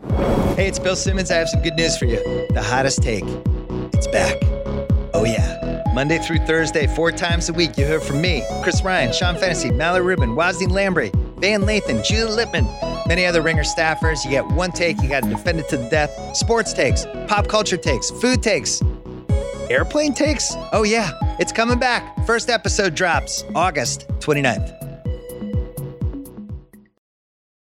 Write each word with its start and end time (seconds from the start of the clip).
Hey, 0.00 0.68
it's 0.68 0.78
Bill 0.78 0.96
Simmons. 0.96 1.30
I 1.30 1.36
have 1.36 1.48
some 1.48 1.62
good 1.62 1.74
news 1.74 1.96
for 1.96 2.04
you. 2.04 2.16
The 2.50 2.62
hottest 2.62 3.02
take. 3.02 3.24
It's 3.92 4.06
back. 4.06 4.36
Oh, 5.12 5.24
yeah. 5.24 5.82
Monday 5.92 6.18
through 6.18 6.38
Thursday, 6.38 6.86
four 6.86 7.12
times 7.12 7.48
a 7.48 7.52
week, 7.52 7.76
you 7.78 7.84
hear 7.84 8.00
from 8.00 8.20
me, 8.20 8.44
Chris 8.62 8.82
Ryan, 8.82 9.12
Sean 9.12 9.36
Fennessey, 9.36 9.70
Mallory 9.70 10.02
Rubin, 10.02 10.30
Wosny 10.30 10.68
Lambre, 10.68 11.10
Van 11.38 11.62
Lathan, 11.62 12.04
Judah 12.04 12.32
Lippman, 12.32 12.66
many 13.06 13.24
other 13.26 13.42
ringer 13.42 13.62
staffers. 13.62 14.24
You 14.24 14.30
get 14.30 14.46
one 14.48 14.72
take, 14.72 15.00
you 15.02 15.08
got 15.08 15.22
to 15.22 15.28
defend 15.28 15.60
it 15.60 15.68
to 15.68 15.76
the 15.76 15.88
death. 15.88 16.36
Sports 16.36 16.72
takes, 16.72 17.06
pop 17.28 17.46
culture 17.46 17.76
takes, 17.76 18.10
food 18.10 18.42
takes, 18.42 18.82
airplane 19.70 20.14
takes. 20.14 20.52
Oh, 20.72 20.82
yeah, 20.82 21.12
it's 21.38 21.52
coming 21.52 21.78
back. 21.78 22.26
First 22.26 22.50
episode 22.50 22.94
drops 22.94 23.44
August 23.54 24.08
29th. 24.18 24.83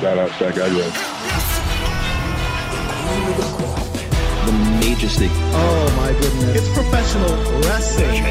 Shout 0.00 0.16
out 0.16 0.30
to 0.30 0.44
that 0.44 0.54
guy, 0.54 0.68
The 4.46 4.52
majesty. 4.78 5.28
Oh 5.28 5.94
my 5.96 6.12
goodness. 6.12 6.54
It's 6.54 6.72
professional 6.72 7.34
wrestling. 7.62 8.22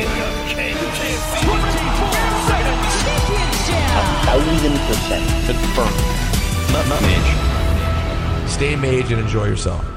thousand 4.24 4.78
percent 4.88 5.26
confirmed. 5.46 6.00
Not, 6.72 6.88
not 6.88 7.02
maj. 7.02 8.50
Stay 8.50 8.78
maj 8.78 9.12
and 9.12 9.20
enjoy 9.20 9.48
yourself. 9.48 9.97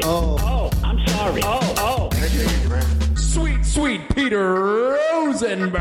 sorry. 0.00 0.02
Oh. 0.04 0.36
oh, 0.40 0.70
I'm 0.84 1.06
sorry. 1.08 1.42
Oh, 1.44 1.74
oh. 1.78 2.08
Sweet, 3.16 3.64
sweet 3.64 4.00
Peter 4.14 4.54
Rosenberg. 4.54 5.80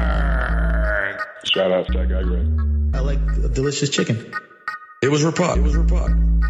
Shout 1.44 1.72
out 1.72 1.88
to 1.88 1.94
that 1.98 2.10
guy, 2.10 2.22
Red. 2.22 2.96
I 2.96 3.00
like 3.00 3.20
delicious 3.54 3.90
chicken. 3.90 4.34
It 5.02 5.10
was 5.10 5.24
Rapod. 5.24 5.58
It 5.58 5.62
was 5.62 5.76
Rapod. 5.76 6.42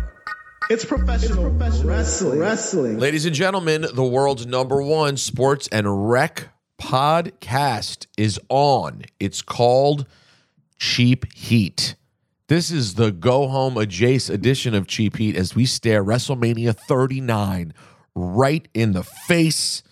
It's 0.69 0.86
professional, 0.86 1.50
wrestling. 1.50 2.40
Wrestling. 2.40 3.00
Ladies 3.00 3.25
and 3.25 3.36
gentlemen, 3.36 3.86
the 3.94 4.03
world's 4.03 4.46
number 4.46 4.81
one 4.81 5.18
sports 5.18 5.68
and 5.72 6.09
rec 6.09 6.50
podcast 6.81 8.07
is 8.18 8.40
on. 8.50 9.03
It's 9.19 9.41
called 9.41 10.07
Cheap 10.80 11.31
Heat. 11.34 11.96
This 12.51 12.69
is 12.69 12.95
the 12.95 13.13
go 13.13 13.47
home 13.47 13.78
adjacent 13.78 14.38
edition 14.38 14.73
of 14.73 14.85
Cheap 14.85 15.16
Heat 15.16 15.38
as 15.38 15.56
we 15.56 15.66
stare 15.66 16.03
WrestleMania 16.03 16.75
39 16.75 17.73
right 18.13 18.67
in 18.73 18.91
the 18.91 19.03
face. 19.03 19.84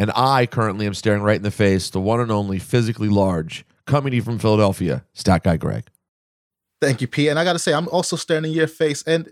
And 0.00 0.10
I 0.16 0.46
currently 0.46 0.84
am 0.84 0.94
staring 0.94 1.22
right 1.22 1.36
in 1.36 1.44
the 1.44 1.52
face 1.52 1.90
the 1.90 2.00
one 2.00 2.18
and 2.18 2.32
only 2.32 2.58
physically 2.58 3.08
large, 3.08 3.64
coming 3.86 4.10
to 4.10 4.16
you 4.16 4.22
from 4.22 4.40
Philadelphia, 4.40 5.04
Stat 5.12 5.44
Guy 5.44 5.56
Greg. 5.56 5.84
Thank 6.80 7.02
you, 7.02 7.06
Pete. 7.06 7.28
And 7.28 7.38
I 7.38 7.44
got 7.44 7.52
to 7.52 7.60
say, 7.60 7.72
I'm 7.72 7.86
also 7.90 8.16
staring 8.16 8.46
in 8.46 8.50
your 8.50 8.66
face. 8.66 9.04
And 9.04 9.30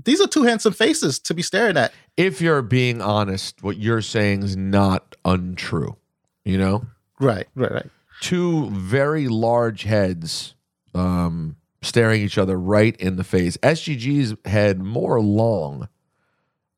these 0.00 0.20
are 0.20 0.28
two 0.28 0.44
handsome 0.44 0.74
faces 0.74 1.18
to 1.18 1.34
be 1.34 1.42
staring 1.42 1.76
at. 1.76 1.92
If 2.16 2.40
you're 2.40 2.62
being 2.62 3.02
honest, 3.02 3.64
what 3.64 3.78
you're 3.78 4.00
saying 4.00 4.44
is 4.44 4.56
not 4.56 5.16
untrue. 5.24 5.96
You 6.44 6.58
know? 6.58 6.86
Right, 7.18 7.48
right, 7.56 7.72
right. 7.72 7.90
two 8.20 8.70
very 8.70 9.26
large 9.26 9.82
heads 9.82 10.54
um, 10.94 11.56
staring 11.82 12.22
each 12.22 12.38
other 12.38 12.58
right 12.58 12.96
in 12.96 13.16
the 13.16 13.24
face. 13.24 13.56
SGG's 13.58 14.34
head 14.48 14.80
more 14.80 15.20
long, 15.20 15.88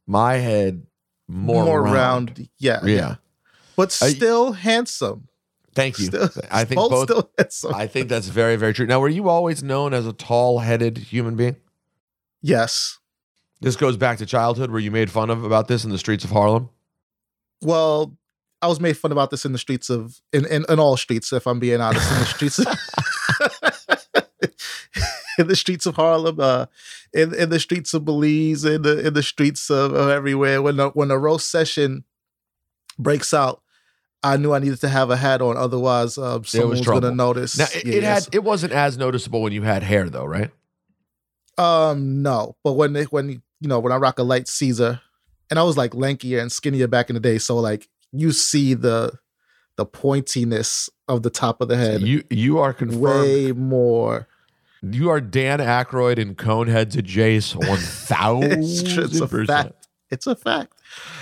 my 0.06 0.34
head 0.34 0.86
more, 1.28 1.82
round. 1.82 2.48
Yeah, 2.58 2.84
Yeah. 2.84 3.16
But 3.76 3.96
I- 4.02 4.10
still 4.10 4.52
handsome. 4.52 5.28
Thank 5.74 5.98
you. 5.98 6.06
Still, 6.06 6.28
I 6.52 6.64
think 6.64 6.76
both, 6.76 6.90
both. 6.90 7.02
still 7.08 7.30
handsome. 7.36 7.74
I 7.74 7.88
think 7.88 8.08
that's 8.08 8.28
very, 8.28 8.54
very 8.54 8.72
true. 8.72 8.86
Now, 8.86 9.00
were 9.00 9.08
you 9.08 9.28
always 9.28 9.60
known 9.62 9.92
as 9.92 10.06
a 10.06 10.12
tall-headed 10.12 10.98
human 10.98 11.34
being? 11.36 11.56
yes. 12.42 12.98
This 13.60 13.76
goes 13.76 13.96
back 13.96 14.18
to 14.18 14.26
childhood, 14.26 14.70
where 14.70 14.80
you 14.80 14.90
made 14.90 15.10
fun 15.10 15.30
of 15.30 15.42
about 15.42 15.68
this 15.68 15.84
in 15.84 15.90
the 15.90 15.96
streets 15.96 16.22
of 16.22 16.30
Harlem. 16.30 16.68
Well, 17.62 18.14
I 18.60 18.66
was 18.66 18.78
made 18.78 18.98
fun 18.98 19.10
about 19.10 19.30
this 19.30 19.46
in 19.46 19.52
the 19.52 19.58
streets 19.58 19.88
of 19.88 20.20
in, 20.34 20.44
in, 20.46 20.66
in 20.68 20.78
all 20.78 20.98
streets, 20.98 21.32
if 21.32 21.46
I'm 21.46 21.60
being 21.60 21.80
honest, 21.80 22.12
in 22.12 22.18
the 22.18 22.24
streets 22.26 22.60
in 25.38 25.46
the 25.48 25.56
streets 25.56 25.86
of 25.86 25.96
Harlem, 25.96 26.38
uh, 26.40 26.66
in 27.12 27.34
in 27.34 27.50
the 27.50 27.60
streets 27.60 27.94
of 27.94 28.04
Belize, 28.04 28.64
in 28.64 28.82
the 28.82 29.06
in 29.06 29.14
the 29.14 29.22
streets 29.22 29.70
of, 29.70 29.92
of 29.94 30.08
everywhere. 30.08 30.62
When 30.62 30.76
the 30.76 30.88
when 30.90 31.08
the 31.08 31.18
roast 31.18 31.50
session 31.50 32.04
breaks 32.98 33.34
out, 33.34 33.62
I 34.22 34.36
knew 34.36 34.52
I 34.52 34.58
needed 34.58 34.80
to 34.82 34.88
have 34.88 35.10
a 35.10 35.16
hat 35.16 35.42
on, 35.42 35.56
otherwise, 35.56 36.16
uh, 36.18 36.42
someone 36.44 36.70
was, 36.70 36.80
trouble. 36.80 37.00
going 37.02 37.12
to 37.12 37.16
notice. 37.16 37.58
Now, 37.58 37.66
it, 37.74 37.86
it 37.86 38.02
Yes. 38.02 38.24
had 38.26 38.34
it 38.34 38.44
wasn't 38.44 38.72
as 38.72 38.96
noticeable 38.96 39.42
when 39.42 39.52
you 39.52 39.62
had 39.62 39.82
hair, 39.82 40.08
though, 40.08 40.24
right? 40.24 40.50
Um, 41.56 42.22
no, 42.22 42.56
but 42.64 42.72
when 42.72 42.92
they, 42.94 43.04
when 43.04 43.28
you 43.30 43.40
know 43.68 43.78
when 43.78 43.92
I 43.92 43.96
rock 43.96 44.18
a 44.18 44.22
light 44.22 44.48
Caesar, 44.48 45.00
and 45.50 45.58
I 45.58 45.62
was 45.62 45.76
like 45.76 45.92
lankier 45.92 46.40
and 46.40 46.50
skinnier 46.50 46.88
back 46.88 47.10
in 47.10 47.14
the 47.14 47.20
day, 47.20 47.38
so 47.38 47.56
like 47.56 47.88
you 48.12 48.32
see 48.32 48.74
the 48.74 49.12
the 49.76 49.86
pointiness 49.86 50.88
of 51.08 51.22
the 51.22 51.30
top 51.30 51.60
of 51.60 51.68
the 51.68 51.76
head 51.76 52.00
You 52.02 52.22
you 52.30 52.58
are 52.58 52.72
confirmed. 52.72 53.02
way 53.02 53.52
more. 53.52 54.26
You 54.92 55.10
are 55.10 55.20
Dan 55.20 55.60
Aykroyd 55.60 56.18
and 56.18 56.36
Conehead 56.36 56.90
to 56.92 57.02
Jace 57.02 57.54
one 57.54 57.78
It's, 58.52 58.82
it's 58.82 59.20
a 59.20 59.28
thousand 59.28 59.46
fact. 59.46 59.88
It's 60.10 60.26
a 60.26 60.36
fact. 60.36 60.74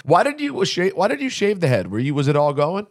Why 0.05 0.23
did 0.23 0.41
you 0.41 0.65
shave? 0.65 0.95
Why 0.95 1.09
did 1.09 1.21
you 1.21 1.31
shave 1.31 1.61
the 1.61 1.69
head? 1.69 1.91
Were 1.91 1.99
you? 1.99 2.15
Was 2.15 2.29
it 2.29 2.37
all 2.37 2.53
going? 2.53 2.87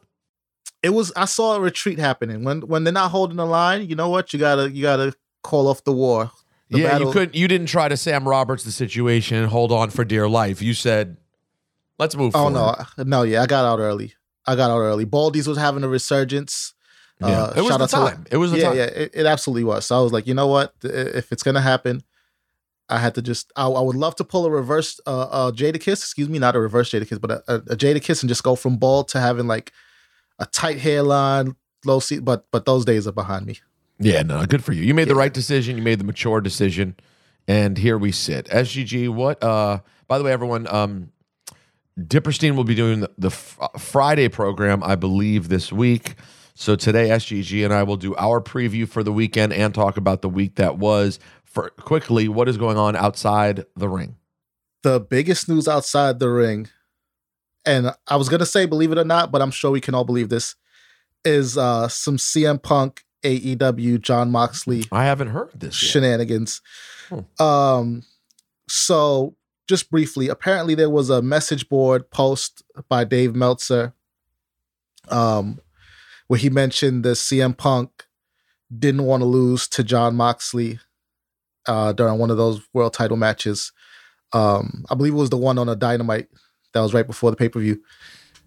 It 0.82 0.90
was. 0.90 1.12
I 1.16 1.26
saw 1.26 1.56
a 1.56 1.60
retreat 1.60 2.00
happening 2.00 2.44
when 2.44 2.62
when 2.62 2.84
they're 2.84 2.94
not 2.94 3.12
holding 3.12 3.38
the 3.38 3.46
line. 3.46 3.88
You 3.90 3.96
know 3.96 4.10
what? 4.10 4.34
You 4.34 4.40
gotta 4.40 4.72
you 4.72 4.82
gotta 4.82 5.14
call 5.44 5.68
off 5.68 5.84
the 5.84 5.92
war. 5.92 6.32
The 6.70 6.80
yeah, 6.80 6.92
battle- 6.92 7.08
you 7.08 7.14
couldn't. 7.14 7.36
You 7.36 7.48
didn't 7.48 7.68
try 7.68 7.88
to 7.88 7.98
Sam 7.98 8.28
Roberts 8.28 8.64
the 8.64 8.72
situation 8.72 9.38
and 9.38 9.48
hold 9.48 9.72
on 9.72 9.90
for 9.90 10.06
dear 10.06 10.30
life. 10.30 10.62
You 10.62 10.74
said, 10.74 11.18
"Let's 12.00 12.16
move." 12.16 12.34
Oh 12.36 12.50
forward. 12.50 12.86
no, 12.98 13.04
no, 13.04 13.24
yeah, 13.24 13.44
I 13.44 13.46
got 13.46 13.66
out 13.66 13.80
early. 13.80 14.14
I 14.48 14.56
got 14.56 14.72
out 14.72 14.80
early. 14.80 15.06
Baldies 15.06 15.48
was 15.48 15.58
having 15.58 15.84
a 15.84 15.88
resurgence. 15.88 16.74
Yeah. 17.22 17.44
Uh, 17.44 17.54
it 17.56 17.62
was 17.62 17.68
shout 17.68 17.78
the 17.80 17.84
out 17.84 17.90
to- 17.90 18.16
time. 18.16 18.26
it 18.32 18.38
was 18.38 18.52
the 18.52 18.58
yeah, 18.58 18.68
time. 18.68 18.78
yeah, 18.78 18.84
it, 18.84 19.12
it 19.14 19.26
absolutely 19.26 19.64
was. 19.64 19.86
So 19.86 19.98
I 19.98 20.02
was 20.02 20.12
like, 20.12 20.28
you 20.28 20.34
know 20.34 20.48
what? 20.48 20.74
If 20.84 21.32
it's 21.32 21.44
gonna 21.44 21.62
happen, 21.62 22.04
I 22.90 22.98
had 22.98 23.16
to 23.16 23.22
just. 23.22 23.52
I, 23.56 23.68
I 23.68 23.82
would 23.82 23.96
love 23.96 24.16
to 24.18 24.24
pull 24.24 24.46
a 24.46 24.52
reverse 24.52 25.00
uh, 25.06 25.22
uh 25.22 25.52
Jadakiss. 25.52 26.00
Excuse 26.00 26.30
me, 26.30 26.40
not 26.40 26.56
a 26.56 26.60
reverse 26.60 26.92
Jadakiss, 26.92 27.22
but 27.22 27.32
a, 27.32 27.44
a, 27.48 27.56
a 27.56 27.76
Jadakiss, 27.76 28.22
and 28.22 28.30
just 28.30 28.44
go 28.44 28.56
from 28.56 28.78
bald 28.78 29.08
to 29.10 29.20
having 29.20 29.48
like 29.48 29.72
a 30.40 30.46
tight 30.46 30.80
hairline, 30.80 31.56
low 31.86 32.00
seat. 32.00 32.26
But 32.26 32.48
but 32.52 32.66
those 32.66 32.86
days 32.86 33.08
are 33.08 33.12
behind 33.12 33.46
me. 33.46 33.60
Yeah, 34.00 34.24
no, 34.24 34.44
good 34.46 34.64
for 34.64 34.74
you. 34.74 34.84
You 34.84 34.94
made 34.96 35.08
the 35.08 35.16
right 35.16 35.34
decision. 35.34 35.78
You 35.78 35.84
made 35.84 36.00
the 36.00 36.04
mature 36.04 36.42
decision, 36.42 36.96
and 37.48 37.78
here 37.78 37.98
we 37.98 38.12
sit. 38.12 38.48
SGG. 38.48 39.10
What? 39.10 39.44
Uh, 39.44 39.80
by 40.08 40.18
the 40.18 40.24
way, 40.24 40.32
everyone. 40.32 40.68
Um, 40.68 41.12
Dipperstein 42.00 42.56
will 42.56 42.64
be 42.64 42.74
doing 42.74 43.02
the, 43.02 43.12
the 43.18 43.30
fr- 43.30 43.66
Friday 43.78 44.30
program, 44.30 44.82
I 44.84 44.96
believe, 44.96 45.50
this 45.50 45.72
week. 45.72 46.16
So 46.56 46.76
today, 46.76 47.10
SGG 47.10 47.64
and 47.64 47.74
I 47.74 47.84
will 47.84 47.98
do 47.98 48.16
our 48.16 48.42
preview 48.42 48.88
for 48.88 49.04
the 49.04 49.12
weekend 49.12 49.54
and 49.54 49.74
talk 49.74 49.98
about 49.98 50.22
the 50.22 50.30
week 50.30 50.56
that 50.56 50.78
was. 50.78 51.20
For 51.44 51.70
quickly, 51.72 52.28
what 52.30 52.48
is 52.48 52.58
going 52.58 52.78
on 52.78 52.96
outside 52.96 53.66
the 53.76 53.90
ring? 53.90 54.16
The 54.84 55.00
biggest 55.00 55.50
news 55.50 55.68
outside 55.68 56.20
the 56.20 56.30
ring, 56.30 56.70
and 57.66 57.92
I 58.08 58.16
was 58.16 58.30
gonna 58.30 58.46
say, 58.46 58.66
believe 58.66 58.92
it 58.92 58.98
or 58.98 59.04
not, 59.04 59.32
but 59.32 59.42
I'm 59.42 59.52
sure 59.52 59.70
we 59.70 59.82
can 59.82 59.94
all 59.94 60.06
believe 60.06 60.30
this. 60.30 60.56
is 61.26 61.58
uh 61.58 61.88
some 61.88 62.18
CM 62.18 62.62
Punk, 62.62 63.04
AEW, 63.24 64.02
Jon 64.02 64.32
Moxley 64.32 64.86
I 64.92 65.06
haven't 65.06 65.28
heard 65.28 65.52
this. 65.56 65.76
Shenanigans. 65.76 66.62
Um, 67.40 68.04
so 68.70 69.36
just 69.68 69.92
briefly, 69.92 70.30
apparently 70.30 70.76
there 70.76 70.90
was 70.90 71.10
a 71.10 71.22
message 71.22 71.68
board 71.70 72.10
post 72.10 72.64
by 72.90 73.04
Dave 73.04 73.36
Meltzer, 73.36 73.94
um, 75.10 75.60
where 76.32 76.40
he 76.40 76.50
mentioned 76.50 77.04
that 77.04 77.18
CM 77.18 77.58
Punk 77.58 78.06
didn't 78.80 79.04
want 79.04 79.20
to 79.20 79.26
lose 79.26 79.68
to 79.68 79.84
Jon 79.84 80.16
Moxley 80.16 80.80
uh, 81.68 81.92
during 81.92 82.20
one 82.20 82.32
of 82.32 82.38
those 82.38 82.62
world 82.74 82.94
title 82.94 83.18
matches. 83.18 83.74
Um, 84.32 84.86
I 84.90 84.96
believe 84.96 85.12
it 85.12 85.18
was 85.18 85.30
the 85.30 85.36
one 85.36 85.58
on 85.58 85.68
a 85.68 85.76
Dynamite 85.76 86.30
that 86.74 86.80
was 86.80 86.94
right 86.94 87.06
before 87.06 87.32
the 87.32 87.36
pay 87.36 87.50
per 87.50 87.60
view 87.60 87.84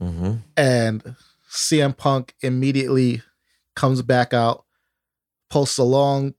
Mhm. 0.00 0.40
and 0.56 1.14
CM 1.50 1.92
Punk 1.94 2.34
immediately 2.40 3.20
comes 3.76 4.00
back 4.00 4.32
out, 4.32 4.64
posts 5.50 5.76
a 5.76 5.84
long 5.84 6.32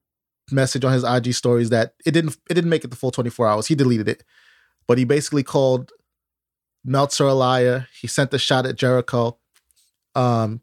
message 0.49 0.83
on 0.83 0.93
his 0.93 1.03
IG 1.03 1.31
stories 1.35 1.69
that 1.69 1.93
it 2.07 2.11
didn't 2.11 2.37
it 2.49 2.55
didn't 2.55 2.71
make 2.71 2.83
it 2.83 2.89
the 2.89 2.97
full 2.97 3.11
24 3.11 3.47
hours. 3.47 3.67
He 3.67 3.75
deleted 3.75 4.09
it. 4.09 4.23
But 4.87 4.97
he 4.97 5.03
basically 5.03 5.43
called 5.43 5.91
Meltzer 6.83 7.25
a 7.25 7.35
liar. 7.35 7.87
He 8.01 8.07
sent 8.07 8.33
a 8.33 8.39
shot 8.39 8.65
at 8.65 8.77
Jericho. 8.77 9.37
Um 10.15 10.61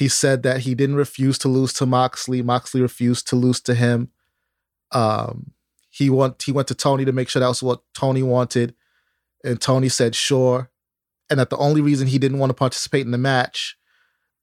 he 0.00 0.08
said 0.08 0.42
that 0.42 0.60
he 0.60 0.74
didn't 0.74 0.96
refuse 0.96 1.38
to 1.38 1.48
lose 1.48 1.72
to 1.74 1.86
Moxley. 1.86 2.42
Moxley 2.42 2.80
refused 2.80 3.28
to 3.28 3.36
lose 3.36 3.60
to 3.60 3.74
him. 3.74 4.08
Um 4.90 5.52
he 5.90 6.08
went 6.08 6.42
he 6.42 6.52
went 6.52 6.68
to 6.68 6.74
Tony 6.74 7.04
to 7.04 7.12
make 7.12 7.28
sure 7.28 7.40
that 7.40 7.48
was 7.48 7.62
what 7.62 7.82
Tony 7.94 8.22
wanted. 8.22 8.74
And 9.44 9.60
Tony 9.60 9.88
said 9.88 10.14
sure 10.14 10.70
and 11.30 11.38
that 11.38 11.48
the 11.48 11.56
only 11.56 11.80
reason 11.80 12.08
he 12.08 12.18
didn't 12.18 12.38
want 12.38 12.50
to 12.50 12.54
participate 12.54 13.06
in 13.06 13.12
the 13.12 13.18
match, 13.18 13.76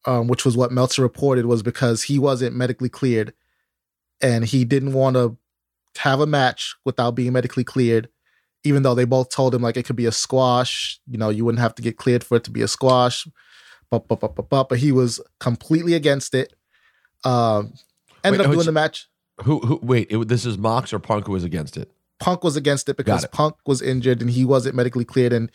um, 0.05 0.27
which 0.27 0.45
was 0.45 0.55
what 0.55 0.71
Meltzer 0.71 1.01
reported, 1.01 1.45
was 1.45 1.61
because 1.61 2.03
he 2.03 2.17
wasn't 2.17 2.55
medically 2.55 2.89
cleared, 2.89 3.33
and 4.21 4.45
he 4.45 4.63
didn't 4.63 4.93
want 4.93 5.17
to 5.17 5.37
have 5.97 6.21
a 6.21 6.25
match 6.25 6.75
without 6.85 7.11
being 7.11 7.33
medically 7.33 7.65
cleared. 7.65 8.07
Even 8.63 8.83
though 8.83 8.95
they 8.95 9.05
both 9.05 9.29
told 9.29 9.53
him 9.53 9.61
like 9.61 9.77
it 9.77 9.85
could 9.85 9.95
be 9.95 10.05
a 10.05 10.11
squash, 10.11 10.99
you 11.07 11.17
know, 11.17 11.29
you 11.29 11.45
wouldn't 11.45 11.61
have 11.61 11.75
to 11.75 11.81
get 11.81 11.97
cleared 11.97 12.23
for 12.23 12.37
it 12.37 12.43
to 12.45 12.51
be 12.51 12.61
a 12.61 12.67
squash, 12.67 13.27
but 13.89 14.07
but 14.07 14.19
but 14.19 14.35
but, 14.35 14.49
but, 14.49 14.69
but 14.69 14.77
he 14.79 14.91
was 14.91 15.19
completely 15.39 15.93
against 15.93 16.33
it. 16.35 16.53
Um, 17.23 17.73
ended 18.23 18.39
Wait, 18.41 18.47
up 18.47 18.53
doing 18.53 18.65
the 18.65 18.71
match. 18.71 19.07
Who? 19.43 19.59
Who? 19.59 19.79
Wait. 19.81 20.07
It, 20.11 20.27
this 20.27 20.45
is 20.45 20.57
Mox 20.57 20.93
or 20.93 20.99
Punk 20.99 21.25
who 21.27 21.33
was 21.33 21.43
against 21.43 21.77
it? 21.77 21.91
Punk 22.19 22.43
was 22.43 22.55
against 22.55 22.89
it 22.89 22.97
because 22.97 23.23
it. 23.23 23.31
Punk 23.31 23.55
was 23.65 23.81
injured 23.81 24.21
and 24.21 24.29
he 24.29 24.43
wasn't 24.45 24.75
medically 24.75 25.05
cleared. 25.05 25.33
And 25.33 25.51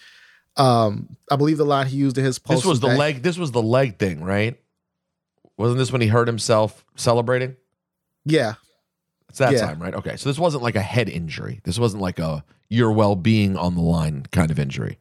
um, 0.56 1.17
I 1.31 1.37
believe 1.37 1.58
the 1.58 1.64
line 1.64 1.87
he 1.88 1.96
used 1.96 2.17
in 2.19 2.25
his 2.25 2.38
post 2.38 2.58
This 2.62 2.64
was 2.67 2.81
the 2.81 2.88
that- 2.88 2.99
leg. 2.99 3.23
This 3.23 3.37
was 3.38 3.50
the 3.52 3.62
leg 3.62 3.99
thing, 3.99 4.23
right? 4.23 4.58
Wasn't 5.56 5.79
this 5.79 5.90
when 5.93 6.00
he 6.00 6.06
hurt 6.08 6.29
himself 6.29 6.84
celebrating? 6.96 7.56
Yeah, 8.25 8.55
It's 9.29 9.38
that 9.38 9.52
Yeah. 9.52 9.67
time, 9.67 9.82
right? 9.82 9.94
Okay. 9.94 10.17
So 10.17 10.29
this 10.29 10.38
wasn't 10.38 10.62
like 10.62 10.76
a 10.76 10.81
head 10.82 11.08
injury. 11.08 11.61
This 11.64 11.79
wasn't 11.79 12.02
like 12.02 12.19
a 12.20 12.44
your 12.69 12.93
well 12.93 13.17
being 13.17 13.56
on 13.56 13.75
the 13.75 13.81
line 13.82 14.26
kind 14.32 14.50
of 14.50 14.58
injury. 14.58 14.99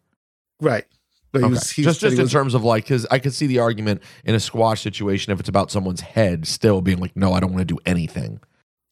right. 0.59 0.85
But 1.31 1.39
he 1.39 1.45
Okay. 1.45 1.53
was, 1.53 1.69
he 1.71 1.83
just 1.83 2.01
just 2.01 2.15
in 2.17 2.21
was- 2.23 2.31
terms 2.31 2.53
of 2.53 2.63
like, 2.63 2.83
because 2.83 3.05
I 3.09 3.19
could 3.19 3.33
see 3.33 3.47
the 3.47 3.59
argument 3.59 4.01
in 4.25 4.35
a 4.35 4.39
squash 4.39 4.81
situation 4.81 5.31
if 5.31 5.39
it's 5.39 5.47
about 5.49 5.71
someone's 5.71 6.01
head, 6.01 6.45
still 6.47 6.81
being 6.81 6.99
like, 6.99 7.15
no, 7.15 7.33
I 7.33 7.39
don't 7.39 7.53
want 7.53 7.67
to 7.67 7.73
do 7.73 7.79
anything. 7.85 8.39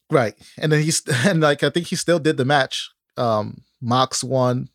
Right. 0.10 0.36
And 0.58 0.72
then 0.72 0.82
he's 0.84 1.02
and 1.26 1.42
like 1.42 1.64
I 1.64 1.70
think 1.70 1.88
he 1.88 1.96
still 1.96 2.20
did 2.20 2.38
the 2.38 2.46
match. 2.46 2.90
Um 3.18 3.62
Mox 3.82 4.24
won. 4.24 4.70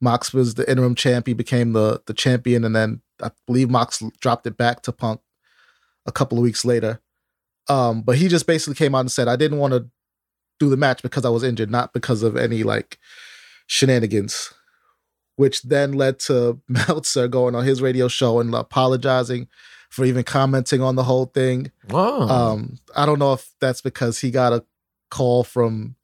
Mox 0.00 0.32
was 0.32 0.54
the 0.54 0.68
interim 0.70 0.94
champ. 0.94 1.26
He 1.26 1.32
became 1.34 1.72
the 1.72 2.02
the 2.06 2.14
champion, 2.14 2.64
and 2.64 2.74
then 2.76 3.00
I 3.22 3.30
believe 3.46 3.68
Mox 3.68 4.02
dropped 4.20 4.46
it 4.46 4.56
back 4.56 4.82
to 4.82 4.92
Punk 4.92 5.20
a 6.06 6.12
couple 6.12 6.38
of 6.38 6.42
weeks 6.42 6.64
later. 6.64 7.00
Um, 7.68 8.02
but 8.02 8.16
he 8.16 8.28
just 8.28 8.46
basically 8.46 8.76
came 8.76 8.94
out 8.94 9.00
and 9.00 9.10
said, 9.12 9.28
I 9.28 9.36
didn't 9.36 9.58
want 9.58 9.74
to 9.74 9.88
do 10.60 10.70
the 10.70 10.76
match 10.76 11.02
because 11.02 11.24
I 11.24 11.28
was 11.30 11.42
injured, 11.42 11.70
not 11.70 11.92
because 11.92 12.22
of 12.22 12.36
any 12.36 12.62
like 12.62 12.98
shenanigans. 13.66 14.52
Which 15.38 15.62
then 15.62 15.92
led 15.92 16.18
to 16.20 16.60
Meltzer 16.68 17.28
going 17.28 17.54
on 17.54 17.64
his 17.64 17.80
radio 17.80 18.08
show 18.08 18.40
and 18.40 18.52
apologizing 18.52 19.46
for 19.88 20.04
even 20.04 20.24
commenting 20.24 20.82
on 20.82 20.96
the 20.96 21.04
whole 21.04 21.26
thing. 21.26 21.70
Um, 22.28 22.78
I 22.96 23.06
don't 23.06 23.20
know 23.20 23.32
if 23.34 23.54
that's 23.60 23.80
because 23.80 24.18
he 24.18 24.32
got 24.32 24.52
a 24.52 24.64
call 25.10 25.44
from 25.44 25.94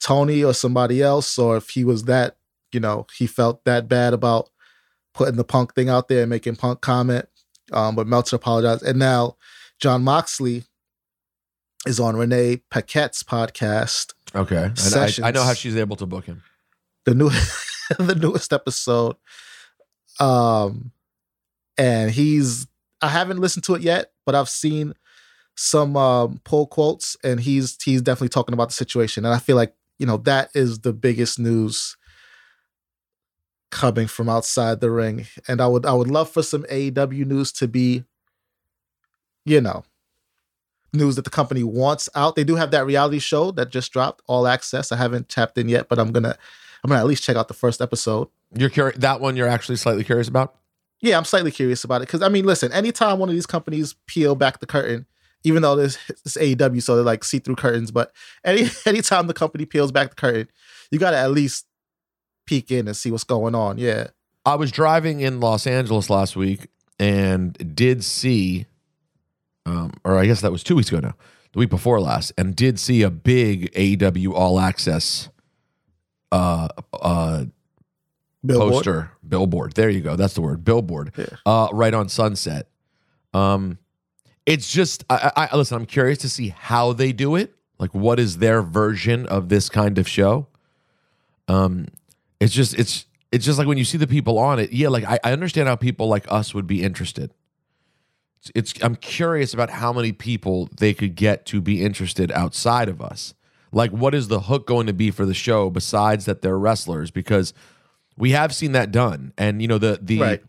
Tony 0.00 0.42
or 0.42 0.54
somebody 0.54 1.02
else, 1.02 1.38
or 1.38 1.58
if 1.58 1.68
he 1.68 1.84
was 1.84 2.04
that, 2.04 2.38
you 2.72 2.80
know, 2.80 3.06
he 3.16 3.26
felt 3.26 3.64
that 3.66 3.86
bad 3.86 4.14
about 4.14 4.48
putting 5.12 5.36
the 5.36 5.44
punk 5.44 5.74
thing 5.74 5.90
out 5.90 6.08
there 6.08 6.22
and 6.22 6.30
making 6.30 6.56
punk 6.56 6.80
comment. 6.80 7.28
Um, 7.72 7.94
but 7.94 8.06
Meltzer 8.06 8.36
apologized. 8.36 8.82
And 8.82 8.98
now 8.98 9.36
Jon 9.78 10.02
Moxley 10.02 10.64
is 11.86 12.00
on 12.00 12.16
Renee 12.16 12.62
Paquette's 12.70 13.22
podcast, 13.22 14.14
okay. 14.34 14.70
I, 15.22 15.28
I 15.28 15.30
know 15.30 15.42
how 15.42 15.54
she's 15.54 15.76
able 15.76 15.96
to 15.96 16.06
book 16.06 16.24
him. 16.24 16.42
the 17.04 17.14
new 17.14 17.30
the 17.98 18.14
newest 18.14 18.52
episode. 18.52 19.16
Um 20.18 20.92
and 21.78 22.10
he's 22.10 22.66
I 23.02 23.08
haven't 23.08 23.40
listened 23.40 23.64
to 23.64 23.74
it 23.74 23.82
yet, 23.82 24.12
but 24.26 24.34
I've 24.34 24.48
seen 24.48 24.94
some 25.56 25.96
um 25.96 26.40
pull 26.44 26.66
quotes 26.66 27.16
and 27.24 27.40
he's 27.40 27.76
he's 27.82 28.02
definitely 28.02 28.28
talking 28.28 28.52
about 28.54 28.68
the 28.68 28.74
situation. 28.74 29.24
And 29.24 29.34
I 29.34 29.38
feel 29.38 29.56
like, 29.56 29.74
you 29.98 30.06
know, 30.06 30.18
that 30.18 30.50
is 30.54 30.80
the 30.80 30.92
biggest 30.92 31.38
news 31.38 31.96
coming 33.70 34.06
from 34.06 34.28
outside 34.28 34.80
the 34.80 34.90
ring. 34.90 35.26
And 35.48 35.60
I 35.60 35.66
would 35.66 35.86
I 35.86 35.92
would 35.92 36.08
love 36.10 36.30
for 36.30 36.42
some 36.42 36.64
AEW 36.64 37.26
news 37.26 37.52
to 37.52 37.68
be, 37.68 38.04
you 39.44 39.60
know, 39.60 39.84
news 40.92 41.16
that 41.16 41.24
the 41.24 41.30
company 41.30 41.62
wants 41.62 42.08
out. 42.14 42.36
They 42.36 42.44
do 42.44 42.56
have 42.56 42.70
that 42.72 42.86
reality 42.86 43.18
show 43.18 43.52
that 43.52 43.70
just 43.70 43.92
dropped, 43.92 44.22
All 44.26 44.46
Access. 44.46 44.92
I 44.92 44.96
haven't 44.96 45.28
tapped 45.28 45.56
in 45.58 45.68
yet, 45.68 45.88
but 45.88 45.98
I'm 45.98 46.12
gonna 46.12 46.36
I'm 46.82 46.88
gonna 46.88 47.00
at 47.00 47.06
least 47.06 47.22
check 47.22 47.36
out 47.36 47.48
the 47.48 47.54
first 47.54 47.80
episode. 47.80 48.28
You're 48.54 48.70
curious. 48.70 48.98
That 48.98 49.20
one 49.20 49.36
you're 49.36 49.48
actually 49.48 49.76
slightly 49.76 50.04
curious 50.04 50.28
about. 50.28 50.54
Yeah, 51.00 51.16
I'm 51.16 51.24
slightly 51.24 51.50
curious 51.50 51.84
about 51.84 52.02
it 52.02 52.06
because 52.06 52.22
I 52.22 52.28
mean, 52.28 52.44
listen, 52.44 52.72
anytime 52.72 53.18
one 53.18 53.28
of 53.28 53.34
these 53.34 53.46
companies 53.46 53.94
peel 54.06 54.34
back 54.34 54.60
the 54.60 54.66
curtain, 54.66 55.06
even 55.44 55.62
though 55.62 55.76
this 55.76 55.98
this 56.24 56.36
AEW, 56.36 56.82
so 56.82 56.96
they're 56.96 57.04
like 57.04 57.24
see 57.24 57.38
through 57.38 57.56
curtains, 57.56 57.90
but 57.90 58.12
any 58.44 58.68
anytime 58.86 59.26
the 59.26 59.34
company 59.34 59.64
peels 59.64 59.92
back 59.92 60.10
the 60.10 60.16
curtain, 60.16 60.48
you 60.90 60.98
got 60.98 61.12
to 61.12 61.16
at 61.16 61.30
least 61.30 61.66
peek 62.46 62.70
in 62.70 62.86
and 62.86 62.96
see 62.96 63.10
what's 63.10 63.24
going 63.24 63.54
on. 63.54 63.78
Yeah, 63.78 64.08
I 64.44 64.56
was 64.56 64.70
driving 64.70 65.20
in 65.20 65.40
Los 65.40 65.66
Angeles 65.66 66.10
last 66.10 66.36
week 66.36 66.68
and 66.98 67.74
did 67.74 68.04
see, 68.04 68.66
um, 69.64 69.92
or 70.04 70.18
I 70.18 70.26
guess 70.26 70.42
that 70.42 70.52
was 70.52 70.62
two 70.62 70.76
weeks 70.76 70.90
ago 70.90 71.00
now, 71.00 71.14
the 71.52 71.58
week 71.58 71.70
before 71.70 72.00
last, 72.00 72.32
and 72.36 72.54
did 72.54 72.78
see 72.78 73.02
a 73.02 73.10
big 73.10 73.72
AEW 73.72 74.34
All 74.34 74.60
Access 74.60 75.30
uh, 76.32 76.68
uh, 76.92 77.44
Billboard. 78.44 78.72
poster, 78.72 79.10
billboard. 79.28 79.74
There 79.74 79.90
you 79.90 80.00
go. 80.00 80.16
That's 80.16 80.32
the 80.32 80.40
word, 80.40 80.64
billboard. 80.64 81.12
Yeah. 81.14 81.26
Uh, 81.44 81.68
right 81.72 81.92
on 81.92 82.08
Sunset. 82.08 82.68
Um, 83.34 83.76
it's 84.46 84.72
just, 84.72 85.04
I, 85.10 85.48
I 85.52 85.56
listen. 85.56 85.76
I'm 85.76 85.84
curious 85.84 86.18
to 86.20 86.28
see 86.30 86.48
how 86.48 86.94
they 86.94 87.12
do 87.12 87.36
it. 87.36 87.54
Like, 87.78 87.94
what 87.94 88.18
is 88.18 88.38
their 88.38 88.62
version 88.62 89.26
of 89.26 89.50
this 89.50 89.68
kind 89.68 89.98
of 89.98 90.08
show? 90.08 90.46
Um, 91.48 91.88
it's 92.40 92.54
just, 92.54 92.78
it's, 92.78 93.04
it's 93.30 93.44
just 93.44 93.58
like 93.58 93.68
when 93.68 93.76
you 93.76 93.84
see 93.84 93.98
the 93.98 94.06
people 94.06 94.38
on 94.38 94.58
it. 94.58 94.72
Yeah, 94.72 94.88
like 94.88 95.04
I, 95.04 95.18
I 95.22 95.32
understand 95.32 95.68
how 95.68 95.76
people 95.76 96.08
like 96.08 96.24
us 96.32 96.54
would 96.54 96.66
be 96.66 96.82
interested. 96.82 97.34
It's, 98.40 98.52
it's, 98.54 98.82
I'm 98.82 98.96
curious 98.96 99.52
about 99.52 99.68
how 99.68 99.92
many 99.92 100.12
people 100.12 100.70
they 100.78 100.94
could 100.94 101.14
get 101.14 101.44
to 101.46 101.60
be 101.60 101.84
interested 101.84 102.32
outside 102.32 102.88
of 102.88 103.02
us. 103.02 103.34
Like, 103.72 103.90
what 103.90 104.14
is 104.14 104.28
the 104.28 104.40
hook 104.40 104.66
going 104.66 104.86
to 104.86 104.92
be 104.92 105.10
for 105.10 105.24
the 105.24 105.34
show 105.34 105.70
besides 105.70 106.24
that 106.24 106.42
they're 106.42 106.58
wrestlers? 106.58 107.10
Because 107.10 107.54
we 108.16 108.32
have 108.32 108.54
seen 108.54 108.72
that 108.72 108.90
done, 108.90 109.32
and 109.38 109.62
you 109.62 109.68
know 109.68 109.78
the 109.78 109.98
the 110.02 110.20
Right. 110.20 110.42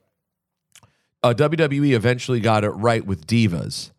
uh, 1.23 1.33
WWE 1.33 1.93
eventually 1.93 2.39
got 2.39 2.63
it 2.63 2.69
right 2.71 3.05
with 3.05 3.27
divas, 3.27 3.91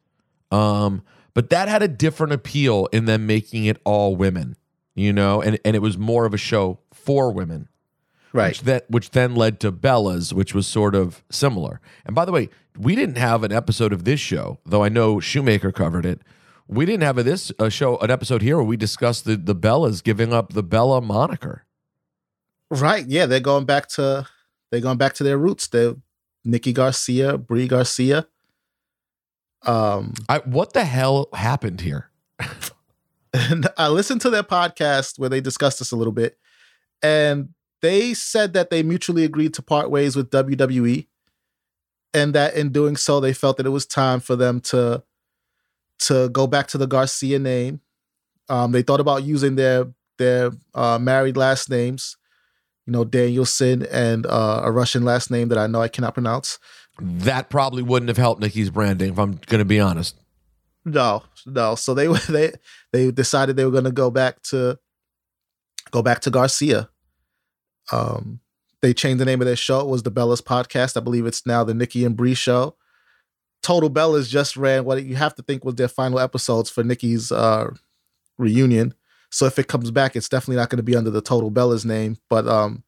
um, 0.50 1.02
but 1.34 1.50
that 1.50 1.68
had 1.68 1.82
a 1.82 1.88
different 1.88 2.32
appeal 2.32 2.86
in 2.92 3.04
them 3.04 3.26
making 3.26 3.64
it 3.64 3.78
all 3.84 4.16
women, 4.16 4.56
you 4.94 5.12
know, 5.12 5.40
and 5.40 5.58
and 5.64 5.76
it 5.76 5.80
was 5.80 5.96
more 5.96 6.24
of 6.26 6.34
a 6.34 6.38
show 6.38 6.80
for 6.92 7.30
women, 7.32 7.68
right? 8.32 8.48
Which 8.48 8.62
that 8.62 8.90
which 8.90 9.10
then 9.12 9.34
led 9.36 9.60
to 9.60 9.70
Bella's, 9.72 10.34
which 10.34 10.54
was 10.54 10.66
sort 10.66 10.94
of 10.94 11.22
similar. 11.30 11.80
And 12.04 12.14
by 12.14 12.24
the 12.24 12.32
way, 12.32 12.48
we 12.76 12.94
didn't 12.96 13.18
have 13.18 13.44
an 13.44 13.52
episode 13.52 13.92
of 13.92 14.04
this 14.04 14.20
show, 14.20 14.58
though 14.66 14.82
I 14.82 14.88
know 14.88 15.20
Shoemaker 15.20 15.70
covered 15.72 16.04
it. 16.04 16.20
We 16.72 16.86
didn't 16.86 17.02
have 17.02 17.18
a 17.18 17.22
this 17.22 17.52
a 17.58 17.68
show 17.68 17.98
an 17.98 18.10
episode 18.10 18.40
here 18.40 18.56
where 18.56 18.64
we 18.64 18.76
discussed 18.76 19.26
the 19.26 19.36
the 19.36 19.54
Bellas 19.54 20.02
giving 20.02 20.32
up 20.32 20.54
the 20.54 20.62
Bella 20.62 21.02
moniker. 21.02 21.66
Right. 22.70 23.06
Yeah, 23.06 23.26
they're 23.26 23.40
going 23.40 23.66
back 23.66 23.88
to 23.90 24.26
they're 24.70 24.80
going 24.80 24.96
back 24.96 25.12
to 25.14 25.24
their 25.24 25.36
roots. 25.36 25.68
They're 25.68 25.94
Nikki 26.44 26.72
Garcia, 26.72 27.36
Brie 27.36 27.68
Garcia. 27.68 28.26
Um, 29.64 30.14
I, 30.28 30.38
what 30.38 30.72
the 30.72 30.84
hell 30.84 31.28
happened 31.34 31.82
here? 31.82 32.10
and 33.32 33.68
I 33.76 33.88
listened 33.88 34.22
to 34.22 34.30
their 34.30 34.42
podcast 34.42 35.18
where 35.18 35.28
they 35.28 35.40
discussed 35.40 35.78
this 35.78 35.92
a 35.92 35.96
little 35.96 36.12
bit, 36.12 36.38
and 37.02 37.50
they 37.82 38.14
said 38.14 38.54
that 38.54 38.70
they 38.70 38.82
mutually 38.82 39.24
agreed 39.24 39.54
to 39.54 39.62
part 39.62 39.90
ways 39.90 40.16
with 40.16 40.30
WWE, 40.30 41.06
and 42.14 42.34
that 42.34 42.54
in 42.54 42.70
doing 42.70 42.96
so, 42.96 43.20
they 43.20 43.34
felt 43.34 43.58
that 43.58 43.66
it 43.66 43.70
was 43.70 43.86
time 43.86 44.20
for 44.20 44.34
them 44.34 44.60
to 44.60 45.02
to 46.06 46.28
go 46.28 46.46
back 46.46 46.68
to 46.68 46.78
the 46.78 46.86
Garcia 46.86 47.38
name. 47.38 47.80
Um, 48.48 48.72
they 48.72 48.82
thought 48.82 49.00
about 49.00 49.24
using 49.24 49.56
their 49.56 49.86
their 50.18 50.52
uh, 50.74 50.98
married 51.00 51.36
last 51.36 51.70
names, 51.70 52.16
you 52.86 52.92
know, 52.92 53.04
Danielson 53.04 53.86
and 53.86 54.26
uh, 54.26 54.62
a 54.64 54.70
Russian 54.70 55.04
last 55.04 55.30
name 55.30 55.48
that 55.48 55.58
I 55.58 55.66
know 55.66 55.80
I 55.80 55.88
cannot 55.88 56.14
pronounce. 56.14 56.58
That 57.00 57.50
probably 57.50 57.82
wouldn't 57.82 58.08
have 58.08 58.18
helped 58.18 58.40
Nikki's 58.40 58.70
branding, 58.70 59.12
if 59.12 59.18
I'm 59.18 59.40
going 59.46 59.60
to 59.60 59.64
be 59.64 59.80
honest. 59.80 60.16
No, 60.84 61.22
no. 61.46 61.74
So 61.74 61.94
they 61.94 62.08
they 62.28 62.52
they 62.92 63.10
decided 63.10 63.56
they 63.56 63.64
were 63.64 63.70
going 63.70 63.84
to 63.84 63.92
go 63.92 64.10
back 64.10 64.42
to 64.44 64.78
go 65.90 66.02
back 66.02 66.20
to 66.20 66.30
Garcia. 66.30 66.88
Um, 67.90 68.40
they 68.80 68.92
changed 68.92 69.20
the 69.20 69.24
name 69.24 69.40
of 69.40 69.46
their 69.46 69.56
show. 69.56 69.80
It 69.80 69.86
was 69.86 70.02
the 70.02 70.10
Bellas 70.10 70.42
Podcast. 70.42 70.96
I 70.96 71.00
believe 71.00 71.26
it's 71.26 71.46
now 71.46 71.64
the 71.64 71.74
Nikki 71.74 72.04
and 72.04 72.16
Brie 72.16 72.34
Show. 72.34 72.76
Total 73.62 73.90
Bellas 73.90 74.28
just 74.28 74.56
ran 74.56 74.84
what 74.84 75.04
you 75.04 75.16
have 75.16 75.34
to 75.36 75.42
think 75.42 75.64
was 75.64 75.76
their 75.76 75.88
final 75.88 76.18
episodes 76.18 76.68
for 76.68 76.82
Nikki's 76.82 77.30
uh, 77.30 77.70
reunion. 78.38 78.94
So 79.30 79.46
if 79.46 79.58
it 79.58 79.68
comes 79.68 79.90
back, 79.90 80.16
it's 80.16 80.28
definitely 80.28 80.56
not 80.56 80.68
going 80.68 80.78
to 80.78 80.82
be 80.82 80.96
under 80.96 81.10
the 81.10 81.22
Total 81.22 81.50
Bellas 81.50 81.84
name. 81.84 82.18
But 82.28 82.46
um, 82.48 82.82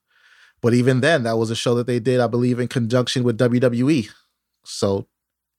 but 0.61 0.75
even 0.75 1.00
then, 1.00 1.23
that 1.23 1.38
was 1.38 1.50
a 1.50 1.57
show 1.57 1.75
that 1.76 1.87
they 1.87 2.00
did, 2.00 2.21
I 2.21 2.26
believe, 2.26 2.59
in 2.59 2.69
conjunction 2.69 3.23
with 3.23 3.38
WWE. 3.38 4.11
So 4.64 5.07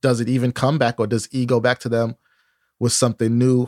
does 0.01 0.19
it 0.19 0.29
even 0.29 0.51
come 0.51 0.77
back, 0.77 0.99
or 0.99 1.07
does 1.07 1.29
E 1.31 1.45
go 1.45 1.59
back 1.59 1.79
to 1.79 1.89
them 1.89 2.15
with 2.79 2.91
something 2.91 3.37
new? 3.37 3.67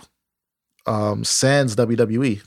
Um, 0.85 1.23
sans 1.23 1.75
WWE. 1.75 2.41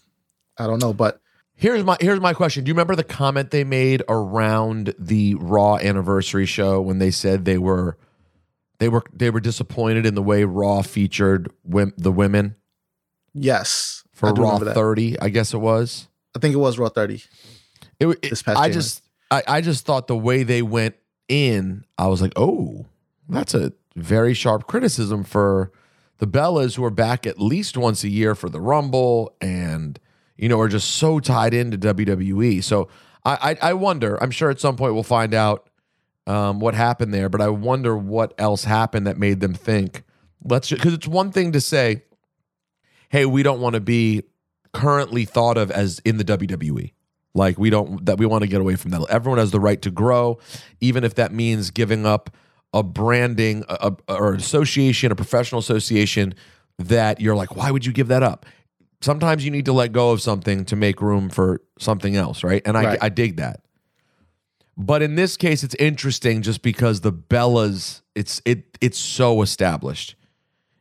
I 0.59 0.67
don't 0.67 0.81
know, 0.81 0.93
but 0.93 1.21
Here's 1.61 1.85
my 1.85 1.99
here's 2.01 2.21
my 2.21 2.33
question. 2.33 2.65
Do 2.65 2.71
you 2.71 2.73
remember 2.73 2.97
the 2.97 3.05
comment 3.05 3.51
they 3.51 3.65
made 3.65 4.03
around 4.09 4.95
the 4.99 5.35
Raw 5.35 5.77
anniversary 5.77 6.47
show 6.47 6.81
when 6.81 7.01
they 7.01 7.11
said 7.11 7.45
they 7.45 7.59
were 7.59 7.99
they 8.81 8.89
were 8.89 9.05
they 9.13 9.31
were 9.31 9.39
disappointed 9.41 10.05
in 10.07 10.15
the 10.17 10.23
way 10.23 10.43
Raw 10.45 10.83
featured 10.83 11.49
wim- 11.69 11.93
the 11.97 12.11
women 12.13 12.57
yes, 13.33 14.03
for 14.13 14.33
Raw 14.33 14.59
30, 14.59 15.21
I 15.21 15.29
guess 15.29 15.55
it 15.55 15.59
was. 15.59 16.09
I 16.35 16.39
think 16.41 16.55
it 16.55 16.59
was 16.59 16.79
Raw 16.79 16.89
30. 16.89 17.23
It, 18.01 18.07
it- 18.09 18.23
This 18.31 18.43
past 18.43 18.59
I 18.59 18.63
January. 18.65 18.73
just 18.75 19.03
I, 19.31 19.43
I 19.47 19.61
just 19.61 19.87
thought 19.87 20.09
the 20.09 20.17
way 20.17 20.43
they 20.43 20.63
went 20.63 20.97
in, 21.29 21.85
I 21.97 22.09
was 22.09 22.21
like, 22.21 22.33
oh, 22.35 22.87
that's 23.29 23.55
a 23.55 23.73
very 23.95 24.35
sharp 24.35 24.67
criticism 24.67 25.23
for 25.23 25.71
the 26.19 26.27
Bellas 26.27 26.75
who 26.77 26.85
are 26.85 26.91
back 26.91 27.27
at 27.27 27.39
least 27.41 27.77
once 27.77 28.03
a 28.05 28.09
year 28.09 28.35
for 28.35 28.49
the 28.49 28.61
Rumble 28.61 29.35
and 29.41 29.99
you 30.37 30.49
know 30.49 30.59
are 30.61 30.69
just 30.69 30.91
so 30.93 31.21
tied 31.21 31.55
into 31.55 31.79
WWE. 31.79 32.63
So 32.65 32.89
I 33.25 33.57
I, 33.63 33.71
I 33.71 33.73
wonder. 33.75 34.21
I'm 34.23 34.31
sure 34.33 34.51
at 34.51 34.59
some 34.61 34.77
point 34.77 34.95
we'll 34.95 35.03
find 35.03 35.33
out 35.35 35.70
um, 36.31 36.61
what 36.61 36.75
happened 36.75 37.13
there, 37.13 37.29
but 37.29 37.41
I 37.41 37.49
wonder 37.49 37.97
what 37.97 38.35
else 38.39 38.65
happened 38.65 39.07
that 39.07 39.17
made 39.19 39.41
them 39.41 39.55
think 39.55 40.03
let's 40.45 40.71
because 40.71 40.95
it's 40.95 41.07
one 41.09 41.33
thing 41.33 41.53
to 41.53 41.61
say, 41.61 42.03
hey, 43.09 43.27
we 43.27 43.43
don't 43.43 43.61
want 43.61 43.75
to 43.75 43.81
be 43.81 44.23
currently 44.73 45.25
thought 45.25 45.57
of 45.59 45.71
as 45.71 45.99
in 46.05 46.17
the 46.17 46.25
WWE. 46.25 46.93
Like 47.35 47.59
we 47.59 47.71
don't 47.71 48.05
that 48.07 48.19
we 48.19 48.27
want 48.27 48.43
to 48.43 48.49
get 48.49 48.61
away 48.61 48.77
from 48.77 48.91
that. 48.93 49.05
Everyone 49.09 49.39
has 49.39 49.51
the 49.51 49.61
right 49.61 49.81
to 49.83 49.91
grow, 49.91 50.39
even 50.81 51.05
if 51.05 51.15
that 51.17 51.33
means 51.33 51.71
giving 51.71 52.07
up 52.07 52.31
a 52.73 52.83
branding 52.83 53.65
a, 53.69 53.93
a- 54.09 54.15
or 54.15 54.35
association, 54.35 55.11
a 55.13 55.17
professional 55.17 55.59
association 55.59 56.35
that 56.79 57.21
you're 57.21 57.37
like, 57.37 57.55
why 57.57 57.71
would 57.71 57.85
you 57.85 57.93
give 57.93 58.09
that 58.09 58.23
up? 58.23 58.47
Sometimes 59.01 59.45
you 59.45 59.51
need 59.51 59.65
to 59.65 59.73
let 59.73 59.93
go 59.93 60.11
of 60.13 60.21
something 60.21 60.65
to 60.67 60.77
make 60.77 61.01
room 61.01 61.31
for 61.31 61.61
something 61.79 62.17
else, 62.17 62.45
right? 62.45 62.63
And 62.65 62.77
I, 62.77 62.85
Right. 62.85 62.99
I 63.03 63.09
dig 63.09 63.37
that. 63.37 63.61
But 64.77 65.03
in 65.03 65.15
this 65.15 65.37
case, 65.37 65.63
it's 65.63 65.75
interesting 65.77 66.43
just 66.43 66.63
because 66.63 67.01
the 67.03 67.13
Bellas, 67.13 68.01
it's 68.15 68.41
it 68.45 68.79
it's 68.81 68.99
so 68.99 69.43
established, 69.43 70.15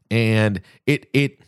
and 0.09 0.61
it 0.85 1.09
it 1.13 1.41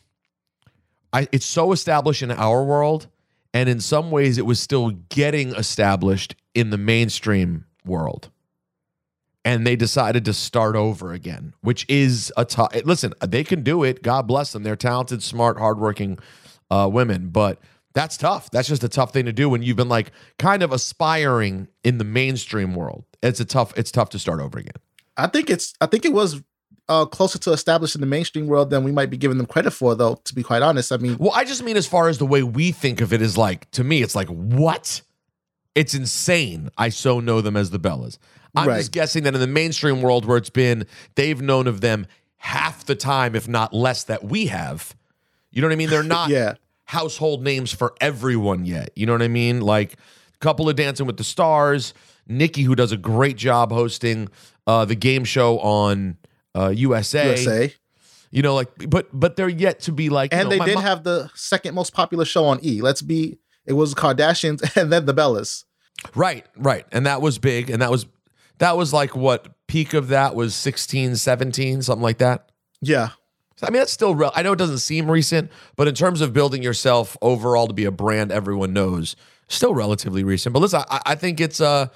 I, 1.14 1.28
it's 1.32 1.46
so 1.46 1.72
established 1.72 2.22
in 2.22 2.32
our 2.32 2.64
world, 2.64 3.08
and 3.54 3.68
in 3.70 3.80
some 3.80 4.12
ways, 4.12 4.38
it 4.38 4.46
was 4.46 4.60
still 4.60 4.92
getting 5.10 5.56
established 5.56 6.36
in 6.54 6.70
the 6.70 6.78
mainstream 6.78 7.66
world. 7.86 8.30
And 9.44 9.66
they 9.66 9.76
decided 9.76 10.26
to 10.26 10.34
start 10.34 10.76
over 10.76 11.14
again, 11.14 11.54
which 11.62 11.86
is 11.90 12.32
a 12.38 12.46
tough. 12.46 12.76
Listen, 12.86 13.14
they 13.28 13.44
can 13.44 13.64
do 13.64 13.84
it. 13.84 14.04
God 14.04 14.28
bless 14.28 14.52
them. 14.52 14.62
They're 14.62 14.76
talented, 14.76 15.24
smart, 15.24 15.58
hardworking 15.58 16.20
uh, 16.70 16.88
women, 16.92 17.30
but 17.30 17.60
that's 17.94 18.18
tough. 18.18 18.50
That's 18.52 18.68
just 18.68 18.84
a 18.84 18.90
tough 18.90 19.12
thing 19.14 19.26
to 19.26 19.34
do 19.34 19.50
when 19.50 19.62
you've 19.64 19.78
been 19.78 19.90
like 19.90 20.12
kind 20.40 20.64
of 20.64 20.72
aspiring 20.72 21.68
in 21.84 21.98
the 21.98 22.04
mainstream 22.04 22.74
world. 22.76 23.06
It's 23.22 23.40
a 23.40 23.46
tough. 23.46 23.74
It's 23.78 23.92
tough 23.92 24.10
to 24.12 24.20
start 24.20 24.40
over 24.42 24.58
again. 24.60 24.74
I 25.18 25.28
think 25.28 25.50
it's 25.50 25.74
I 25.82 25.86
think 25.88 26.06
it 26.06 26.14
was 26.14 26.42
uh, 26.90 27.06
closer 27.06 27.38
to 27.40 27.52
established 27.52 27.96
in 27.96 28.02
the 28.02 28.08
mainstream 28.08 28.48
world 28.48 28.70
than 28.70 28.84
we 28.84 28.92
might 28.92 29.10
be 29.10 29.18
giving 29.18 29.38
them 29.38 29.46
credit 29.46 29.72
for, 29.72 29.94
though. 29.96 30.16
To 30.24 30.34
be 30.36 30.44
quite 30.44 30.62
honest, 30.62 30.92
I 30.92 30.98
mean, 30.98 31.18
Well, 31.20 31.32
I 31.34 31.44
just 31.46 31.64
mean 31.64 31.78
as 31.78 31.88
far 31.88 32.08
as 32.10 32.18
the 32.18 32.26
way 32.26 32.44
we 32.44 32.72
think 32.72 33.02
of 33.02 33.14
it 33.14 33.22
is 33.22 33.38
like 33.38 33.70
to 33.72 33.84
me, 33.84 34.02
it's 34.02 34.16
like 34.16 34.28
what? 34.30 35.02
It's 35.76 35.94
insane. 35.94 36.70
I 36.78 36.90
so 36.90 37.20
know 37.20 37.40
them 37.42 37.56
as 37.56 37.70
the 37.70 37.80
Bellas. 37.80 38.18
I'm 38.56 38.68
Right. 38.68 38.78
just 38.80 38.92
guessing 38.92 39.24
that 39.24 39.34
in 39.34 39.40
the 39.40 39.48
mainstream 39.48 40.02
world 40.02 40.26
where 40.26 40.36
it's 40.38 40.50
been, 40.50 40.86
they've 41.16 41.42
known 41.42 41.68
of 41.68 41.80
them 41.80 42.08
half 42.38 42.86
the 42.86 42.96
time, 42.96 43.36
if 43.36 43.48
not 43.48 43.74
less, 43.74 44.04
that 44.06 44.26
we 44.26 44.48
have. 44.48 44.94
You 45.52 45.62
know 45.62 45.68
what 45.70 45.74
I 45.74 45.78
mean? 45.78 45.90
They're 45.90 46.04
not 46.20 46.30
Yeah. 46.30 46.56
Household 46.92 47.42
names 47.42 47.72
for 47.72 47.94
everyone 48.02 48.66
yet. 48.66 48.92
You 48.98 49.06
know 49.06 49.14
what 49.14 49.22
I 49.22 49.30
mean? 49.30 49.62
Like 49.62 49.94
a 49.94 50.38
couple 50.40 50.68
of 50.68 50.76
Dancing 50.76 51.06
with 51.06 51.16
the 51.16 51.24
Stars, 51.24 51.94
Nikki, 52.28 52.64
who 52.64 52.76
does 52.76 52.92
a 52.92 52.98
great 52.98 53.38
job 53.38 53.72
hosting 53.72 54.28
uh, 54.68 54.84
the 54.84 54.96
game 54.96 55.24
show 55.24 55.58
on 55.60 56.18
uh, 56.54 56.68
USA. 56.76 57.30
USA, 57.30 57.74
You 58.30 58.42
know, 58.42 58.54
like, 58.56 58.90
but 58.90 59.08
but 59.18 59.38
they're 59.38 59.48
yet 59.48 59.80
to 59.82 59.94
be 59.94 60.10
like, 60.10 60.34
you 60.34 60.40
and 60.40 60.50
know, 60.50 60.58
they 60.58 60.66
did 60.66 60.76
mo- 60.76 60.82
have 60.82 61.06
the 61.06 61.30
second 61.34 61.76
most 61.76 61.94
popular 61.94 62.26
show 62.26 62.44
on 62.44 62.60
E. 62.62 62.82
Let's 62.82 63.02
be, 63.02 63.40
it 63.66 63.74
was 63.74 63.96
Kardashians 63.96 64.76
and 64.82 64.92
then 64.92 65.06
the 65.06 65.14
Bellas. 65.14 65.64
Right, 66.14 66.46
right. 66.58 66.86
And 66.92 67.06
that 67.06 67.22
was 67.22 67.40
big. 67.40 67.70
And 67.70 67.82
that 67.82 67.90
was 67.90 68.06
that 68.58 68.76
was 68.76 68.92
like 68.92 69.16
what 69.16 69.48
peak 69.68 69.94
of 69.94 70.10
that 70.10 70.36
was 70.36 70.56
16, 70.56 71.16
17, 71.16 71.84
something 71.84 72.04
like 72.04 72.18
that. 72.18 72.52
Yeah, 72.82 73.12
So, 73.62 73.68
I 73.68 73.70
mean, 73.70 73.80
that's 73.80 73.92
still 73.92 74.16
real. 74.16 74.32
I 74.36 74.42
know 74.42 74.54
it 74.54 74.58
doesn't 74.58 74.80
seem 74.80 75.10
recent, 75.10 75.52
but 75.76 75.88
in 75.88 75.94
terms 75.94 76.20
of 76.22 76.34
building 76.34 76.64
yourself 76.64 77.16
overall 77.22 77.68
to 77.68 77.74
be 77.74 77.86
a 77.86 77.92
brand 77.92 78.32
everyone 78.32 78.74
knows, 78.74 79.16
still 79.48 79.76
relatively 79.76 80.24
recent. 80.24 80.52
But 80.52 80.60
listen, 80.64 80.82
I, 80.90 81.02
I 81.06 81.16
think 81.16 81.40
it's 81.40 81.62
uh 81.62 81.88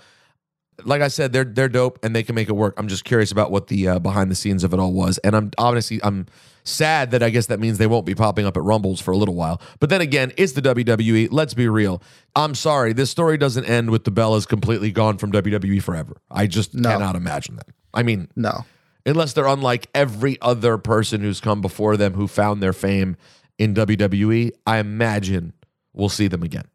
like 0.84 1.01
I 1.01 1.07
said, 1.07 1.34
they're 1.34 1.43
they're 1.45 1.69
dope 1.69 1.98
and 2.03 2.15
they 2.15 2.22
can 2.22 2.36
make 2.36 2.50
it 2.50 2.53
work. 2.53 2.75
I'm 2.77 2.88
just 2.88 3.03
curious 3.03 3.31
about 3.31 3.50
what 3.50 3.67
the 3.67 3.88
uh, 3.88 4.00
behind 4.00 4.29
the 4.29 4.36
scenes 4.36 4.63
of 4.63 4.74
it 4.74 4.79
all 4.79 4.93
was, 4.93 5.17
and 5.19 5.36
I'm 5.36 5.50
honestly 5.57 6.00
I'm 6.03 6.27
sad 6.65 7.12
that 7.12 7.24
I 7.24 7.29
guess 7.29 7.45
that 7.48 7.60
means 7.60 7.77
they 7.77 7.88
won't 7.88 8.05
be 8.05 8.13
popping 8.13 8.45
up 8.45 8.57
at 8.57 8.63
Rumbles 8.63 9.00
for 9.01 9.12
a 9.12 9.17
little 9.17 9.36
while. 9.36 9.62
But 9.79 9.89
then 9.89 10.01
again, 10.01 10.34
it's 10.38 10.51
the 10.53 10.62
WWE. 10.62 11.29
Let's 11.31 11.53
be 11.53 11.67
real. 11.69 12.01
I'm 12.36 12.53
sorry, 12.55 12.91
this 12.93 13.10
story 13.10 13.38
doesn't 13.38 13.65
end 13.65 13.89
with 13.89 14.03
the 14.03 14.12
Bellas 14.12 14.48
completely 14.48 14.91
gone 14.91 15.17
from 15.17 15.31
WWE 15.31 15.81
forever. 15.81 16.17
I 16.29 16.45
just 16.48 16.74
No. 16.75 16.89
cannot 16.89 17.15
imagine 17.15 17.55
that. 17.55 17.67
I 17.93 18.03
mean, 18.03 18.27
no, 18.36 18.65
unless 19.05 19.33
they're 19.33 19.47
unlike 19.47 19.88
every 19.93 20.38
other 20.41 20.77
person 20.77 21.21
who's 21.21 21.39
come 21.39 21.62
before 21.62 21.97
them 21.97 22.13
who 22.13 22.27
found 22.27 22.62
their 22.62 22.74
fame 22.74 23.17
in 23.57 23.74
WWE, 23.74 24.51
I 24.65 24.77
imagine 24.79 25.53
we'll 25.93 26.09
see 26.09 26.27
them 26.27 26.43
again. 26.43 26.65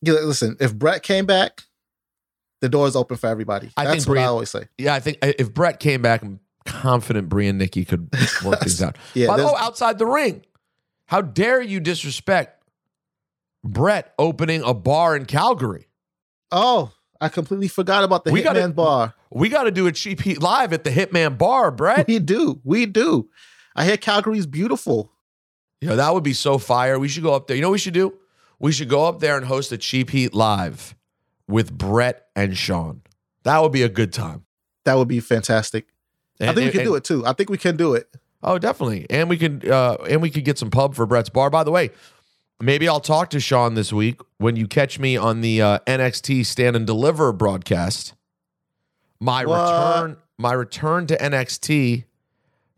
Yeah, 0.00 0.14
listen, 0.14 0.56
if 0.60 0.74
Brett 0.74 1.02
came 1.02 1.26
back, 1.26 1.62
the 2.60 2.68
door 2.68 2.86
is 2.88 2.96
open 2.96 3.16
for 3.16 3.28
everybody. 3.28 3.70
I 3.76 3.84
That's 3.84 4.04
think 4.04 4.08
what 4.08 4.18
I 4.18 4.24
always 4.24 4.50
say. 4.50 4.68
Yeah, 4.78 4.94
I 4.94 5.00
think 5.00 5.18
if 5.22 5.52
Brett 5.52 5.78
came 5.78 6.02
back, 6.02 6.22
I'm 6.22 6.40
confident 6.64 7.28
Brie 7.28 7.48
and 7.48 7.58
Nikki 7.58 7.84
could 7.84 8.08
work 8.44 8.60
things 8.60 8.82
out. 8.82 8.96
Yeah, 9.14 9.28
By 9.28 9.36
the 9.36 9.46
way, 9.46 9.52
outside 9.58 9.98
the 9.98 10.06
ring, 10.06 10.44
how 11.06 11.20
dare 11.20 11.60
you 11.60 11.80
disrespect 11.80 12.64
Brett 13.64 14.12
opening 14.18 14.62
a 14.62 14.74
bar 14.74 15.16
in 15.16 15.26
Calgary? 15.26 15.86
Oh, 16.50 16.92
I 17.22 17.28
completely 17.28 17.68
forgot 17.68 18.02
about 18.04 18.24
the 18.24 18.32
We 18.32 18.40
Hitman 18.40 18.44
gotta- 18.44 18.68
Bar. 18.68 19.14
We 19.30 19.48
got 19.48 19.62
to 19.64 19.70
do 19.70 19.86
a 19.86 19.92
cheap 19.92 20.20
heat 20.20 20.42
live 20.42 20.72
at 20.72 20.84
the 20.84 20.90
Hitman 20.90 21.38
Bar, 21.38 21.70
Brett. 21.70 22.06
We 22.08 22.18
do, 22.18 22.60
we 22.64 22.84
do. 22.84 23.28
I 23.76 23.84
hear 23.84 23.96
Calgary's 23.96 24.46
beautiful. 24.46 25.10
Yo, 25.80 25.96
that 25.96 26.12
would 26.12 26.22
be 26.24 26.32
so 26.34 26.58
fire. 26.58 26.98
We 26.98 27.08
should 27.08 27.22
go 27.22 27.32
up 27.32 27.46
there. 27.46 27.56
You 27.56 27.62
know 27.62 27.68
what 27.68 27.72
we 27.74 27.78
should 27.78 27.94
do? 27.94 28.12
We 28.58 28.72
should 28.72 28.88
go 28.88 29.06
up 29.06 29.20
there 29.20 29.36
and 29.36 29.46
host 29.46 29.72
a 29.72 29.78
cheap 29.78 30.10
heat 30.10 30.34
live 30.34 30.94
with 31.48 31.72
Brett 31.76 32.26
and 32.36 32.56
Sean. 32.56 33.02
That 33.44 33.60
would 33.62 33.72
be 33.72 33.82
a 33.82 33.88
good 33.88 34.12
time. 34.12 34.44
That 34.84 34.94
would 34.98 35.08
be 35.08 35.20
fantastic. 35.20 35.86
I 36.40 36.46
And- 36.46 36.56
think 36.56 36.56
we 36.56 36.62
and- 36.64 36.72
can 36.74 36.84
do 36.84 36.94
it 36.96 37.04
too. 37.04 37.24
I 37.26 37.32
think 37.32 37.50
we 37.50 37.58
can 37.58 37.76
do 37.76 37.94
it. 37.94 38.08
Oh, 38.42 38.58
definitely. 38.58 39.06
And 39.08 39.28
we 39.30 39.36
can 39.38 39.62
uh 39.70 39.94
and 40.10 40.20
we 40.20 40.28
could 40.28 40.44
get 40.44 40.58
some 40.58 40.70
pub 40.70 40.96
for 40.96 41.06
Brett's 41.06 41.28
bar. 41.28 41.48
By 41.50 41.62
the 41.62 41.70
way, 41.70 41.90
maybe 42.62 42.88
I'll 42.88 43.00
talk 43.00 43.30
to 43.30 43.40
Sean 43.40 43.74
this 43.74 43.92
week 43.92 44.20
when 44.38 44.56
you 44.56 44.66
catch 44.66 44.98
me 44.98 45.16
on 45.16 45.40
the 45.40 45.60
uh, 45.60 45.78
NXT 45.86 46.46
Stand 46.46 46.76
and 46.76 46.86
Deliver 46.86 47.32
broadcast. 47.32 48.14
My 49.20 49.44
What? 49.44 49.60
return, 49.60 50.16
my 50.38 50.52
return 50.52 51.06
to 51.08 51.16
NXT 51.16 52.04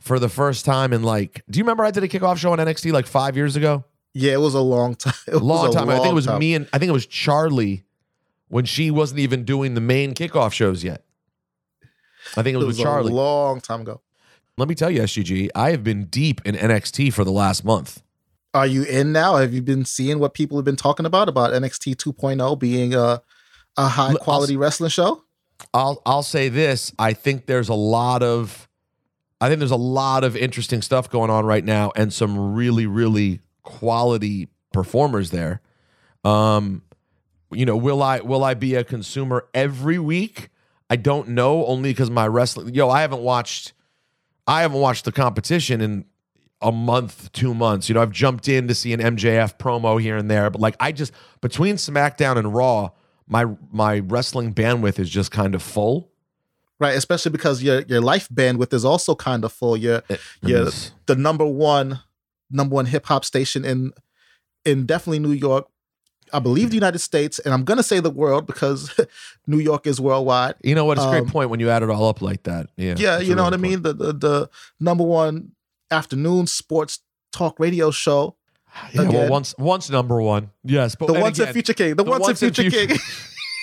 for 0.01 0.19
the 0.19 0.29
first 0.29 0.65
time 0.65 0.93
in 0.93 1.03
like. 1.03 1.43
Do 1.49 1.59
you 1.59 1.65
remember 1.65 1.85
I 1.85 1.91
did 1.91 2.03
a 2.03 2.09
kickoff 2.09 2.39
show 2.39 2.53
on 2.53 2.59
NXT 2.59 2.93
like 2.93 3.07
five 3.07 3.37
years 3.37 3.57
ago? 3.57 3.85
Yeah, 4.13 4.33
it 4.35 4.41
was 4.41 4.55
a 4.55 4.61
long 4.61 4.95
time. 4.97 5.15
It 5.27 5.35
was 5.35 5.43
long 5.43 5.73
time. 5.73 5.89
I 5.89 5.97
think 5.97 6.09
it 6.09 6.15
was 6.15 6.27
time. 6.27 6.39
me 6.39 6.55
and 6.55 6.69
I 6.73 6.79
think 6.79 6.89
it 6.89 6.93
was 6.93 7.07
Charlie 7.07 7.85
when 8.49 8.65
she 8.65 8.91
wasn't 8.91 9.21
even 9.21 9.45
doing 9.45 9.75
the 9.75 9.81
main 9.81 10.15
kickoff 10.15 10.53
shows 10.53 10.85
yet. 10.85 11.03
I 12.37 12.43
think 12.43 12.55
it 12.55 12.59
was, 12.59 12.67
with 12.69 12.79
Charlie. 12.79 13.11
a 13.13 13.15
long 13.15 13.61
time 13.61 13.81
ago. 13.83 14.01
Let 14.57 14.69
me 14.69 14.75
tell 14.77 14.89
you, 14.91 15.01
SGG, 15.03 15.51
I 15.55 15.73
have 15.73 15.83
been 15.83 16.05
deep 16.05 16.41
in 16.45 16.55
NXT 16.55 17.13
for 17.13 17.25
the 17.25 17.33
last 17.33 17.65
month. 17.65 18.03
Are 18.55 18.67
you 18.67 18.85
in 18.85 19.13
now? 19.13 19.37
Have 19.37 19.53
you 19.53 19.63
been 19.63 19.85
seeing 19.85 20.21
what 20.21 20.33
people 20.33 20.57
have 20.57 20.65
been 20.65 20.77
talking 20.77 21.05
about 21.05 21.29
about 21.29 21.53
NXT 21.53 21.97
2.0 21.97 22.59
being 22.59 22.95
a 22.95 23.21
a 23.77 23.89
high 23.89 24.13
Look, 24.13 24.21
I'll 24.21 24.25
quality 24.25 24.57
wrestling 24.57 24.91
show? 24.91 25.25
I'll 25.73 26.01
I'll 26.07 26.23
say 26.23 26.49
this. 26.49 26.93
I 26.99 27.13
think 27.13 27.47
there's 27.47 27.69
a 27.69 27.75
lot 27.75 28.23
of 28.23 28.69
I 29.41 29.49
think 29.49 29.59
there's 29.59 29.71
a 29.71 29.77
lot 29.77 30.25
of 30.25 30.37
interesting 30.37 30.81
stuff 30.81 31.11
going 31.11 31.31
on 31.31 31.45
right 31.45 31.65
now 31.65 31.93
and 31.97 32.13
some 32.13 32.55
really, 32.55 32.87
really 32.87 33.41
quality 33.63 34.49
performers 34.73 35.31
there. 35.31 35.61
Um, 36.25 36.83
you 37.53 37.67
know, 37.67 37.77
will 37.77 38.03
I 38.03 38.21
will 38.21 38.45
I 38.45 38.55
be 38.55 38.75
a 38.75 38.85
consumer 38.85 39.49
every 39.53 39.99
week? 39.99 40.51
I 40.89 40.97
don't 40.97 41.29
know, 41.29 41.67
only 41.67 41.91
because 41.91 42.11
my 42.11 42.27
wrestling 42.29 42.75
yo, 42.75 42.89
I 42.89 43.01
haven't 43.01 43.23
watched 43.23 43.73
I 44.47 44.63
haven't 44.63 44.81
watched 44.81 45.05
the 45.05 45.13
competition 45.13 45.81
in 45.81 46.05
a 46.65 46.73
month, 46.73 47.31
two 47.33 47.55
months. 47.55 47.89
You 47.89 47.95
know, 47.95 48.03
I've 48.03 48.11
jumped 48.11 48.49
in 48.49 48.67
to 48.69 48.75
see 48.75 48.93
an 48.93 49.01
MJF 49.01 49.59
promo 49.59 50.01
here 50.01 50.17
and 50.17 50.29
there, 50.31 50.51
but 50.51 50.61
like 50.61 50.75
I 50.81 50.91
just 50.93 51.13
between 51.41 51.77
SmackDown 51.77 52.37
and 52.37 52.53
Raw, 52.55 52.91
my 53.29 53.47
my 53.71 54.01
wrestling 54.01 54.53
bandwidth 54.55 54.99
is 54.99 55.09
just 55.11 55.31
kind 55.31 55.55
of 55.55 55.63
full. 55.63 56.11
Right, 56.81 56.97
especially 56.97 57.31
because 57.31 57.63
your 57.63 57.83
your 57.83 58.01
life 58.01 58.29
bandwidth 58.29 58.73
is 58.73 58.85
also 58.85 59.15
kind 59.15 59.45
of 59.45 59.53
full. 59.53 59.77
You're 59.77 60.03
It- 60.09 60.21
you're 60.43 60.71
the 61.07 61.15
number 61.17 61.47
one 61.47 62.01
number 62.51 62.75
one 62.75 62.87
hip 62.87 63.07
hop 63.07 63.25
station 63.25 63.65
in 63.65 63.93
in 64.65 64.87
definitely 64.87 65.21
New 65.21 65.31
York. 65.33 65.67
I 66.33 66.41
believe 66.41 66.71
the 66.71 66.75
United 66.77 66.99
States, 66.99 67.39
and 67.39 67.55
I'm 67.55 67.65
gonna 67.65 67.83
say 67.83 68.01
the 68.01 68.11
world 68.11 68.47
because 68.47 68.93
New 69.47 69.59
York 69.61 69.87
is 69.87 70.01
worldwide. 70.01 70.55
You 70.65 70.75
know 70.75 70.85
what? 70.85 70.97
It's 70.99 71.07
a 71.07 71.11
great 71.11 71.23
Um, 71.23 71.29
point 71.31 71.51
when 71.51 71.61
you 71.61 71.71
add 71.71 71.83
it 71.83 71.91
all 71.91 72.09
up 72.09 72.21
like 72.23 72.43
that. 72.45 72.71
Yeah. 72.77 72.95
Yeah, 72.99 73.19
you 73.21 73.35
know 73.37 73.45
what 73.45 73.55
I 73.55 73.59
mean. 73.59 73.83
The, 73.83 73.93
the 73.93 74.13
the 74.13 74.51
number 74.81 75.05
one 75.05 75.53
afternoon 75.91 76.47
sports 76.47 77.01
talk 77.33 77.59
radio 77.59 77.91
show. 77.91 78.37
Yeah, 78.93 79.03
well, 79.09 79.31
once 79.31 79.55
once 79.59 79.89
number 79.89 80.21
one. 80.21 80.51
Yes, 80.65 80.95
but 80.97 81.07
The 81.07 81.13
once 81.21 81.39
again, 81.39 81.49
in 81.49 81.55
Future 81.55 81.75
King. 81.75 81.91
The, 81.91 82.03
the 82.05 82.11
once, 82.11 82.23
once 82.23 82.41
Future 82.41 82.63
Future- 82.71 82.87
King. 82.89 82.99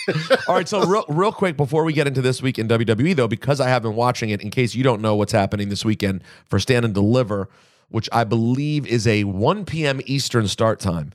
All 0.48 0.56
right, 0.56 0.68
so 0.68 0.84
real, 0.86 1.06
real 1.10 1.32
quick 1.32 1.56
before 1.58 1.84
we 1.84 1.94
get 1.94 2.08
into 2.08 2.22
this 2.22 2.42
week 2.42 2.58
in 2.58 2.68
WWE, 2.68 3.16
though, 3.16 3.28
because 3.28 3.60
I 3.60 3.68
have 3.70 3.84
been 3.84 3.96
watching 3.96 4.30
it, 4.32 4.42
in 4.42 4.50
case 4.50 4.74
you 4.74 4.84
don't 4.84 5.00
know 5.02 5.16
what's 5.16 5.32
happening 5.32 5.70
this 5.70 5.86
weekend 5.86 6.24
for 6.46 6.60
Stand 6.60 6.86
and 6.86 6.94
Deliver, 6.94 7.50
which 7.90 8.10
I 8.12 8.24
believe 8.24 8.88
is 8.88 9.06
a 9.06 9.26
1 9.26 9.66
p.m. 9.66 10.02
Eastern 10.06 10.48
start 10.48 10.80
time. 10.80 11.14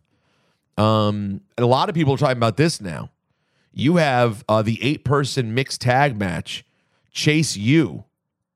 Um, 0.79 1.41
and 1.57 1.65
a 1.65 1.67
lot 1.67 1.89
of 1.89 1.95
people 1.95 2.15
are 2.15 2.19
talking 2.19 2.37
about 2.37 2.57
this 2.59 2.81
now. 2.81 3.11
You 3.73 3.97
have 3.97 4.45
uh, 4.49 4.63
the 4.63 4.79
eight 4.83 5.05
person 5.05 5.53
mixed 5.55 5.81
tag 5.81 6.17
match, 6.17 6.65
Chase 7.11 7.57
U 7.57 8.05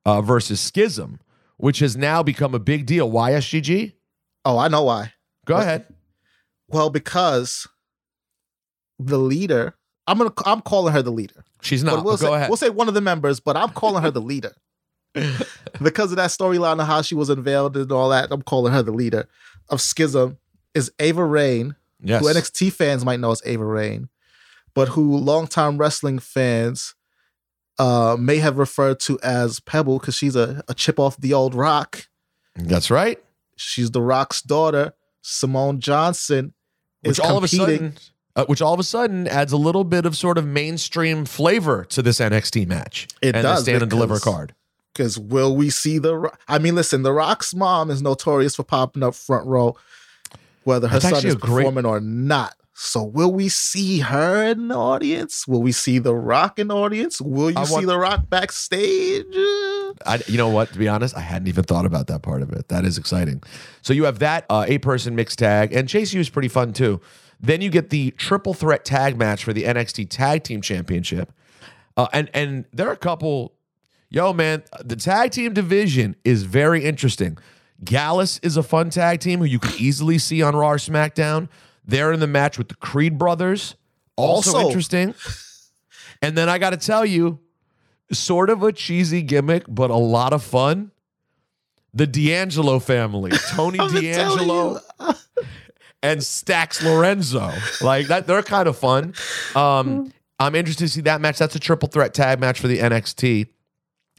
uh, 0.07 0.23
versus 0.23 0.61
Schism, 0.61 1.19
which 1.61 1.79
has 1.81 1.97
now 1.97 2.23
become 2.23 2.55
a 2.55 2.59
big 2.59 2.87
deal. 2.87 3.11
Why 3.11 3.33
SGG? 3.33 3.93
oh, 4.45 4.57
I 4.59 4.69
know 4.69 4.83
why. 4.85 5.12
Go 5.45 5.55
What? 5.55 5.62
ahead. 5.62 5.87
Well, 6.69 6.90
because 6.90 7.67
the 8.99 9.19
leader. 9.19 9.75
I'm 10.07 10.19
gonna. 10.19 10.33
I'm 10.45 10.61
calling 10.62 10.93
her 10.93 11.02
the 11.02 11.12
leader. 11.12 11.45
She's 11.62 11.85
But 11.85 11.97
not. 11.97 12.05
we'll 12.05 12.14
but 12.14 12.21
go 12.21 12.26
say, 12.29 12.35
ahead. 12.35 12.49
We'll 12.49 12.57
say 12.57 12.71
one 12.71 12.88
of 12.88 12.95
the 12.95 13.00
members, 13.00 13.38
but 13.40 13.57
I'm 13.57 13.71
calling 13.71 14.02
her 14.02 14.11
the 14.11 14.21
leader. 14.21 14.52
because 15.83 16.11
of 16.12 16.17
that 16.17 16.31
storyline 16.31 16.81
of 16.81 16.87
how 16.87 17.02
she 17.02 17.14
was 17.14 17.29
unveiled 17.31 17.76
and 17.76 17.90
all 17.93 18.09
that, 18.11 18.29
I'm 18.31 18.43
calling 18.43 18.73
her 18.73 18.83
the 18.83 18.93
leader 18.93 19.29
of 19.69 19.81
Schism 19.81 20.38
is 20.75 20.90
Ava 21.00 21.25
Raine, 21.25 21.75
yes. 22.00 22.23
who 22.23 22.33
NXT 22.33 22.73
fans 22.73 23.05
might 23.05 23.19
know 23.21 23.31
as 23.33 23.43
Ava 23.45 23.64
Raine, 23.64 24.09
but 24.75 24.88
who 24.90 25.17
longtime 25.17 25.79
wrestling 25.79 26.19
fans 26.21 26.95
uh, 27.80 28.16
may 28.18 28.37
have 28.37 28.58
referred 28.58 29.00
to 29.00 29.18
as 29.22 29.58
Pebble 29.60 29.99
because 29.99 30.14
she's 30.14 30.37
a, 30.37 30.62
a 30.68 30.75
chip 30.75 30.99
off 31.00 31.16
the 31.16 31.32
old 31.32 31.54
rock. 31.54 32.06
That's 32.54 32.90
right. 32.90 33.18
She's 33.56 33.90
the 33.90 34.02
Rock's 34.02 34.42
daughter, 34.42 34.92
Simone 35.22 35.80
Johnson. 35.80 36.52
which 37.02 37.18
all 37.18 37.37
of 37.38 37.44
a 37.44 37.48
sudden 37.48 37.94
uh, 38.37 38.44
which 38.46 38.62
all 38.62 38.72
of 38.74 38.81
a 38.81 38.85
sudden 38.85 39.26
adds 39.26 39.52
a 39.52 39.57
little 39.57 39.85
bit 39.85 40.07
of 40.07 40.16
sort 40.16 40.38
of 40.38 40.46
mainstream 40.46 41.24
flavor 41.24 41.85
to 41.87 42.00
this 42.02 42.20
NXT 42.20 42.66
match 42.68 43.09
It 43.22 43.35
and 43.35 43.42
does, 43.42 43.62
stand 43.62 43.83
and 43.83 43.90
deliver 43.90 44.14
because- 44.14 44.24
card. 44.24 44.55
Because 44.92 45.18
will 45.18 45.55
we 45.57 45.70
see 45.70 45.98
the? 45.98 46.31
I 46.48 46.59
mean, 46.59 46.74
listen, 46.74 47.02
the 47.05 47.12
Rock's 47.12 47.55
mom 47.55 47.90
is 47.90 48.02
notorious 48.02 48.57
for 48.57 48.64
popping 48.64 49.05
up 49.05 49.14
front 49.14 49.46
row, 49.46 49.76
whether 50.64 50.88
her 50.88 50.98
That's 50.98 51.16
son 51.20 51.26
is 51.26 51.37
great- 51.37 51.64
performing 51.64 51.87
or 51.87 52.00
not. 52.00 52.55
So 52.83 53.05
will 53.05 53.31
we 53.31 53.51
see 53.51 53.99
her 53.99 54.43
in 54.43 54.69
the 54.69 54.75
audience? 54.75 55.47
Will 55.47 55.61
we 55.61 55.71
see 55.71 55.99
the 55.99 56.14
Rock 56.14 56.59
in 56.59 56.69
the 56.69 56.75
audience? 56.77 57.21
Will 57.21 57.51
you 57.51 57.59
I 57.59 57.64
see 57.64 57.85
the 57.85 57.99
Rock 57.99 58.31
backstage? 58.31 59.27
I, 60.07 60.23
you 60.27 60.38
know 60.38 60.49
what? 60.49 60.73
To 60.73 60.79
be 60.79 60.88
honest, 60.88 61.14
I 61.14 61.21
hadn't 61.21 61.49
even 61.49 61.64
thought 61.64 61.85
about 61.85 62.07
that 62.07 62.23
part 62.23 62.40
of 62.40 62.51
it. 62.55 62.69
That 62.69 62.87
is 62.87 62.97
exciting. 62.97 63.43
So 63.83 63.93
you 63.93 64.05
have 64.05 64.19
that 64.21 64.47
uh, 64.49 64.64
eight 64.66 64.81
person 64.81 65.14
mixed 65.14 65.38
tag, 65.38 65.75
and 65.75 65.90
Chase 65.90 66.14
U 66.14 66.21
is 66.21 66.31
pretty 66.31 66.49
fun 66.49 66.73
too. 66.73 67.03
Then 67.38 67.61
you 67.61 67.69
get 67.69 67.90
the 67.90 68.12
triple 68.12 68.55
threat 68.55 68.87
tag 68.87 69.19
match 69.19 69.45
for 69.45 69.53
the 69.53 69.64
NXT 69.64 70.09
Tag 70.09 70.43
Team 70.43 70.62
Championship, 70.62 71.31
uh, 71.99 72.09
and 72.14 72.31
and 72.33 72.64
there 72.73 72.88
are 72.88 72.93
a 72.93 72.97
couple. 72.97 73.53
Yo, 74.09 74.33
man, 74.33 74.62
the 74.83 74.97
tag 74.97 75.33
team 75.33 75.53
division 75.53 76.16
is 76.25 76.45
very 76.45 76.83
interesting. 76.83 77.37
Gallus 77.85 78.38
is 78.43 78.57
a 78.57 78.62
fun 78.62 78.88
tag 78.88 79.21
team 79.21 79.40
who 79.40 79.45
you 79.45 79.59
could 79.59 79.79
easily 79.79 80.16
see 80.16 80.43
on 80.43 80.57
Raw 80.57 80.71
or 80.71 80.77
SmackDown. 80.79 81.51
They're 81.90 82.12
in 82.12 82.20
the 82.20 82.26
match 82.26 82.57
with 82.57 82.68
the 82.68 82.76
Creed 82.76 83.18
brothers. 83.18 83.74
Also, 84.16 84.55
Also- 84.55 84.66
interesting. 84.68 85.14
And 86.22 86.37
then 86.37 86.48
I 86.48 86.59
got 86.59 86.70
to 86.70 86.76
tell 86.76 87.05
you, 87.07 87.38
sort 88.12 88.50
of 88.50 88.62
a 88.62 88.72
cheesy 88.72 89.22
gimmick, 89.22 89.64
but 89.68 89.90
a 89.90 89.96
lot 89.96 90.33
of 90.33 90.42
fun. 90.42 90.90
The 91.94 92.07
D'Angelo 92.07 92.79
family, 92.79 93.33
Tony 93.50 93.79
D'Angelo 94.00 94.81
and 96.03 96.22
Stacks 96.22 96.83
Lorenzo. 96.83 97.53
Like 97.81 98.07
that, 98.09 98.26
they're 98.26 98.42
kind 98.42 98.68
of 98.68 98.76
fun. 98.79 99.14
Um, 99.57 100.12
I'm 100.38 100.55
interested 100.55 100.85
to 100.85 100.88
see 100.88 101.00
that 101.03 101.20
match. 101.20 101.38
That's 101.38 101.57
a 101.57 101.59
triple 101.61 101.88
threat 101.88 102.14
tag 102.14 102.38
match 102.38 102.61
for 102.61 102.68
the 102.68 102.79
NXT. 102.79 103.48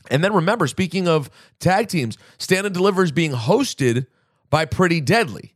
And 0.10 0.24
then 0.24 0.34
remember, 0.34 0.68
speaking 0.68 1.08
of 1.08 1.30
tag 1.60 1.88
teams, 1.88 2.18
Stand 2.40 2.66
and 2.66 2.76
Deliver 2.76 3.04
is 3.04 3.12
being 3.12 3.32
hosted 3.32 4.08
by 4.50 4.66
Pretty 4.66 5.00
Deadly. 5.00 5.56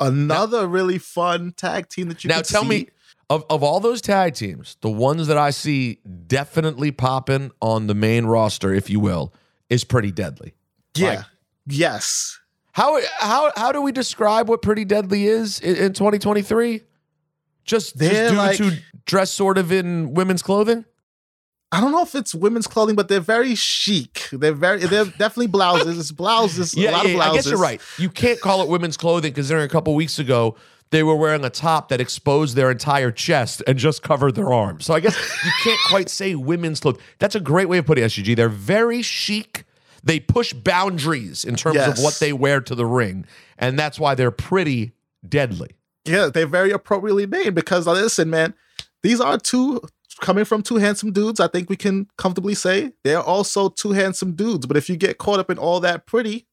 Another 0.00 0.66
really 0.66 0.98
fun 0.98 1.52
tag 1.56 1.88
team 1.88 2.08
that 2.08 2.24
you 2.24 2.28
now 2.28 2.40
tell 2.40 2.62
see. 2.62 2.68
me 2.68 2.88
of, 3.28 3.44
of 3.50 3.62
all 3.62 3.80
those 3.80 4.00
tag 4.00 4.34
teams, 4.34 4.76
the 4.80 4.90
ones 4.90 5.26
that 5.28 5.38
I 5.38 5.50
see 5.50 5.98
definitely 6.26 6.90
popping 6.90 7.50
on 7.60 7.86
the 7.86 7.94
main 7.94 8.26
roster, 8.26 8.72
if 8.74 8.88
you 8.90 8.98
will, 8.98 9.32
is 9.68 9.84
Pretty 9.84 10.10
Deadly. 10.10 10.54
Yeah. 10.96 11.08
like- 11.16 11.24
yes. 11.66 12.38
How 12.72 13.00
how 13.18 13.52
how 13.56 13.72
do 13.72 13.82
we 13.82 13.92
describe 13.92 14.48
what 14.48 14.62
Pretty 14.62 14.84
Deadly 14.84 15.26
is 15.26 15.60
in, 15.60 15.76
in 15.76 15.92
2023? 15.92 16.72
Just, 16.72 16.84
just 17.64 17.96
They're 17.98 18.28
dudes 18.30 18.36
like- 18.38 18.58
who 18.58 18.70
dress 19.06 19.30
sort 19.30 19.58
of 19.58 19.70
in 19.72 20.14
women's 20.14 20.42
clothing. 20.42 20.84
I 21.72 21.80
don't 21.80 21.92
know 21.92 22.02
if 22.02 22.14
it's 22.16 22.34
women's 22.34 22.66
clothing, 22.66 22.96
but 22.96 23.08
they're 23.08 23.20
very 23.20 23.54
chic. 23.54 24.28
They're 24.32 24.52
very 24.52 24.80
they're 24.80 25.04
definitely 25.18 25.46
blouses. 25.46 25.98
It's 25.98 26.10
blouses. 26.10 26.74
a 26.74 26.90
lot 26.90 27.06
of 27.06 27.12
blouses. 27.12 27.20
I 27.20 27.34
guess 27.34 27.46
you're 27.46 27.58
right. 27.58 27.80
You 27.98 28.08
can't 28.08 28.40
call 28.40 28.62
it 28.62 28.68
women's 28.68 28.96
clothing 28.96 29.30
because 29.30 29.48
there 29.48 29.60
a 29.60 29.68
couple 29.68 29.94
weeks 29.94 30.18
ago 30.18 30.56
they 30.90 31.04
were 31.04 31.14
wearing 31.14 31.44
a 31.44 31.50
top 31.50 31.88
that 31.90 32.00
exposed 32.00 32.56
their 32.56 32.70
entire 32.70 33.12
chest 33.12 33.62
and 33.68 33.78
just 33.78 34.02
covered 34.02 34.34
their 34.34 34.52
arms. 34.52 34.84
So 34.86 34.94
I 34.94 35.00
guess 35.00 35.16
you 35.44 35.52
can't 35.62 35.80
quite 35.88 36.08
say 36.08 36.34
women's 36.34 36.80
clothing. 36.80 37.00
That's 37.20 37.36
a 37.36 37.40
great 37.40 37.68
way 37.68 37.78
of 37.78 37.86
putting 37.86 38.02
it, 38.02 38.08
SGG. 38.08 38.34
They're 38.34 38.48
very 38.48 39.02
chic. 39.02 39.64
They 40.02 40.18
push 40.18 40.52
boundaries 40.52 41.44
in 41.44 41.54
terms 41.54 41.76
of 41.76 41.98
what 42.02 42.18
they 42.18 42.32
wear 42.32 42.60
to 42.62 42.74
the 42.74 42.86
ring, 42.86 43.26
and 43.58 43.78
that's 43.78 44.00
why 44.00 44.14
they're 44.14 44.30
pretty 44.30 44.92
deadly. 45.28 45.70
Yeah, 46.06 46.30
they're 46.32 46.46
very 46.46 46.70
appropriately 46.70 47.26
named 47.26 47.54
because 47.54 47.86
listen, 47.86 48.30
man, 48.30 48.54
these 49.02 49.20
are 49.20 49.38
two 49.38 49.82
coming 50.20 50.44
from 50.44 50.62
two 50.62 50.76
handsome 50.76 51.12
dudes. 51.12 51.40
I 51.40 51.46
think 51.48 51.68
we 51.70 51.76
can 51.76 52.08
comfortably 52.18 52.54
say 52.54 52.92
they're 53.04 53.22
also 53.22 53.68
two 53.68 53.92
handsome 53.92 54.32
dudes. 54.32 54.66
But 54.66 54.76
if 54.76 54.88
you 54.88 54.96
get 54.96 55.18
caught 55.18 55.40
up 55.40 55.50
in 55.50 55.58
all 55.58 55.80
that 55.80 56.06
pretty, 56.06 56.46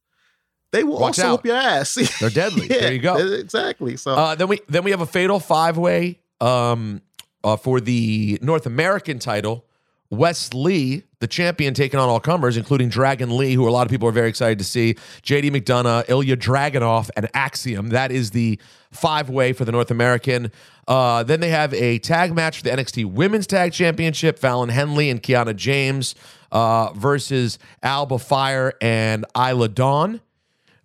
they 0.72 0.84
will 0.84 1.00
Watch 1.00 1.20
also 1.20 1.28
out. 1.28 1.32
whoop 1.32 1.46
your 1.46 1.56
ass. 1.56 1.96
They're 2.20 2.30
deadly. 2.44 2.68
Yeah, 2.68 2.80
there 2.82 2.94
you 2.94 3.00
go. 3.00 3.16
Exactly. 3.18 3.98
So 3.98 4.12
Uh, 4.14 4.36
then 4.36 4.48
we 4.48 4.60
then 4.68 4.84
we 4.84 4.92
have 4.92 5.02
a 5.02 5.06
fatal 5.06 5.40
five 5.40 5.78
way 5.78 6.20
um, 6.42 7.02
uh, 7.44 7.56
for 7.58 7.80
the 7.80 8.38
North 8.42 8.66
American 8.66 9.20
title. 9.20 9.66
Wes 10.10 10.54
Lee, 10.54 11.04
the 11.20 11.28
champion, 11.28 11.74
taking 11.74 12.00
on 12.00 12.08
all 12.08 12.20
comers, 12.20 12.56
including 12.56 12.90
Dragon 12.90 13.36
Lee, 13.36 13.54
who 13.54 13.68
a 13.68 13.72
lot 13.72 13.86
of 13.86 13.92
people 13.92 14.08
are 14.08 14.14
very 14.14 14.30
excited 14.30 14.58
to 14.60 14.64
see. 14.64 14.96
JD 15.24 15.52
McDonagh, 15.52 16.10
Ilya 16.10 16.38
Dragunov, 16.38 17.10
and 17.16 17.30
Axiom. 17.34 17.90
That 17.90 18.12
is 18.12 18.32
the 18.32 18.60
five 18.92 19.30
way 19.30 19.54
for 19.54 19.66
the 19.66 19.72
North 19.72 19.92
American. 19.92 20.52
Uh, 20.88 21.24
then 21.24 21.42
they 21.42 21.50
have 21.50 21.74
a 21.74 22.00
tag 22.00 22.34
match 22.34 22.58
for 22.60 22.64
the 22.64 22.70
NXT 22.70 23.06
Women's 23.06 23.48
Tag 23.48 23.74
Championship. 23.74 24.40
Fallon 24.40 24.70
Henley 24.70 25.10
and 25.10 25.22
Kiana 25.22 25.56
James 25.56 26.16
uh, 26.52 26.94
versus 26.94 27.60
Alba 27.84 28.20
Fyre 28.20 28.74
and 28.82 29.26
Isla 29.36 29.68
Dawn. 29.68 30.22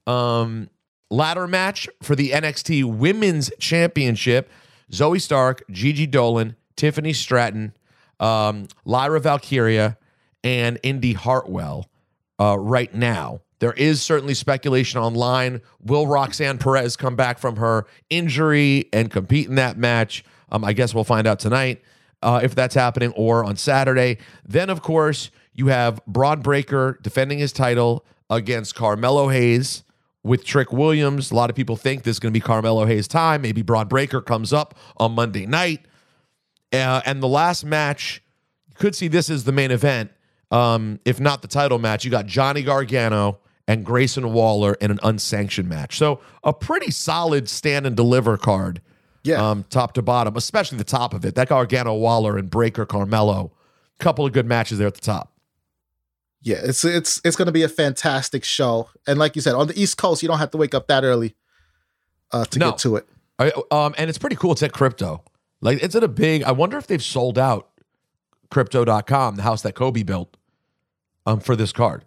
Um, 0.07 0.69
ladder 1.11 1.47
match 1.47 1.89
for 2.03 2.17
the 2.17 2.31
NXT 2.31 2.85
Women's 2.97 3.53
Championship. 3.61 4.51
Zoey 4.91 5.21
Stark, 5.21 5.63
Gigi 5.71 6.07
Dolan, 6.07 6.57
Tiffany 6.77 7.13
Stratton, 7.13 7.73
um, 8.23 8.69
Lyra 8.87 9.21
Valkyria, 9.21 9.99
and 10.43 10.79
Indi 10.83 11.13
Hartwell 11.13 11.91
uh, 12.41 12.59
right 12.59 12.93
now. 12.95 13.41
There 13.59 13.73
is 13.73 14.03
certainly 14.03 14.35
speculation 14.35 15.01
online. 15.01 15.61
Will 15.81 16.07
Roxanne 16.07 16.59
Perez 16.59 16.97
come 16.97 17.15
back 17.15 17.39
from 17.39 17.57
her 17.57 17.87
injury 18.11 18.89
and 18.93 19.11
compete 19.11 19.49
in 19.49 19.57
that 19.57 19.77
match? 19.77 20.25
Um, 20.51 20.65
I 20.65 20.73
guess 20.73 20.95
we'll 20.95 21.05
find 21.05 21.27
out 21.27 21.39
tonight 21.39 21.83
uh, 22.23 22.41
if 22.43 22.55
that's 22.55 22.75
happening 22.75 23.13
or 23.13 23.45
on 23.45 23.57
Saturday. 23.57 24.19
Then, 24.45 24.69
of 24.71 24.83
course, 24.83 25.31
you 25.55 25.69
have 25.69 26.05
Bron 26.07 26.41
Breakker 26.41 26.99
defending 27.03 27.39
his 27.39 27.53
title 27.53 28.05
against 28.31 28.75
Carmelo 28.75 29.29
Hayes 29.29 29.85
with 30.25 30.45
Trick 30.45 30.73
Williams. 30.73 31.31
A 31.31 31.35
lot 31.35 31.51
of 31.51 31.55
people 31.55 31.77
think 31.77 32.03
this 32.03 32.17
is 32.17 32.21
going 32.21 32.33
to 32.33 32.37
be 32.37 32.43
Carmelo 32.43 32.85
Hayes' 32.87 33.07
time. 33.07 33.43
Maybe 33.43 33.63
Bron 33.63 33.87
Breakker 33.87 34.21
comes 34.21 34.53
up 34.53 34.77
on 34.97 35.13
Monday 35.13 35.47
night. 35.47 35.87
Uh, 36.73 37.03
and 37.05 37.23
the 37.23 37.29
last 37.29 37.65
match, 37.65 38.23
you 38.69 38.75
could 38.77 38.95
see 38.95 39.09
this 39.09 39.29
as 39.31 39.45
the 39.45 39.53
main 39.53 39.71
event, 39.71 40.11
um, 40.51 40.99
if 41.05 41.21
not 41.21 41.43
the 41.43 41.49
title 41.49 41.79
match. 41.79 42.05
You 42.05 42.11
got 42.11 42.27
Johnny 42.27 42.63
Gargano 42.63 43.39
and 43.69 43.85
Grayson 43.85 44.33
Waller 44.33 44.75
in 44.81 44.91
an 44.91 44.99
unsanctioned 45.03 45.69
match. 45.69 45.97
So 45.99 46.21
a 46.43 46.53
pretty 46.53 46.91
solid 46.91 47.49
stand 47.49 47.87
and 47.87 47.95
deliver 47.97 48.37
card, 48.37 48.81
Yeah. 49.23 49.51
um, 49.51 49.65
top 49.71 49.93
to 49.95 50.03
bottom, 50.03 50.37
especially 50.37 50.79
the 50.79 50.85
top 50.85 51.15
of 51.15 51.25
it. 51.25 51.35
That 51.35 51.49
Gargano 51.49 51.95
Waller 51.95 52.37
and 52.39 52.49
Breakker 52.51 52.87
Carmelo, 52.87 53.53
couple 54.01 54.27
of 54.27 54.33
good 54.33 54.47
matches 54.47 54.79
there 54.79 54.89
at 54.89 54.95
the 54.95 55.01
top. 55.01 55.29
Yeah, 56.45 56.57
it's 56.65 56.85
it's 56.85 57.21
it's 57.25 57.37
going 57.37 57.47
to 57.47 57.53
be 57.53 57.63
a 57.63 57.69
fantastic 57.69 58.43
show, 58.43 58.89
and 59.07 59.17
like 59.17 59.37
you 59.37 59.43
said, 59.43 59.55
on 59.55 59.69
the 59.69 59.81
East 59.81 59.97
Coast, 59.97 60.23
you 60.25 60.29
don't 60.29 60.41
have 60.41 60.51
to 60.51 60.57
wake 60.59 60.75
up 60.75 60.89
that 60.89 61.05
early 61.05 61.37
uh, 62.33 62.45
to 62.47 62.59
No. 62.59 62.71
get 62.71 62.79
to 62.79 62.97
it. 62.97 63.07
I, 63.39 63.53
um, 63.71 63.95
and 63.97 64.11
it's 64.11 64.19
pretty 64.19 64.35
cool. 64.35 64.51
It's 64.51 64.63
at 64.65 64.73
crypto. 64.73 65.23
Like 65.63 65.83
it's 65.83 65.95
at 65.95 66.05
a 66.05 66.09
big. 66.09 66.43
I 66.43 66.53
wonder 66.53 66.77
if 66.77 66.87
they've 66.87 67.03
sold 67.03 67.39
out 67.39 67.71
crypto.com, 68.51 69.37
the 69.37 69.43
house 69.43 69.63
that 69.63 69.75
Kobe 69.75 70.03
built, 70.03 70.37
um, 71.25 71.41
for 71.41 71.57
this 71.57 71.73
card. 71.73 72.05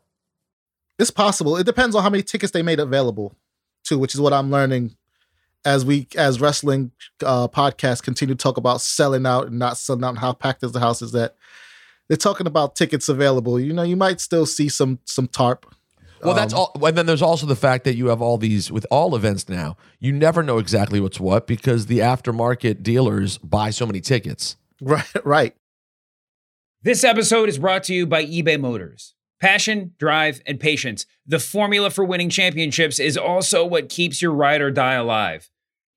It's 0.99 1.09
possible. 1.09 1.57
It 1.57 1.65
depends 1.65 1.95
on 1.95 2.03
how 2.03 2.09
many 2.09 2.21
tickets 2.21 2.51
they 2.51 2.61
made 2.61 2.79
available, 2.79 3.35
too, 3.83 3.97
which 3.97 4.13
is 4.13 4.21
what 4.21 4.31
I'm 4.31 4.51
learning 4.51 4.95
as 5.65 5.83
we 5.83 6.07
as 6.15 6.39
wrestling 6.39 6.91
uh, 7.25 7.47
podcasts 7.47 8.03
continue 8.03 8.35
to 8.35 8.41
talk 8.41 8.57
about 8.57 8.81
selling 8.81 9.25
out 9.25 9.47
and 9.47 9.57
not 9.57 9.77
selling 9.77 10.03
out 10.03 10.09
and 10.09 10.19
how 10.19 10.33
packed 10.33 10.63
is 10.63 10.73
the 10.73 10.79
house 10.79 11.01
is 11.01 11.11
that 11.13 11.35
they're 12.07 12.17
talking 12.17 12.45
about 12.45 12.75
tickets 12.75 13.09
available. 13.09 13.59
You 13.59 13.73
know, 13.73 13.81
you 13.81 13.95
might 13.95 14.21
still 14.21 14.45
see 14.45 14.69
some 14.69 14.99
some 15.05 15.27
tarp. 15.27 15.65
Well, 16.23 16.33
that's 16.33 16.53
Um, 16.53 16.59
all. 16.59 16.85
And 16.85 16.97
then 16.97 17.05
there's 17.05 17.21
also 17.21 17.45
the 17.45 17.55
fact 17.55 17.83
that 17.83 17.95
you 17.95 18.07
have 18.07 18.21
all 18.21 18.37
these 18.37 18.71
with 18.71 18.85
all 18.89 19.15
events 19.15 19.47
now. 19.49 19.77
You 19.99 20.11
never 20.11 20.41
know 20.43 20.57
exactly 20.57 20.99
what's 20.99 21.19
what 21.19 21.45
because 21.47 21.85
the 21.85 21.99
aftermarket 21.99 22.81
dealers 22.83 23.37
buy 23.39 23.69
so 23.69 23.85
many 23.85 24.01
tickets. 24.01 24.57
Right, 24.81 25.05
right. 25.25 25.55
This 26.81 27.03
episode 27.03 27.49
is 27.49 27.57
brought 27.57 27.83
to 27.85 27.93
you 27.93 28.05
by 28.05 28.25
eBay 28.25 28.59
Motors. 28.59 29.15
Passion, 29.41 29.93
drive, 29.99 30.41
and 30.45 30.59
patience. 30.59 31.05
The 31.25 31.39
formula 31.39 31.89
for 31.89 32.05
winning 32.05 32.29
championships 32.29 32.99
is 32.99 33.17
also 33.17 33.65
what 33.65 33.89
keeps 33.89 34.21
your 34.21 34.31
ride 34.31 34.61
or 34.61 34.71
die 34.71 34.93
alive. 34.93 35.49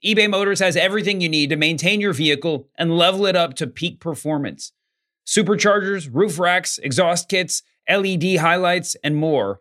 eBay 0.04 0.28
Motors 0.28 0.60
has 0.60 0.76
everything 0.76 1.20
you 1.20 1.28
need 1.28 1.50
to 1.50 1.56
maintain 1.56 2.00
your 2.00 2.12
vehicle 2.12 2.68
and 2.76 2.96
level 2.96 3.26
it 3.26 3.36
up 3.36 3.54
to 3.54 3.66
peak 3.66 4.00
performance. 4.00 4.72
Superchargers, 5.26 6.08
roof 6.12 6.38
racks, 6.38 6.78
exhaust 6.78 7.28
kits, 7.28 7.62
LED 7.88 8.36
highlights, 8.38 8.96
and 9.04 9.16
more. 9.16 9.60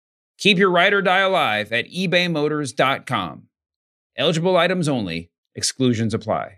Keep 0.41 0.57
your 0.57 0.71
ride 0.71 0.91
or 0.91 1.03
die 1.03 1.19
alive 1.19 1.71
at 1.71 1.85
ebaymotors.com. 1.89 3.43
Eligible 4.17 4.57
items 4.57 4.89
only, 4.89 5.29
exclusions 5.53 6.15
apply. 6.15 6.57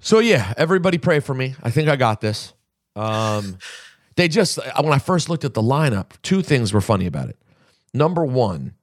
So 0.00 0.20
yeah, 0.20 0.54
everybody 0.56 0.98
pray 0.98 1.18
for 1.18 1.34
me. 1.34 1.56
I 1.64 1.70
think 1.70 1.88
I 1.88 1.96
got 1.96 2.20
this. 2.20 2.54
Um, 2.94 3.58
they 4.16 4.28
just 4.28 4.58
when 4.80 4.92
I 4.92 4.98
first 4.98 5.28
looked 5.28 5.44
at 5.44 5.54
the 5.54 5.62
lineup, 5.62 6.12
two 6.22 6.42
things 6.42 6.72
were 6.72 6.80
funny 6.80 7.06
about 7.06 7.28
it. 7.28 7.38
Number 7.92 8.24
one, 8.24 8.74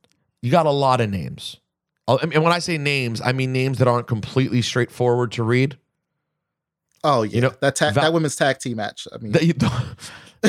you 0.41 0.51
got 0.51 0.65
a 0.65 0.71
lot 0.71 0.99
of 0.99 1.09
names, 1.09 1.55
Uh, 2.09 2.17
and 2.21 2.43
when 2.43 2.51
I 2.51 2.59
say 2.59 2.77
names, 2.77 3.21
I 3.21 3.31
mean 3.31 3.53
names 3.53 3.77
that 3.77 3.87
aren't 3.87 4.07
completely 4.07 4.61
straightforward 4.61 5.31
to 5.33 5.43
read. 5.43 5.77
Oh 7.05 7.21
yeah, 7.23 7.35
You 7.35 7.41
know, 7.41 7.53
that 7.61 7.77
ta- 7.77 7.91
Val- 7.91 8.03
that 8.03 8.13
women's 8.13 8.35
tag 8.35 8.59
team 8.59 8.75
match. 8.77 9.07
I 9.13 9.17
mean, 9.19 9.31
the, 9.31 9.39
the 9.53 9.97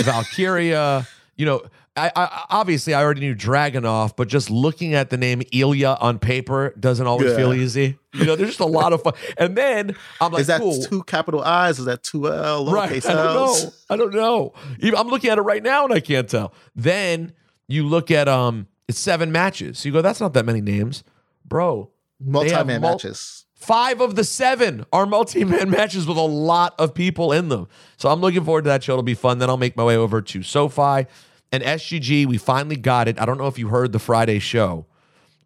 Valkyria, 0.03 1.07
you 1.37 1.47
know, 1.47 1.63
I, 1.99 2.11
I 2.15 2.45
obviously 2.51 2.93
I 2.93 3.03
already 3.03 3.21
knew 3.21 3.35
Dragunov, 3.35 4.17
but 4.17 4.29
just 4.29 4.51
looking 4.51 4.93
at 4.93 5.09
the 5.09 5.17
name 5.17 5.41
Ilya 5.51 5.97
on 6.01 6.19
paper 6.19 6.75
doesn't 6.79 7.07
always 7.07 7.31
Yeah. 7.31 7.37
feel 7.37 7.55
easy. 7.55 7.99
You 8.13 8.27
know, 8.27 8.37
there's 8.37 8.51
just 8.51 8.61
a 8.61 8.67
lot 8.67 8.93
of 8.93 9.03
fun. 9.03 9.15
And 9.39 9.57
then 9.57 9.97
I'm 10.21 10.31
like, 10.33 10.43
is 10.43 10.47
that 10.49 10.61
cool. 10.61 10.83
two 10.83 11.03
capital 11.05 11.43
I's? 11.43 11.79
Is 11.79 11.87
that 11.87 12.03
two 12.03 12.31
L 12.31 12.67
right? 12.71 13.05
I 13.07 13.13
don't 13.15 13.35
know. 13.35 13.71
I 13.89 13.97
don't 13.97 14.15
know. 14.15 14.53
I'm 14.95 15.09
looking 15.09 15.31
at 15.31 15.39
it 15.39 15.43
right 15.43 15.63
now 15.63 15.85
and 15.85 15.93
I 15.95 16.01
can't 16.01 16.29
tell. 16.29 16.53
Then 16.75 17.33
you 17.67 17.87
look 17.87 18.11
at 18.11 18.29
um, 18.29 18.67
it's 18.89 18.99
seven 18.99 19.33
matches. 19.33 19.79
So 19.79 19.89
you 19.89 19.93
go, 19.95 20.03
that's 20.03 20.21
not 20.21 20.35
that 20.35 20.45
many 20.45 20.61
names, 20.61 21.03
bro. 21.47 21.91
Multi-man 22.21 22.83
mul- 22.83 22.91
matches. 22.93 23.46
Five 23.67 24.01
of 24.01 24.15
the 24.15 24.23
seven 24.23 24.87
are 24.93 25.07
multi-man 25.07 25.71
matches 25.71 26.07
with 26.07 26.17
a 26.17 26.21
lot 26.21 26.77
of 26.79 26.95
people 26.95 27.33
in 27.33 27.49
them. 27.49 27.67
So 27.97 28.09
I'm 28.09 28.21
looking 28.21 28.45
forward 28.45 28.63
to 28.63 28.69
that 28.69 28.85
show. 28.85 28.93
It'll 28.93 29.03
be 29.03 29.15
fun. 29.15 29.41
Then 29.41 29.51
I'll 29.51 29.57
make 29.57 29.77
my 29.77 29.83
way 29.83 29.97
over 29.97 30.23
to 30.23 30.43
SoFi 30.45 31.07
and 31.51 31.65
SGG. 31.65 32.27
We 32.27 32.39
finally 32.39 32.77
got 32.77 33.09
it. 33.09 33.21
I 33.21 33.27
don't 33.27 33.39
know 33.39 33.49
if 33.49 33.59
you 33.59 33.67
heard 33.67 33.91
the 33.91 33.99
Friday 33.99 34.39
show, 34.39 34.87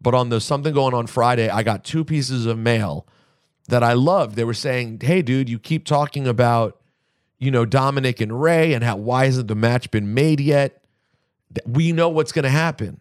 but 0.02 0.14
on 0.14 0.28
the 0.28 0.38
something 0.38 0.74
going 0.74 0.92
on 0.92 1.06
Friday, 1.06 1.48
I 1.48 1.62
got 1.62 1.82
two 1.82 2.04
pieces 2.04 2.44
of 2.44 2.58
mail 2.58 3.06
that 3.68 3.82
I 3.82 3.94
loved. 3.94 4.36
They 4.36 4.44
were 4.44 4.52
saying, 4.52 5.00
"Hey, 5.02 5.22
dude, 5.22 5.48
you 5.48 5.58
keep 5.58 5.86
talking 5.86 6.28
about, 6.28 6.78
you 7.38 7.50
know, 7.50 7.64
Dominik 7.64 8.20
and 8.20 8.38
Rey 8.38 8.74
and 8.74 8.84
how 8.84 8.96
why 8.96 9.24
hasn't 9.24 9.48
the 9.48 9.54
match 9.54 9.90
been 9.90 10.12
made 10.12 10.40
yet? 10.40 10.84
We 11.64 11.92
know 11.92 12.10
what's 12.10 12.32
going 12.32 12.42
to 12.42 12.50
happen. 12.50 13.00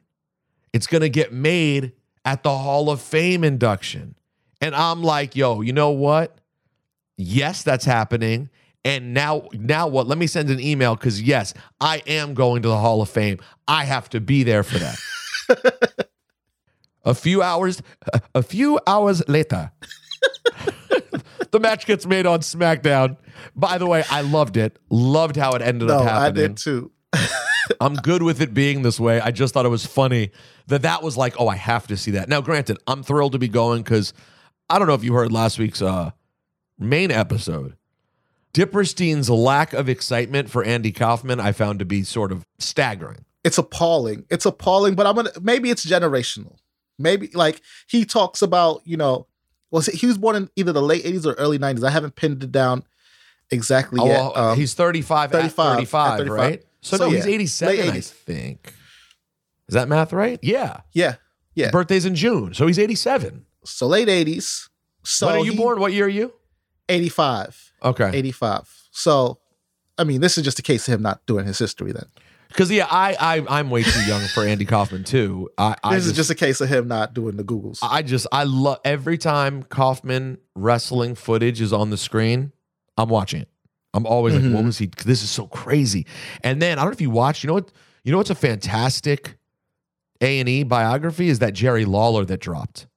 It's 0.72 0.88
going 0.88 1.02
to 1.02 1.10
get 1.10 1.34
made 1.34 1.92
at 2.24 2.44
the 2.44 2.58
Hall 2.58 2.90
of 2.90 3.02
Fame 3.02 3.44
induction." 3.44 4.16
And 4.62 4.76
I'm 4.76 5.04
like, 5.04 5.36
"Yo, 5.36 5.62
you 5.62 5.74
know 5.74 5.91
what? 5.91 6.39
Yes, 7.17 7.63
that's 7.63 7.86
happening." 7.86 8.50
And 8.86 9.13
now, 9.13 9.48
now 9.54 9.88
what? 9.88 10.08
Let 10.08 10.17
me 10.17 10.26
send 10.28 10.50
an 10.50 10.60
email 10.60 10.95
because 10.95 11.22
yes, 11.22 11.54
I 11.82 12.02
am 12.08 12.34
going 12.34 12.62
to 12.62 12.69
the 12.69 12.78
Hall 12.78 13.02
of 13.02 13.10
Fame. 13.10 13.39
I 13.67 13.84
have 13.84 14.10
to 14.12 14.22
be 14.22 14.43
there 14.43 14.63
for 14.63 14.78
that. 14.80 16.08
a 17.04 17.13
few 17.13 17.41
hours, 17.41 17.82
a 18.34 18.41
few 18.41 18.80
hours 18.88 19.22
later, 19.28 19.72
the 21.52 21.60
match 21.60 21.86
gets 21.86 22.06
made 22.06 22.26
on 22.26 22.39
SmackDown. 22.39 23.17
By 23.56 23.78
the 23.78 23.86
way, 23.86 24.04
I 24.10 24.22
loved 24.22 24.58
it. 24.58 24.78
Loved 24.89 25.36
how 25.36 25.52
it 25.54 25.62
ended 25.62 25.88
No, 25.89 25.95
up 26.00 26.02
I 26.08 26.26
happening. 26.26 26.48
did 26.50 26.58
too. 26.58 26.91
I'm 27.82 27.95
good 27.95 28.24
with 28.24 28.41
it 28.41 28.54
being 28.54 28.82
this 28.82 29.00
way. 29.00 29.19
I 29.19 29.32
just 29.32 29.54
thought 29.54 29.65
it 29.65 29.69
was 29.69 29.86
funny 29.86 30.32
that 30.67 30.82
that 30.84 31.04
was 31.04 31.17
like, 31.17 31.36
oh, 31.39 31.48
I 31.48 31.56
have 31.56 31.88
to 31.88 31.98
see 31.98 32.12
that. 32.12 32.30
Now, 32.30 32.41
granted, 32.41 32.78
I'm 32.88 33.04
thrilled 33.04 33.34
to 33.34 33.39
be 33.39 33.48
going 33.48 33.84
because 33.84 34.13
I 34.70 34.78
don't 34.80 34.88
know 34.88 34.94
if 34.94 35.04
you 35.04 35.14
heard 35.14 35.32
last 35.32 35.58
week's 35.60 35.82
uh, 35.82 36.12
main 36.78 37.12
episode. 37.12 37.76
Dipperstein's 38.54 39.30
lack 39.30 39.74
of 39.74 39.88
excitement 39.90 40.50
for 40.50 40.64
Andy 40.64 40.92
Kaufman, 40.92 41.40
I 41.40 41.52
found 41.52 41.80
to 41.80 41.86
be 41.86 42.04
sort 42.04 42.32
of 42.32 42.44
staggering. 42.58 43.26
It's 43.44 43.58
appalling. 43.58 44.26
It's 44.30 44.46
appalling, 44.46 44.96
but 44.96 45.06
I'm 45.06 45.16
gonna 45.16 45.32
maybe 45.42 45.70
it's 45.70 45.86
generational. 45.86 46.58
Maybe 46.98 47.30
like 47.34 47.62
he 47.88 48.06
talks 48.06 48.42
about, 48.42 48.82
you 48.86 48.98
know, 48.98 49.28
was 49.72 49.86
he 49.86 50.08
was 50.08 50.18
born 50.18 50.36
in 50.36 50.50
either 50.56 50.74
the 50.74 50.82
late 50.82 51.04
80s 51.06 51.26
or 51.26 51.34
early 51.34 51.58
90s. 51.60 51.84
I 51.84 51.92
haven't 51.92 52.16
pinned 52.16 52.44
it 52.44 52.52
down 52.52 52.84
exactly 53.52 54.00
Oh, 54.02 54.08
yet. 54.08 54.38
Um, 54.38 54.58
he's 54.58 54.74
35, 54.74 55.32
35, 55.32 55.66
at 55.66 55.76
35, 55.76 56.12
at 56.12 56.18
35. 56.18 56.38
right? 56.38 56.64
So, 56.82 56.98
So, 56.98 57.06
no, 57.06 57.16
he's 57.16 57.26
87, 57.28 57.90
I 57.90 58.02
think. 58.02 58.74
Is 59.68 59.74
that 59.74 59.88
math 59.88 60.12
right? 60.12 60.40
Yeah. 60.42 60.82
yeah, 60.94 61.16
yeah. 61.54 61.70
Birthday's 61.72 62.06
in 62.06 62.16
June, 62.16 62.54
so 62.54 62.66
he's 62.68 62.80
87. 62.80 63.46
So 63.70 63.88
late 63.88 64.08
80s. 64.08 64.70
So 65.04 65.28
when 65.28 65.36
are 65.38 65.46
you 65.46 65.52
he- 65.52 65.58
born? 65.58 65.80
What 65.80 65.94
year 65.94 66.06
are 66.06 66.10
you? 66.10 66.34
85. 66.88 67.72
Okay. 67.84 68.10
85. 68.14 68.70
So 68.92 69.40
I 69.98 70.04
mean, 70.06 70.22
this 70.22 70.38
is 70.38 70.44
just 70.44 70.60
a 70.60 70.62
case 70.62 70.88
of 70.88 70.94
him 70.94 71.02
not 71.02 71.26
doing 71.26 71.46
his 71.46 71.60
history 71.60 71.92
then. 71.92 72.06
Because 72.48 72.72
yeah, 72.72 72.88
I, 72.90 73.16
I 73.20 73.60
I'm 73.60 73.70
way 73.70 73.84
too 73.84 74.02
young 74.08 74.22
for 74.34 74.44
Andy 74.44 74.66
Kaufman 74.66 75.04
too. 75.04 75.50
I, 75.58 75.76
I 75.84 75.96
This 75.96 76.08
is 76.08 76.14
just 76.14 76.30
a 76.32 76.36
case 76.36 76.62
of 76.62 76.70
him 76.70 76.88
not 76.88 77.14
doing 77.14 77.36
the 77.38 77.44
Googles. 77.44 77.80
I 77.84 78.02
just 78.02 78.26
I 78.32 78.44
love 78.46 78.80
every 78.84 79.18
time 79.20 79.64
Kaufman 79.64 80.40
wrestling 80.56 81.14
footage 81.16 81.62
is 81.62 81.72
on 81.72 81.90
the 81.92 81.98
screen, 81.98 82.52
I'm 82.98 83.10
watching 83.10 83.42
it. 83.42 83.50
I'm 83.94 84.06
always 84.08 84.34
like, 84.36 84.44
what 84.44 84.64
Mhm. 84.64 84.66
was 84.68 84.78
he? 84.80 84.88
This 85.06 85.22
is 85.24 85.30
so 85.30 85.48
crazy. 85.48 86.06
And 86.44 86.62
then 86.62 86.78
I 86.80 86.82
don't 86.82 86.92
know 86.92 86.96
if 86.96 87.02
you 87.02 87.10
watched. 87.12 87.44
You 87.44 87.48
know 87.50 87.56
what? 87.56 87.72
You 88.04 88.12
know 88.12 88.18
what's 88.18 88.30
a 88.32 88.36
fantastic 88.36 89.38
A 90.22 90.40
and 90.40 90.50
E 90.50 90.64
biography 90.64 91.30
is 91.30 91.40
that 91.40 91.54
Jerry 91.54 91.86
Lawler 91.86 92.26
that 92.26 92.40
dropped. 92.40 92.88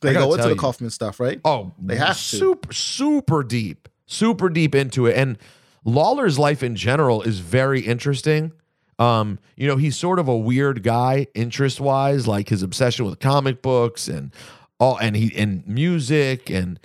They 0.00 0.12
go 0.12 0.32
into 0.32 0.44
the 0.44 0.50
you. 0.50 0.56
Kaufman 0.56 0.90
stuff, 0.90 1.18
right? 1.20 1.40
Oh, 1.44 1.72
They 1.82 1.96
have 1.96 2.16
to. 2.16 2.22
super, 2.22 2.72
super 2.72 3.42
deep, 3.42 3.88
super 4.06 4.48
deep 4.48 4.74
into 4.74 5.06
it. 5.06 5.16
And 5.16 5.38
Lawler's 5.84 6.38
life 6.38 6.62
in 6.62 6.76
general 6.76 7.22
is 7.22 7.38
very 7.40 7.80
interesting. 7.80 8.52
Um, 8.98 9.38
you 9.56 9.66
know, 9.66 9.76
he's 9.76 9.96
sort 9.96 10.18
of 10.18 10.28
a 10.28 10.36
weird 10.36 10.82
guy, 10.82 11.26
interest 11.34 11.80
wise, 11.80 12.26
like 12.26 12.48
his 12.48 12.62
obsession 12.62 13.04
with 13.06 13.20
comic 13.20 13.62
books 13.62 14.08
and 14.08 14.32
all, 14.80 14.96
and 14.98 15.14
he 15.16 15.34
and 15.36 15.66
music, 15.66 16.50
and 16.50 16.78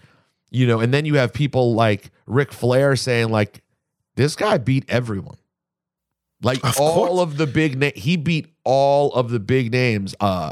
you 0.50 0.68
know, 0.68 0.80
and 0.80 0.94
then 0.94 1.06
you 1.06 1.16
have 1.16 1.32
people 1.34 1.74
like 1.74 2.12
Ric 2.28 2.52
Flair 2.52 2.96
saying 2.96 3.30
like, 3.30 3.62
this 4.16 4.36
guy 4.36 4.58
beat 4.58 4.84
everyone. 4.90 5.38
Like 6.44 6.64
Of 6.66 6.80
all 6.80 7.08
course. 7.08 7.22
of 7.22 7.38
the 7.38 7.48
big 7.48 7.78
na- 7.80 7.92
he 7.96 8.18
beat 8.18 8.48
all 8.64 9.14
of 9.14 9.30
the 9.30 9.40
big 9.40 9.72
names. 9.72 10.14
Uh 10.20 10.52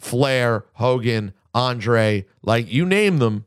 Flair, 0.00 0.64
Hogan, 0.74 1.34
Andre, 1.54 2.26
like 2.42 2.70
you 2.70 2.86
name 2.86 3.18
them, 3.18 3.44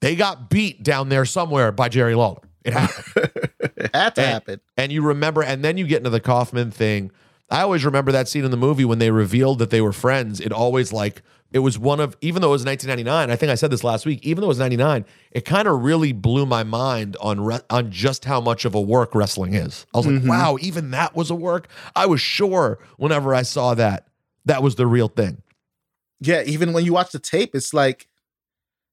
they 0.00 0.16
got 0.16 0.50
beat 0.50 0.82
down 0.82 1.08
there 1.08 1.24
somewhere 1.24 1.72
by 1.72 1.88
Jerry 1.88 2.14
Lawler. 2.14 2.42
It 2.64 2.72
happened. 2.72 3.06
it 3.76 3.90
had 3.94 4.14
to 4.16 4.22
And- 4.22 4.30
happen. 4.32 4.60
and 4.76 4.92
you 4.92 5.02
remember, 5.02 5.42
and 5.42 5.64
then 5.64 5.76
you 5.76 5.86
get 5.86 5.98
into 5.98 6.10
the 6.10 6.20
Kaufman 6.20 6.70
thing. 6.70 7.10
I 7.50 7.60
always 7.60 7.84
remember 7.84 8.10
that 8.12 8.26
scene 8.26 8.44
in 8.44 8.50
the 8.50 8.56
movie 8.56 8.84
when 8.86 8.98
they 8.98 9.10
revealed 9.10 9.58
that 9.58 9.70
they 9.70 9.80
were 9.82 9.92
friends. 9.92 10.40
It 10.40 10.50
always 10.50 10.92
like 10.92 11.22
it 11.52 11.58
was 11.60 11.78
one 11.78 12.00
of, 12.00 12.16
even 12.20 12.42
though 12.42 12.48
it 12.48 12.52
was 12.52 12.64
1999. 12.64 13.30
I 13.30 13.36
think 13.36 13.52
I 13.52 13.54
said 13.54 13.70
this 13.70 13.84
last 13.84 14.06
week. 14.06 14.24
Even 14.24 14.40
though 14.40 14.46
it 14.46 14.48
was 14.48 14.58
99, 14.58 15.04
it 15.30 15.44
kind 15.44 15.68
of 15.68 15.82
really 15.84 16.10
blew 16.12 16.46
my 16.46 16.64
mind 16.64 17.16
on 17.20 17.40
re- 17.42 17.60
on 17.70 17.90
just 17.92 18.24
how 18.24 18.40
much 18.40 18.64
of 18.64 18.74
a 18.74 18.80
work 18.80 19.14
wrestling 19.14 19.54
is. 19.54 19.86
I 19.94 19.98
was 19.98 20.06
like, 20.06 20.16
mm-hmm. 20.16 20.28
wow, 20.28 20.56
even 20.60 20.90
that 20.92 21.14
was 21.14 21.30
a 21.30 21.34
work. 21.34 21.68
I 21.94 22.06
was 22.06 22.20
sure 22.20 22.78
whenever 22.96 23.34
I 23.34 23.42
saw 23.42 23.74
that 23.74 24.08
that 24.46 24.62
was 24.62 24.74
the 24.74 24.86
real 24.86 25.08
thing. 25.08 25.42
Yeah, 26.26 26.42
even 26.46 26.72
when 26.72 26.84
you 26.84 26.92
watch 26.92 27.12
the 27.12 27.18
tape, 27.18 27.54
it's 27.54 27.74
like 27.74 28.08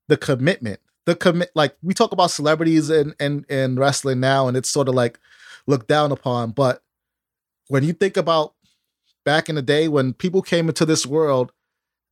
the 0.08 0.18
commitment. 0.18 0.80
The 1.06 1.16
commit 1.16 1.52
like 1.56 1.76
we 1.82 1.94
talk 1.94 2.12
about 2.12 2.32
celebrities 2.32 2.90
and 2.90 3.16
and 3.20 3.46
and 3.50 3.80
wrestling 3.80 4.20
now, 4.20 4.48
and 4.48 4.56
it's 4.56 4.70
sort 4.70 4.88
of 4.88 4.94
like 4.94 5.20
looked 5.66 5.88
down 5.88 6.12
upon. 6.12 6.52
But 6.52 6.84
when 7.70 7.84
you 7.84 7.94
think 7.94 8.18
about 8.18 8.54
back 9.24 9.50
in 9.50 9.56
the 9.56 9.62
day 9.62 9.88
when 9.88 10.14
people 10.14 10.42
came 10.42 10.68
into 10.68 10.86
this 10.86 11.06
world, 11.06 11.52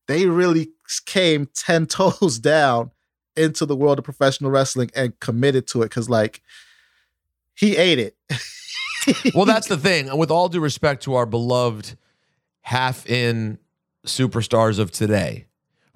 they 0.07 0.25
really 0.25 0.69
came 1.05 1.47
10 1.53 1.85
toes 1.87 2.39
down 2.39 2.91
into 3.35 3.65
the 3.65 3.75
world 3.75 3.99
of 3.99 4.05
professional 4.05 4.51
wrestling 4.51 4.89
and 4.95 5.19
committed 5.19 5.67
to 5.67 5.81
it 5.81 5.85
because 5.85 6.09
like 6.09 6.41
he 7.55 7.77
ate 7.77 7.99
it. 7.99 8.15
well, 9.35 9.45
that's 9.45 9.67
the 9.69 9.77
thing. 9.77 10.15
With 10.17 10.31
all 10.31 10.49
due 10.49 10.61
respect 10.61 11.03
to 11.03 11.15
our 11.15 11.25
beloved 11.25 11.97
half 12.61 13.05
in 13.09 13.59
superstars 14.05 14.79
of 14.79 14.91
today, 14.91 15.45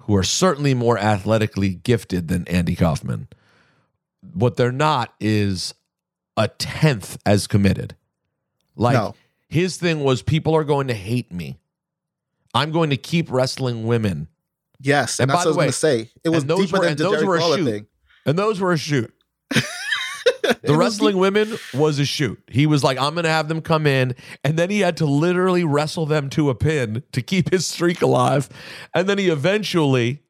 who 0.02 0.14
are 0.16 0.22
certainly 0.22 0.74
more 0.74 0.98
athletically 0.98 1.70
gifted 1.74 2.28
than 2.28 2.46
Andy 2.48 2.76
Kaufman, 2.76 3.28
what 4.32 4.56
they're 4.56 4.72
not 4.72 5.14
is 5.20 5.74
a 6.36 6.48
tenth 6.48 7.18
as 7.24 7.46
committed. 7.46 7.94
Like 8.76 8.94
No. 8.94 9.14
his 9.48 9.76
thing 9.76 10.00
was 10.00 10.22
people 10.22 10.54
are 10.56 10.64
going 10.64 10.88
to 10.88 10.94
hate 10.94 11.32
me. 11.32 11.58
I'm 12.54 12.70
going 12.72 12.90
to 12.90 12.96
keep 12.96 13.30
wrestling 13.30 13.86
women. 13.86 14.28
yes, 14.80 15.18
And 15.18 15.24
and, 15.24 15.28
by 15.28 15.34
that's 15.34 15.44
the 15.44 15.50
what 15.50 15.62
I 15.62 15.66
was 15.66 15.82
way, 15.82 15.88
gonna 15.90 16.04
say. 16.04 16.10
It 16.24 16.28
was 16.30 16.44
those 16.44 16.66
deeper 16.66 16.78
were- 16.78 16.82
than 16.84 16.90
and 16.92 16.98
the 16.98 17.04
those 17.04 17.12
Jerry 17.14 17.26
were 17.26 17.36
a 17.36 17.40
Lawler 17.40 17.56
shoot. 17.58 17.64
thing. 17.70 17.86
And 18.26 18.38
those 18.38 18.60
were 18.60 18.72
a 18.72 18.76
shoot. 18.78 19.14
The 20.66 20.76
wrestling 20.76 21.18
women 21.18 21.56
was 21.72 21.98
a 21.98 22.04
shoot. 22.04 22.42
He 22.48 22.66
was 22.66 22.82
like, 22.82 22.98
I'm 22.98 23.14
going 23.14 23.24
to 23.24 23.30
have 23.30 23.48
them 23.48 23.60
come 23.60 23.86
in. 23.86 24.14
And 24.42 24.58
then 24.58 24.70
he 24.70 24.80
had 24.80 24.96
to 24.98 25.06
literally 25.06 25.64
wrestle 25.64 26.06
them 26.06 26.30
to 26.30 26.50
a 26.50 26.54
pin 26.54 27.02
to 27.12 27.22
keep 27.22 27.50
his 27.50 27.66
streak 27.66 28.02
alive. 28.02 28.48
And 28.94 29.08
then 29.08 29.18
he 29.18 29.28
eventually 29.28 30.24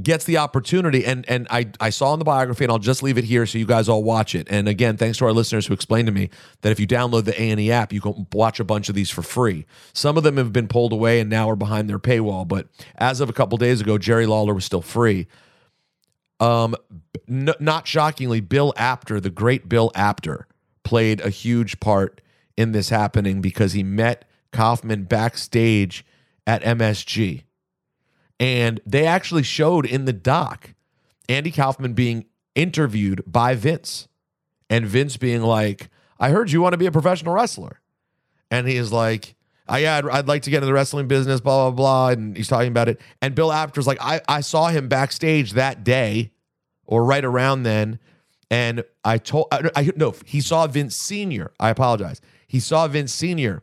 gets 0.00 0.24
the 0.24 0.38
opportunity. 0.38 1.04
And 1.04 1.28
and 1.28 1.46
I, 1.50 1.70
I 1.80 1.90
saw 1.90 2.12
in 2.12 2.18
the 2.18 2.24
biography, 2.24 2.64
and 2.64 2.70
I'll 2.70 2.78
just 2.78 3.02
leave 3.02 3.18
it 3.18 3.24
here 3.24 3.46
so 3.46 3.58
you 3.58 3.66
guys 3.66 3.88
all 3.88 4.02
watch 4.02 4.34
it. 4.34 4.46
And 4.50 4.68
again, 4.68 4.96
thanks 4.96 5.18
to 5.18 5.24
our 5.24 5.32
listeners 5.32 5.66
who 5.66 5.74
explained 5.74 6.06
to 6.06 6.12
me 6.12 6.30
that 6.62 6.72
if 6.72 6.80
you 6.80 6.86
download 6.86 7.24
the 7.24 7.40
A&E 7.40 7.72
app, 7.72 7.92
you 7.92 8.00
can 8.00 8.26
watch 8.32 8.60
a 8.60 8.64
bunch 8.64 8.88
of 8.88 8.94
these 8.94 9.10
for 9.10 9.22
free. 9.22 9.66
Some 9.92 10.16
of 10.16 10.22
them 10.22 10.36
have 10.36 10.52
been 10.52 10.68
pulled 10.68 10.92
away 10.92 11.20
and 11.20 11.28
now 11.28 11.50
are 11.50 11.56
behind 11.56 11.88
their 11.88 11.98
paywall. 11.98 12.46
But 12.46 12.68
as 12.96 13.20
of 13.20 13.28
a 13.28 13.32
couple 13.32 13.58
days 13.58 13.80
ago, 13.80 13.98
Jerry 13.98 14.26
Lawler 14.26 14.54
was 14.54 14.64
still 14.64 14.82
free. 14.82 15.26
Um, 16.40 16.74
n- 17.28 17.54
not 17.60 17.86
shockingly, 17.86 18.40
Bill 18.40 18.72
Apter, 18.76 19.20
the 19.20 19.30
great 19.30 19.68
Bill 19.68 19.92
Apter, 19.94 20.46
played 20.82 21.20
a 21.20 21.30
huge 21.30 21.78
part 21.80 22.20
in 22.56 22.72
this 22.72 22.88
happening 22.88 23.40
because 23.40 23.74
he 23.74 23.82
met 23.82 24.24
Kaufman 24.52 25.04
backstage 25.04 26.04
at 26.46 26.62
MSG. 26.62 27.42
And 28.38 28.80
they 28.86 29.06
actually 29.06 29.42
showed 29.42 29.84
in 29.84 30.06
the 30.06 30.12
doc 30.12 30.74
Andy 31.28 31.50
Kaufman 31.50 31.92
being 31.92 32.24
interviewed 32.54 33.22
by 33.26 33.54
Vince. 33.54 34.08
And 34.68 34.86
Vince 34.86 35.16
being 35.16 35.42
like, 35.42 35.90
I 36.18 36.30
heard 36.30 36.50
you 36.50 36.62
want 36.62 36.72
to 36.72 36.78
be 36.78 36.86
a 36.86 36.92
professional 36.92 37.34
wrestler. 37.34 37.80
And 38.50 38.66
he 38.66 38.76
is 38.76 38.92
like, 38.92 39.34
I, 39.70 39.78
yeah, 39.78 40.00
I'd, 40.12 40.26
like 40.26 40.42
to 40.42 40.50
get 40.50 40.56
into 40.56 40.66
the 40.66 40.72
wrestling 40.72 41.06
business, 41.06 41.40
blah, 41.40 41.70
blah, 41.70 41.76
blah. 41.76 42.08
And 42.08 42.36
he's 42.36 42.48
talking 42.48 42.68
about 42.68 42.88
it. 42.88 43.00
And 43.22 43.36
Bill 43.36 43.52
Apter's 43.52 43.86
like, 43.86 43.98
I, 44.00 44.20
I 44.28 44.40
saw 44.40 44.68
him 44.68 44.88
backstage 44.88 45.52
that 45.52 45.84
day 45.84 46.32
or 46.84 47.04
right 47.04 47.24
around 47.24 47.62
then. 47.62 48.00
And 48.50 48.82
I 49.04 49.18
told, 49.18 49.46
I, 49.52 49.70
I 49.76 49.90
no, 49.94 50.14
he 50.26 50.40
saw 50.40 50.66
Vince 50.66 50.96
Sr. 50.96 51.52
I 51.60 51.70
apologize. 51.70 52.20
He 52.48 52.58
saw 52.58 52.88
Vince 52.88 53.12
Sr. 53.12 53.62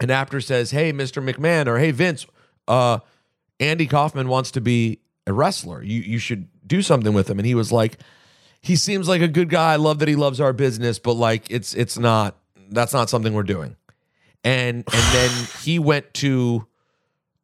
And 0.00 0.10
Apter 0.10 0.40
says, 0.40 0.72
Hey, 0.72 0.92
Mr. 0.92 1.22
McMahon, 1.22 1.68
or 1.68 1.78
Hey, 1.78 1.92
Vince, 1.92 2.26
uh, 2.66 2.98
Andy 3.60 3.86
Kaufman 3.86 4.28
wants 4.28 4.50
to 4.52 4.60
be 4.60 4.98
a 5.28 5.32
wrestler. 5.32 5.82
You, 5.84 6.00
you 6.00 6.18
should 6.18 6.48
do 6.66 6.82
something 6.82 7.14
with 7.14 7.30
him. 7.30 7.38
And 7.38 7.46
he 7.46 7.54
was 7.54 7.70
like, 7.70 7.98
he 8.60 8.74
seems 8.74 9.08
like 9.08 9.22
a 9.22 9.28
good 9.28 9.50
guy. 9.50 9.74
I 9.74 9.76
love 9.76 10.00
that 10.00 10.08
he 10.08 10.16
loves 10.16 10.40
our 10.40 10.52
business, 10.52 10.98
but 10.98 11.12
like 11.12 11.48
it's 11.48 11.74
it's 11.74 11.96
not 11.96 12.36
that's 12.70 12.92
not 12.92 13.08
something 13.08 13.32
we're 13.32 13.44
doing. 13.44 13.76
And 14.44 14.84
and 14.92 15.14
then 15.14 15.30
he 15.62 15.78
went 15.78 16.14
to 16.14 16.66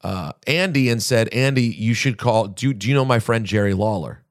uh, 0.02 0.32
Andy 0.46 0.88
and 0.88 1.02
said, 1.02 1.28
Andy, 1.28 1.64
you 1.64 1.94
should 1.94 2.18
call. 2.18 2.48
Do 2.48 2.72
do 2.72 2.88
you 2.88 2.94
know 2.94 3.04
my 3.04 3.18
friend 3.18 3.44
Jerry 3.46 3.74
Lawler? 3.74 4.20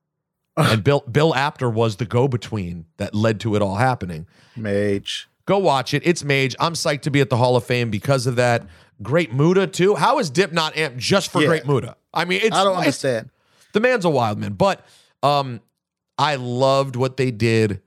And 0.56 0.84
Bill 0.84 1.04
Bill 1.12 1.34
Apter 1.34 1.68
was 1.68 1.96
the 1.96 2.06
go 2.06 2.28
between 2.28 2.86
that 2.98 3.16
led 3.16 3.40
to 3.40 3.56
it 3.56 3.62
all 3.64 3.78
happening. 3.78 4.28
Mage. 4.56 5.28
Go 5.48 5.58
watch 5.58 5.96
it. 5.96 6.04
It's 6.06 6.24
Mage. 6.24 6.56
I'm 6.60 6.74
psyched 6.74 7.02
to 7.02 7.10
be 7.12 7.22
at 7.22 7.32
the 7.32 7.38
Hall 7.38 7.56
of 7.56 7.64
Fame 7.64 7.90
because 7.90 8.28
of 8.28 8.36
that. 8.36 8.68
Great 9.02 9.34
Muta 9.34 9.66
too. 9.66 9.96
How 9.96 10.20
is 10.20 10.30
Dip 10.30 10.52
not 10.54 10.76
amped 10.76 10.98
just 10.98 11.32
for 11.32 11.42
Yeah. 11.42 11.48
Great 11.48 11.66
Muta? 11.66 11.98
I 12.14 12.26
mean, 12.26 12.40
it's 12.44 12.56
I 12.56 12.64
don't 12.64 12.78
understand. 12.78 13.32
the 13.74 13.80
man's 13.80 14.06
a 14.06 14.12
wild 14.12 14.38
man. 14.38 14.54
But 14.54 14.86
um, 15.24 15.60
I 16.20 16.36
loved 16.36 16.96
what 16.96 17.18
they 17.18 17.32
did 17.32 17.82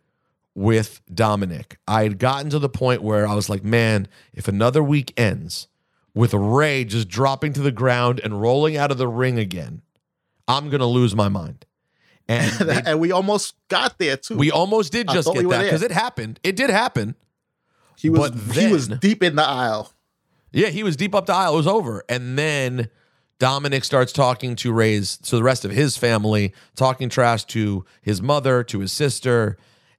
with 0.57 1.03
Dominik. 1.13 1.77
I 1.87 2.03
had 2.03 2.19
gotten 2.19 2.49
to 2.51 2.59
the 2.59 2.69
point 2.71 3.03
where 3.03 3.29
I 3.29 3.35
was 3.35 3.49
like, 3.51 3.63
man, 3.63 4.09
if 4.33 4.49
another 4.49 4.83
week 4.83 5.13
ends 5.17 5.69
with 6.15 6.33
Rey 6.33 6.83
just 6.85 7.09
dropping 7.09 7.53
to 7.53 7.61
the 7.61 7.71
ground 7.71 8.21
and 8.25 8.41
rolling 8.41 8.77
out 8.77 8.91
of 8.91 8.97
the 8.97 9.07
ring 9.07 9.39
again, 9.39 9.83
I'm 10.49 10.71
gonna 10.71 10.87
lose 10.87 11.15
my 11.15 11.29
mind. 11.29 11.65
And 12.29 12.51
they- 12.55 12.83
and 12.85 12.99
we 12.99 13.13
almost 13.13 13.55
got 13.69 13.99
there 14.01 14.17
too. 14.17 14.37
we 14.37 14.51
almost 14.51 14.91
did 14.91 15.07
just 15.09 15.33
get 15.33 15.45
we 15.45 15.51
that 15.53 15.63
because 15.63 15.83
it 15.83 15.93
happened. 15.93 16.41
It 16.43 16.57
did 16.57 16.71
happen. 16.71 17.15
he 17.97 18.11
was 18.11 18.33
but 18.33 18.57
he 18.57 18.67
was 18.73 18.89
deep 18.89 19.23
in 19.23 19.37
the 19.37 19.45
aisle. 19.45 19.93
Yeah, 20.51 20.69
he 20.69 20.83
was 20.83 20.97
deep 20.97 21.15
up 21.15 21.27
the 21.27 21.35
aisle. 21.35 21.55
It 21.55 21.59
was 21.59 21.67
over. 21.69 22.03
And 22.09 22.37
then 22.37 22.89
Dominic 23.39 23.85
starts 23.85 24.11
talking 24.13 24.57
to 24.57 24.73
Rey's, 24.73 25.19
to 25.19 25.37
the 25.37 25.43
rest 25.45 25.65
of 25.65 25.71
his 25.71 25.97
family, 25.97 26.53
talking 26.75 27.09
trash 27.11 27.45
to 27.45 27.85
his 28.03 28.21
mother, 28.21 28.65
to 28.65 28.81
his 28.81 28.91
sister. 28.91 29.57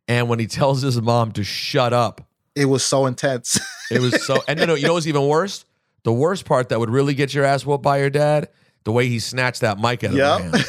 And 0.07 0.29
when 0.29 0.39
he 0.39 0.47
tells 0.47 0.81
his 0.81 1.01
mom 1.01 1.31
to 1.33 1.43
shut 1.43 1.93
up, 1.93 2.21
It 2.55 2.65
was 2.65 2.85
so 2.85 3.05
intense. 3.05 3.59
it 3.91 3.99
was 3.99 4.25
so. 4.25 4.41
and 4.47 4.59
no, 4.59 4.65
no, 4.65 4.75
you 4.75 4.87
know 4.87 4.93
what's 4.93 5.07
even 5.07 5.27
worse? 5.27 5.65
The 6.03 6.13
worst 6.13 6.45
part 6.45 6.69
that 6.69 6.79
would 6.79 6.89
really 6.89 7.13
get 7.13 7.33
your 7.33 7.43
ass 7.43 7.65
whooped 7.65 7.83
by 7.83 7.99
your 7.99 8.09
dad, 8.09 8.49
the 8.85 8.91
way 8.93 9.07
he 9.09 9.19
snatched 9.19 9.61
that 9.61 9.77
mic 9.79 10.03
out 10.03 10.11
of 10.11 10.17
Yep. 10.17 10.41
hand. 10.41 10.65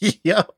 yep. 0.24 0.50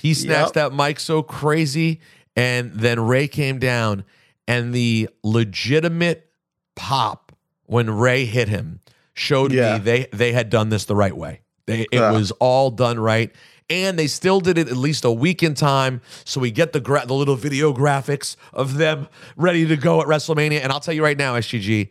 He 0.00 0.14
snatched 0.14 0.56
Yep. 0.56 0.70
that 0.70 0.74
mic 0.74 0.98
so 1.00 1.22
crazy. 1.22 2.00
And 2.36 2.72
then 2.72 2.98
Rey 3.00 3.28
came 3.28 3.58
down, 3.58 4.04
and 4.48 4.74
the 4.74 5.08
legitimate 5.22 6.30
pop 6.74 7.32
when 7.66 7.88
Rey 7.90 8.24
hit 8.24 8.48
him 8.48 8.80
showed 9.14 9.52
Yeah. 9.52 9.74
me 9.74 9.84
they 9.84 10.06
they 10.12 10.32
had 10.32 10.50
done 10.50 10.68
this 10.70 10.86
the 10.86 10.96
right 10.96 11.16
way. 11.16 11.40
They 11.66 11.82
it 11.82 11.88
Yeah. 11.92 12.10
was 12.12 12.30
all 12.32 12.70
done 12.70 12.98
right. 12.98 13.30
And 13.70 13.98
they 13.98 14.06
still 14.06 14.40
did 14.40 14.58
it 14.58 14.68
at 14.68 14.76
least 14.76 15.04
a 15.06 15.10
week 15.10 15.42
in 15.42 15.54
time, 15.54 16.02
so 16.24 16.38
we 16.38 16.50
get 16.50 16.72
the 16.74 16.80
gra- 16.80 17.06
the 17.06 17.14
little 17.14 17.34
video 17.36 17.72
graphics 17.72 18.36
of 18.52 18.74
them 18.76 19.08
ready 19.36 19.66
to 19.66 19.76
go 19.76 20.02
at 20.02 20.06
WrestleMania. 20.06 20.60
And 20.60 20.70
I'll 20.70 20.80
tell 20.80 20.92
you 20.92 21.02
right 21.02 21.16
now, 21.16 21.34
SGG, 21.34 21.90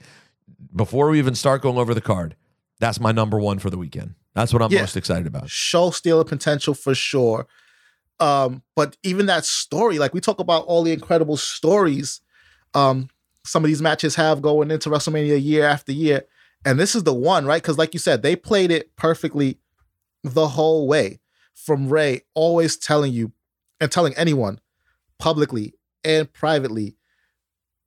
before 0.75 1.09
we 1.09 1.17
even 1.17 1.33
start 1.33 1.63
going 1.63 1.77
over 1.77 1.93
the 1.95 2.01
card, 2.01 2.35
that's 2.79 2.99
my 2.99 3.11
number 3.11 3.39
one 3.39 3.57
for 3.57 3.71
the 3.71 3.77
weekend. 3.77 4.13
That's 4.35 4.53
what 4.53 4.61
I'm 4.61 4.71
Yeah. 4.71 4.81
most 4.81 4.95
excited 4.95 5.25
about. 5.25 5.49
Show 5.49 5.89
stealing 5.91 6.25
potential 6.27 6.73
for 6.75 6.93
sure. 6.93 7.47
Um, 8.19 8.61
but 8.75 8.95
even 9.03 9.25
that 9.25 9.43
story, 9.43 9.97
like 9.97 10.13
we 10.13 10.21
talk 10.21 10.39
about 10.39 10.65
all 10.65 10.83
the 10.83 10.91
incredible 10.93 11.37
stories 11.37 12.21
um 12.75 13.09
some 13.45 13.63
of 13.63 13.67
these 13.67 13.81
matches 13.81 14.15
have 14.15 14.41
going 14.41 14.71
into 14.71 14.89
WrestleMania 14.89 15.43
year 15.43 15.65
after 15.65 15.91
year. 15.91 16.23
And 16.65 16.79
this 16.79 16.95
is 16.95 17.03
the 17.03 17.13
one, 17.13 17.45
right? 17.45 17.61
Because, 17.61 17.77
like 17.77 17.93
you 17.93 17.99
said, 17.99 18.21
they 18.23 18.37
played 18.37 18.71
it 18.71 18.95
perfectly 18.95 19.57
the 20.23 20.47
whole 20.47 20.87
way 20.87 21.19
from 21.65 21.87
Rey 21.89 22.21
always 22.33 22.77
telling 22.77 23.13
you 23.13 23.31
and 23.79 23.91
telling 23.91 24.13
anyone 24.15 24.59
publicly 25.19 25.73
and 26.03 26.31
privately 26.31 26.95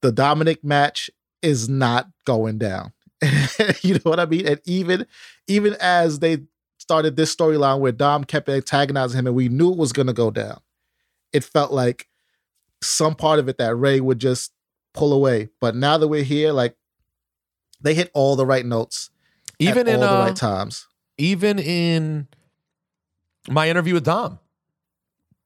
the 0.02 0.12
Dominik 0.12 0.62
match 0.62 1.10
is 1.42 1.68
not 1.68 2.08
going 2.24 2.58
down. 2.58 2.92
you 3.82 3.94
know 3.94 4.00
what 4.04 4.20
I 4.20 4.26
mean? 4.26 4.46
And 4.46 4.60
even 4.64 5.06
even 5.46 5.76
as 5.80 6.18
they 6.20 6.38
started 6.78 7.16
this 7.16 7.34
storyline 7.34 7.80
where 7.80 7.92
Dom 7.92 8.24
kept 8.24 8.48
antagonizing 8.48 9.18
him 9.18 9.26
and 9.26 9.36
we 9.36 9.48
knew 9.48 9.72
it 9.72 9.78
was 9.78 9.92
gonna 9.92 10.12
go 10.12 10.30
down, 10.30 10.60
it 11.32 11.44
felt 11.44 11.72
like 11.72 12.08
some 12.82 13.14
part 13.14 13.38
of 13.38 13.48
it 13.48 13.58
that 13.58 13.74
Rey 13.76 14.00
would 14.00 14.18
just 14.18 14.52
pull 14.94 15.12
away. 15.12 15.48
But 15.60 15.74
now 15.74 15.98
that 15.98 16.08
we're 16.08 16.22
here, 16.22 16.52
like 16.52 16.76
they 17.80 17.94
hit 17.94 18.10
all 18.14 18.36
the 18.36 18.46
right 18.46 18.64
notes 18.64 19.10
Even 19.58 19.86
at 19.88 19.94
in 19.94 20.02
all 20.02 20.08
the 20.08 20.08
uh, 20.10 20.26
right 20.26 20.36
times. 20.36 20.86
even 21.18 21.58
in 21.58 22.28
my 23.48 23.68
interview 23.68 23.94
with 23.94 24.04
Dom, 24.04 24.38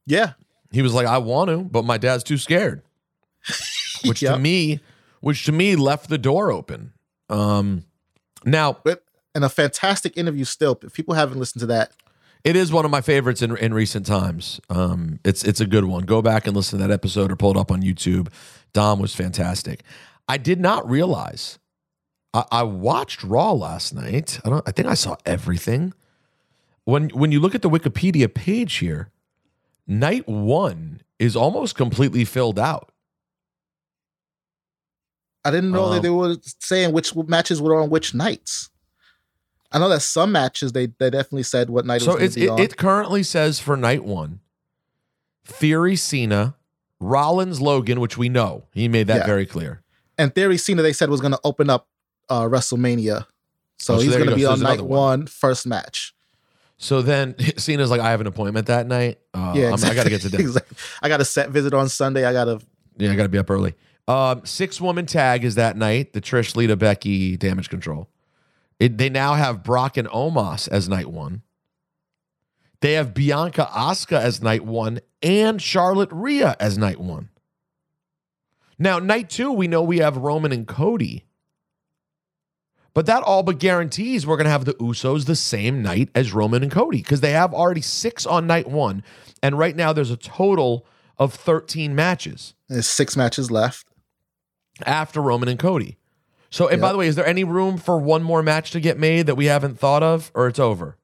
Yeah. 0.06 0.32
he 0.72 0.82
was 0.82 0.94
like, 0.94 1.06
"I 1.06 1.18
want 1.18 1.50
to, 1.50 1.58
but 1.58 1.84
my 1.84 1.98
dad's 1.98 2.24
too 2.24 2.38
scared," 2.38 2.82
which 4.04 4.20
to 4.20 4.38
me, 4.38 4.80
which 5.20 5.44
to 5.46 5.52
me 5.52 5.76
left 5.76 6.08
the 6.08 6.18
door 6.18 6.50
open. 6.50 6.92
Um, 7.28 7.84
now 8.44 8.78
But 8.84 9.04
and 9.34 9.44
a 9.44 9.48
fantastic 9.48 10.16
interview 10.16 10.44
still. 10.44 10.78
If 10.82 10.92
people 10.94 11.14
haven't 11.14 11.38
listened 11.38 11.60
to 11.60 11.66
that, 11.66 11.92
It 12.42 12.56
is 12.56 12.72
one 12.72 12.84
of 12.84 12.90
my 12.90 13.00
favorites 13.02 13.42
in, 13.42 13.54
in 13.58 13.74
recent 13.74 14.06
times. 14.06 14.60
Um, 14.70 15.20
it's 15.24 15.44
it's 15.44 15.60
a 15.60 15.66
good 15.66 15.84
one. 15.84 16.04
Go 16.04 16.22
back 16.22 16.46
and 16.46 16.56
listen 16.56 16.78
to 16.78 16.86
that 16.86 16.92
episode 16.92 17.30
or 17.30 17.36
pull 17.36 17.50
it 17.52 17.56
up 17.56 17.70
on 17.70 17.82
YouTube. 17.82 18.28
Dom 18.72 18.98
was 18.98 19.14
fantastic. 19.14 19.82
I 20.26 20.38
did 20.38 20.58
not 20.60 20.88
realize. 20.88 21.58
I, 22.32 22.44
I 22.50 22.62
watched 22.62 23.22
Raw 23.24 23.52
last 23.52 23.92
night. 23.94 24.40
I 24.44 24.48
don't. 24.48 24.66
I 24.66 24.72
think 24.72 24.88
I 24.88 24.94
saw 24.94 25.16
everything. 25.26 25.92
When 26.84 27.10
when 27.10 27.30
you 27.32 27.40
look 27.40 27.54
at 27.54 27.62
the 27.62 27.70
Wikipedia 27.70 28.32
page 28.32 28.76
here, 28.78 29.10
night 29.86 30.28
one 30.28 31.02
is 31.18 31.36
almost 31.36 31.74
completely 31.76 32.24
filled 32.24 32.58
out. 32.58 32.90
I 35.44 35.50
didn't 35.50 35.72
know 35.72 35.88
that 35.90 35.96
Um, 35.96 36.02
they 36.02 36.10
were 36.10 36.36
saying 36.60 36.92
which 36.92 37.14
matches 37.14 37.60
were 37.62 37.80
on 37.80 37.88
which 37.90 38.14
nights. 38.14 38.70
I 39.72 39.78
know 39.78 39.88
that 39.88 40.00
some 40.02 40.32
matches 40.32 40.72
they 40.72 40.86
they 40.86 41.10
definitely 41.10 41.44
said 41.44 41.70
what 41.70 41.86
night 41.86 42.02
So 42.02 42.12
it 42.12 42.14
was 42.14 42.24
it's, 42.24 42.34
going 42.34 42.34
to 42.34 42.40
be 42.40 42.46
it, 42.46 42.50
on. 42.50 42.60
it 42.60 42.76
currently 42.76 43.22
says 43.22 43.60
for 43.60 43.76
night 43.76 44.04
one, 44.04 44.40
Theory 45.44 45.96
Cena, 45.96 46.56
Rollins 46.98 47.60
Logan, 47.60 48.00
which 48.00 48.18
we 48.18 48.28
know 48.28 48.64
he 48.72 48.88
made 48.88 49.06
that 49.06 49.18
Yeah. 49.18 49.26
very 49.26 49.46
clear. 49.46 49.82
and 50.18 50.34
Theory 50.34 50.58
Cena 50.58 50.82
they 50.82 50.92
said 50.92 51.08
was 51.08 51.20
going 51.20 51.32
to 51.32 51.40
open 51.44 51.70
up 51.70 51.88
uh, 52.28 52.42
WrestleMania, 52.42 53.26
so 53.78 53.94
Oh, 53.94 53.96
so 53.98 54.02
he's 54.02 54.12
going 54.16 54.28
to 54.28 54.34
be 54.36 54.42
So 54.42 54.52
on 54.52 54.60
night 54.60 54.80
one. 54.82 55.20
one, 55.20 55.26
first 55.26 55.66
match. 55.66 56.14
So 56.82 57.02
then 57.02 57.36
Cena's 57.58 57.90
like, 57.90 58.00
I 58.00 58.10
have 58.10 58.20
an 58.22 58.26
appointment 58.26 58.66
that 58.68 58.86
night. 58.86 59.18
Uh, 59.34 59.52
yeah, 59.54 59.66
I'm- 59.70 59.78
I 59.84 59.94
got 59.94 60.04
to 60.04 60.10
get 60.10 60.22
to 60.22 60.30
dinner. 60.30 60.42
exactly. 60.48 60.76
I 61.02 61.08
got 61.08 61.20
a 61.20 61.24
set 61.26 61.50
visit 61.50 61.74
on 61.74 61.88
Sunday. 61.90 62.24
I 62.24 62.32
got 62.32 62.46
to. 62.46 62.60
Yeah, 62.96 63.12
I 63.12 63.14
got 63.14 63.24
to 63.24 63.28
be 63.28 63.38
up 63.38 63.50
early. 63.50 63.74
Um, 64.08 64.40
six 64.44 64.80
woman 64.80 65.06
tag 65.06 65.44
is 65.44 65.54
that 65.54 65.76
night. 65.76 66.14
The 66.14 66.20
Trish, 66.20 66.56
Lita, 66.56 66.76
Becky, 66.76 67.36
Damage 67.36 67.68
Control. 67.68 68.08
It, 68.78 68.96
they 68.98 69.10
now 69.10 69.34
have 69.34 69.62
Brock 69.62 69.96
and 69.98 70.08
Omos 70.08 70.68
as 70.68 70.88
night 70.88 71.06
one. 71.06 71.42
They 72.80 72.94
have 72.94 73.12
Bianca 73.12 73.68
Asuka 73.70 74.18
as 74.18 74.42
night 74.42 74.64
one 74.64 75.00
and 75.22 75.60
Charlotte 75.60 76.08
Rhea 76.10 76.56
as 76.58 76.78
night 76.78 76.98
one. 76.98 77.28
Now, 78.78 78.98
night 78.98 79.28
two, 79.28 79.52
we 79.52 79.68
know 79.68 79.82
we 79.82 79.98
have 79.98 80.16
Roman 80.16 80.50
and 80.50 80.66
Cody. 80.66 81.26
But 82.92 83.06
that 83.06 83.22
all 83.22 83.42
but 83.42 83.58
guarantees 83.58 84.26
we're 84.26 84.36
going 84.36 84.46
to 84.46 84.50
have 84.50 84.64
the 84.64 84.74
Usos 84.74 85.26
the 85.26 85.36
same 85.36 85.80
night 85.82 86.08
as 86.14 86.32
Roman 86.32 86.62
and 86.62 86.72
Cody 86.72 86.98
because 86.98 87.20
they 87.20 87.30
have 87.32 87.54
already 87.54 87.80
six 87.80 88.26
on 88.26 88.46
night 88.46 88.68
one. 88.68 89.02
And 89.42 89.56
right 89.58 89.76
now, 89.76 89.92
there's 89.92 90.10
a 90.10 90.16
total 90.16 90.86
of 91.18 91.32
13 91.34 91.94
matches 91.94 92.54
There's 92.68 92.88
six 92.88 93.16
matches 93.16 93.50
left. 93.50 93.86
after 94.84 95.20
Roman 95.22 95.48
and 95.48 95.58
Cody. 95.58 95.98
So, 96.50 96.66
and 96.66 96.80
by 96.80 96.90
the 96.90 96.98
way, 96.98 97.06
is 97.06 97.14
there 97.14 97.26
any 97.26 97.44
room 97.44 97.78
for 97.78 97.96
one 97.98 98.24
more 98.24 98.42
match 98.42 98.72
to 98.72 98.80
get 98.80 98.98
made 98.98 99.26
that 99.26 99.36
we 99.36 99.46
haven't 99.46 99.78
thought 99.78 100.02
of, 100.02 100.32
or 100.34 100.48
it's 100.48 100.58
over? 100.58 100.96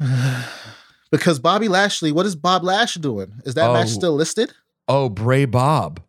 because 1.10 1.38
Bobby 1.38 1.68
Lashley, 1.68 2.10
what 2.12 2.26
is 2.26 2.34
Bob 2.36 2.64
Lash 2.64 2.94
doing? 2.94 3.34
Is 3.44 3.54
that 3.54 3.72
match 3.72 3.88
Oh. 3.88 3.90
still 3.90 4.14
listed? 4.14 4.52
Oh, 4.88 5.08
Bray 5.08 5.44
Bob. 5.44 6.00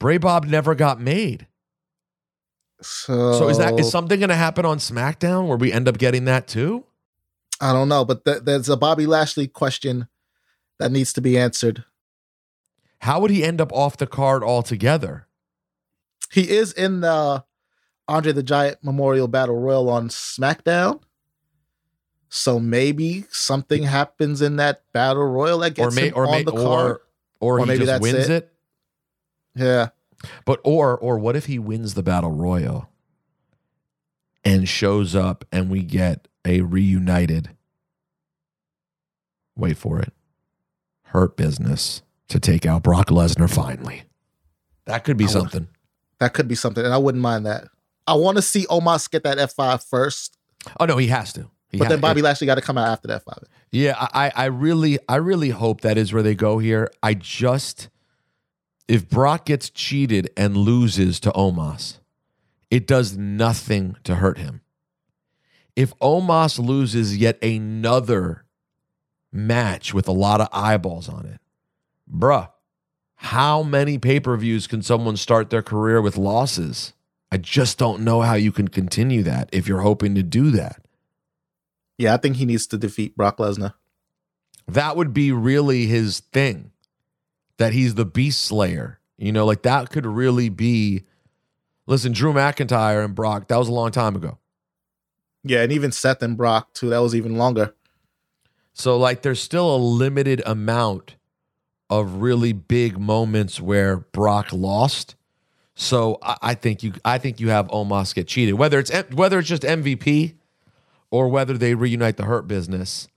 Bray 0.00 0.18
Bob 0.18 0.46
never 0.46 0.74
got 0.74 1.00
made. 1.00 1.46
So, 2.82 3.38
So 3.38 3.48
is 3.48 3.58
that 3.58 3.78
is 3.78 3.90
something 3.90 4.18
going 4.18 4.28
to 4.30 4.34
happen 4.36 4.64
on 4.64 4.78
SmackDown 4.78 5.46
where 5.46 5.56
we 5.56 5.72
end 5.72 5.88
up 5.88 5.98
getting 5.98 6.24
that 6.26 6.46
too? 6.48 6.84
I 7.60 7.72
don't 7.72 7.88
know, 7.88 8.04
but 8.04 8.24
th- 8.24 8.42
there's 8.42 8.68
a 8.68 8.76
Bobby 8.76 9.06
Lashley 9.06 9.46
question 9.46 10.08
that 10.78 10.90
needs 10.90 11.12
to 11.12 11.20
be 11.20 11.38
answered. 11.38 11.84
How 13.00 13.20
would 13.20 13.30
he 13.30 13.44
end 13.44 13.60
up 13.60 13.72
off 13.72 13.96
the 13.96 14.06
card 14.06 14.42
altogether? 14.42 15.26
He 16.30 16.50
is 16.50 16.72
in 16.72 17.00
the 17.00 17.44
Andre 18.08 18.32
the 18.32 18.42
Giant 18.42 18.78
Memorial 18.82 19.28
Battle 19.28 19.58
Royal 19.58 19.88
on 19.88 20.08
SmackDown. 20.08 21.00
So 22.28 22.58
maybe 22.58 23.24
something 23.30 23.82
happens 23.82 24.40
in 24.40 24.56
that 24.56 24.82
battle 24.94 25.24
royal 25.26 25.58
that 25.58 25.72
Or 25.78 25.84
gets 25.90 25.94
may 25.96 26.08
him 26.08 26.14
or 26.16 26.24
on 26.26 26.30
may 26.32 26.42
the 26.44 26.52
card. 26.52 26.64
or 26.92 27.02
or, 27.40 27.58
Or 27.58 27.58
he 27.60 27.66
maybe 27.66 27.78
just 27.80 27.86
that's 27.88 28.02
wins 28.02 28.28
it. 28.28 28.30
it. 28.44 28.52
Yeah, 29.54 29.88
But 30.44 30.60
or 30.64 30.96
or 30.98 31.18
what 31.18 31.36
if 31.36 31.46
he 31.46 31.58
wins 31.58 31.94
the 31.94 32.02
battle 32.02 32.30
royal 32.32 32.88
and 34.44 34.68
shows 34.68 35.14
up 35.14 35.44
and 35.52 35.70
we 35.70 35.82
get 35.82 36.28
a 36.44 36.60
reunited 36.62 37.50
wait 39.56 39.76
for 39.76 40.00
it. 40.00 40.12
Hurt 41.04 41.36
business 41.36 42.02
to 42.28 42.40
take 42.40 42.64
out 42.64 42.82
Brock 42.82 43.08
Lesnar 43.08 43.52
finally. 43.52 44.04
That 44.86 45.04
could 45.04 45.16
be 45.16 45.24
would- 45.24 45.30
something. 45.30 45.68
that 46.18 46.32
could 46.34 46.48
be 46.48 46.54
something, 46.54 46.84
and 46.84 46.94
I 46.94 46.98
wouldn't 46.98 47.22
mind 47.22 47.46
that. 47.46 47.68
I 48.06 48.14
want 48.14 48.36
to 48.36 48.42
see 48.42 48.64
Omos 48.66 49.10
get 49.10 49.22
that 49.24 49.38
F5 49.38 49.84
first, 49.88 50.36
Oh 50.80 50.84
no, 50.86 50.96
he 50.96 51.08
has 51.08 51.32
to. 51.34 51.50
He 51.70 51.78
but 51.78 51.88
then 51.88 52.00
Bobby 52.00 52.22
Lashley 52.22 52.46
got 52.46 52.54
to 52.56 52.60
come 52.60 52.76
out 52.78 52.88
after 52.88 53.08
that 53.08 53.24
F5. 53.24 53.44
Yeah, 53.70 53.94
I 53.98 54.30
I 54.34 54.44
really, 54.46 54.98
I 55.08 55.16
really 55.16 55.50
hope 55.50 55.80
that 55.82 55.96
is 55.98 56.12
where 56.12 56.22
they 56.22 56.34
go 56.34 56.58
here. 56.58 56.90
I 57.02 57.14
just, 57.14 57.88
if 58.92 59.08
Brock 59.08 59.46
gets 59.46 59.70
cheated 59.70 60.28
and 60.36 60.54
loses 60.54 61.18
to 61.20 61.30
Omos, 61.30 61.96
it 62.70 62.86
does 62.86 63.16
nothing 63.16 63.96
to 64.04 64.16
hurt 64.16 64.36
him. 64.36 64.60
If 65.74 65.98
Omos 66.00 66.58
loses 66.58 67.16
yet 67.16 67.42
another 67.42 68.44
match 69.32 69.94
with 69.94 70.06
a 70.08 70.12
lot 70.12 70.42
of 70.42 70.48
eyeballs 70.52 71.08
on 71.08 71.24
it, 71.24 71.40
bruh, 72.06 72.50
how 73.14 73.62
many 73.62 73.96
pay 73.96 74.20
per 74.20 74.36
views 74.36 74.66
can 74.66 74.82
someone 74.82 75.16
start 75.16 75.48
their 75.48 75.62
career 75.62 76.02
with 76.02 76.18
losses? 76.18 76.92
I 77.30 77.38
just 77.38 77.78
don't 77.78 78.04
know 78.04 78.20
how 78.20 78.34
you 78.34 78.52
can 78.52 78.68
continue 78.68 79.22
that 79.22 79.48
if 79.52 79.66
you're 79.66 79.80
hoping 79.80 80.14
to 80.16 80.22
do 80.22 80.50
that. 80.50 80.84
Yeah, 81.96 82.12
I 82.12 82.18
think 82.18 82.36
he 82.36 82.44
needs 82.44 82.66
to 82.66 82.76
defeat 82.76 83.16
Brock 83.16 83.38
Lesnar. 83.38 83.72
that 84.68 84.98
would 84.98 85.14
be 85.14 85.32
really 85.32 85.86
his 85.86 86.20
thing 86.20 86.72
that 87.62 87.72
he's 87.72 87.94
the 87.94 88.04
beast 88.04 88.42
slayer 88.42 88.98
you 89.18 89.30
know 89.32 89.46
like 89.46 89.62
that 89.62 89.90
could 89.90 90.04
really 90.06 90.48
be 90.48 91.04
listen 91.86 92.12
drew 92.12 92.32
mcintyre 92.32 93.04
and 93.04 93.14
brock 93.14 93.46
that 93.48 93.56
was 93.56 93.68
a 93.68 93.72
long 93.72 93.90
time 93.90 94.16
ago 94.16 94.38
Yeah, 95.44 95.62
and 95.62 95.72
even 95.72 95.90
Seth 95.90 96.22
and 96.22 96.36
Brock 96.36 96.72
too. 96.72 96.90
That 96.90 96.98
was 97.02 97.14
even 97.14 97.36
longer. 97.36 97.74
so 98.74 98.96
like 98.96 99.22
there's 99.22 99.40
still 99.40 99.74
a 99.74 99.76
limited 99.76 100.40
amount 100.46 101.16
of 101.90 102.22
really 102.22 102.52
big 102.52 102.98
moments 102.98 103.60
where 103.60 103.98
brock 104.12 104.48
lost 104.52 105.14
so 105.74 106.18
i, 106.22 106.36
I 106.50 106.54
think 106.54 106.82
you 106.82 106.92
i 107.04 107.18
think 107.18 107.38
you 107.40 107.48
have 107.50 107.66
omos 107.68 108.14
get 108.14 108.26
cheated 108.28 108.54
whether 108.54 108.78
it's 108.78 108.90
whether 109.12 109.38
it's 109.40 109.48
just 109.48 109.62
mvp 109.62 110.34
or 111.10 111.28
whether 111.28 111.58
they 111.58 111.74
reunite 111.74 112.16
the 112.16 112.24
hurt 112.24 112.46
business 112.48 113.08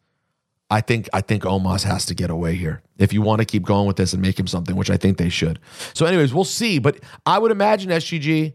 I 0.69 0.81
think 0.81 1.07
I 1.13 1.21
think 1.21 1.43
Omos 1.43 1.83
has 1.83 2.05
to 2.07 2.15
get 2.15 2.29
away 2.29 2.55
here 2.55 2.81
if 2.97 3.13
you 3.13 3.21
want 3.21 3.39
to 3.39 3.45
keep 3.45 3.63
going 3.63 3.87
with 3.87 3.97
this 3.97 4.13
and 4.13 4.21
make 4.21 4.39
him 4.39 4.47
something, 4.47 4.75
which 4.75 4.89
I 4.89 4.97
think 4.97 5.17
they 5.17 5.29
should. 5.29 5.59
So, 5.93 6.05
anyways, 6.05 6.33
we'll 6.33 6.43
see. 6.43 6.79
But 6.79 6.99
I 7.25 7.37
would 7.37 7.51
imagine 7.51 7.91
SGG 7.91 8.53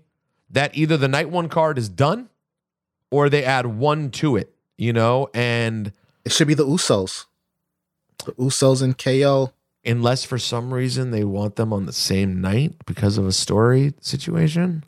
that 0.51 0.77
either 0.77 0.97
the 0.97 1.09
night 1.09 1.31
one 1.31 1.49
card 1.49 1.79
is 1.79 1.89
done 1.89 2.29
or 3.11 3.29
they 3.29 3.45
add 3.45 3.67
one 3.67 4.11
to 4.11 4.37
it, 4.37 4.53
you 4.77 4.93
know, 4.93 5.29
and 5.35 5.93
It 6.25 6.33
should 6.33 6.49
be 6.49 6.55
the 6.55 6.67
Usos. 6.67 7.27
The 8.25 8.33
Usos 8.33 8.83
and 8.83 8.97
KO. 8.99 9.53
unless 9.85 10.25
for 10.25 10.39
some 10.39 10.75
reason 10.75 11.11
they 11.11 11.25
want 11.25 11.57
them 11.57 11.73
on 11.73 11.87
the 11.87 11.93
same 11.93 12.41
night 12.41 12.75
because 12.87 13.17
of 13.17 13.27
a 13.27 13.33
story 13.33 13.95
situation, 14.01 14.85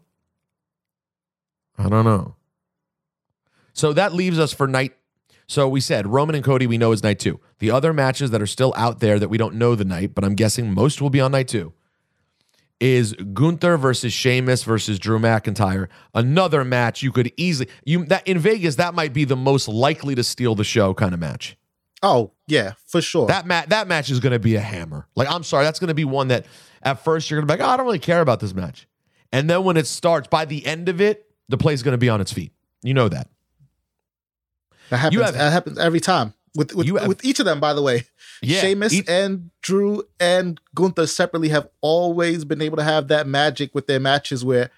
I 1.79 1.89
don't 1.89 2.05
know. 2.05 2.35
So 3.73 3.93
that 3.95 4.12
leaves 4.12 4.39
us 4.39 4.53
for 4.53 4.66
night. 4.66 4.95
So 5.53 5.68
we 5.68 5.82
said 5.82 6.07
Roman 6.07 6.34
and 6.34 6.42
Cody, 6.42 6.66
we 6.66 6.78
know 6.78 6.92
is 6.92 7.03
night 7.03 7.18
two. 7.18 7.38
The 7.59 7.70
other 7.70 7.92
matches 7.92 8.30
that 8.30 8.40
are 8.40 8.46
still 8.46 8.72
out 8.74 9.00
there 9.00 9.18
that 9.18 9.28
we 9.28 9.36
don't 9.36 9.57
know 9.57 9.74
the 9.74 9.84
night, 9.84 10.14
but 10.14 10.24
I'm 10.24 10.34
guessing 10.34 10.72
most 10.72 11.03
will 11.03 11.11
be 11.11 11.20
on 11.20 11.32
night 11.32 11.48
two, 11.48 11.74
is 12.80 13.12
Gunther 13.34 13.76
versus 13.76 14.14
Sheamus 14.14 14.62
versus 14.62 14.98
Drew 14.98 15.18
McIntyre. 15.18 15.88
Another 16.14 16.64
match 16.64 17.03
you 17.03 17.12
could 17.12 17.30
easily 17.36 17.68
you 17.84 18.07
that 18.07 18.26
in 18.26 18.38
Vegas 18.38 18.76
that 18.76 18.94
might 18.94 19.12
be 19.12 19.26
the 19.26 19.36
most 19.36 19.68
likely 19.68 20.14
to 20.14 20.24
steal 20.24 20.55
the 20.55 20.64
show 20.64 20.94
kind 20.94 21.12
of 21.12 21.20
match. 21.20 21.59
Oh 22.03 22.32
yeah, 22.46 22.72
for 22.86 23.03
sure. 23.03 23.26
That 23.26 23.44
match 23.44 23.68
that 23.68 23.86
match 23.86 24.09
is 24.09 24.20
going 24.20 24.32
to 24.32 24.38
be 24.38 24.55
a 24.55 24.61
hammer. 24.61 25.07
Like 25.16 25.30
I'm 25.30 25.44
sorry, 25.44 25.66
that's 25.66 25.78
going 25.78 25.88
to 25.88 25.94
be 25.94 26.07
one 26.07 26.28
that 26.28 26.46
at 26.82 27.05
first 27.05 27.30
you're 27.30 27.38
going 27.38 27.46
to 27.46 27.55
be 27.55 27.61
like, 27.61 27.68
oh, 27.68 27.74
I 27.74 27.76
don't 27.76 27.84
really 27.84 27.98
care 27.98 28.22
about 28.22 28.40
this 28.40 28.55
match, 28.55 28.88
and 29.30 29.50
then 29.50 29.64
when 29.64 29.76
it 29.76 29.86
starts, 29.86 30.28
by 30.28 30.46
the 30.46 30.64
end 30.64 30.88
of 30.88 31.03
it, 31.03 31.26
the 31.50 31.59
play's 31.59 31.82
going 31.82 31.92
to 31.92 31.98
be 31.98 32.09
on 32.09 32.22
its 32.22 32.32
feet. 32.32 32.53
You 32.82 32.94
know 32.94 33.11
that. 33.11 33.28
That 34.93 34.99
happens. 34.99 35.22
have- 35.22 35.34
that 35.34 35.53
happens 35.53 35.78
every 35.78 36.01
time 36.01 36.34
with 36.55 36.74
with, 36.74 36.86
have- 36.97 37.09
with 37.09 37.24
each 37.24 37.40
of 37.40 37.47
them. 37.47 37.61
By 37.61 37.72
the 37.74 37.82
way, 37.82 38.05
Yeah, 38.43 38.61
Sheamus 38.61 38.93
each- 38.93 39.09
and 39.09 39.51
Drew 39.62 40.05
and 40.20 40.61
Gunther 40.74 41.07
separately 41.07 41.49
have 41.51 41.68
always 41.80 42.45
been 42.45 42.61
able 42.62 42.76
to 42.76 42.84
have 42.84 43.09
that 43.09 43.26
magic 43.26 43.74
with 43.74 43.86
their 43.86 44.01
matches 44.01 44.45
where 44.45 44.70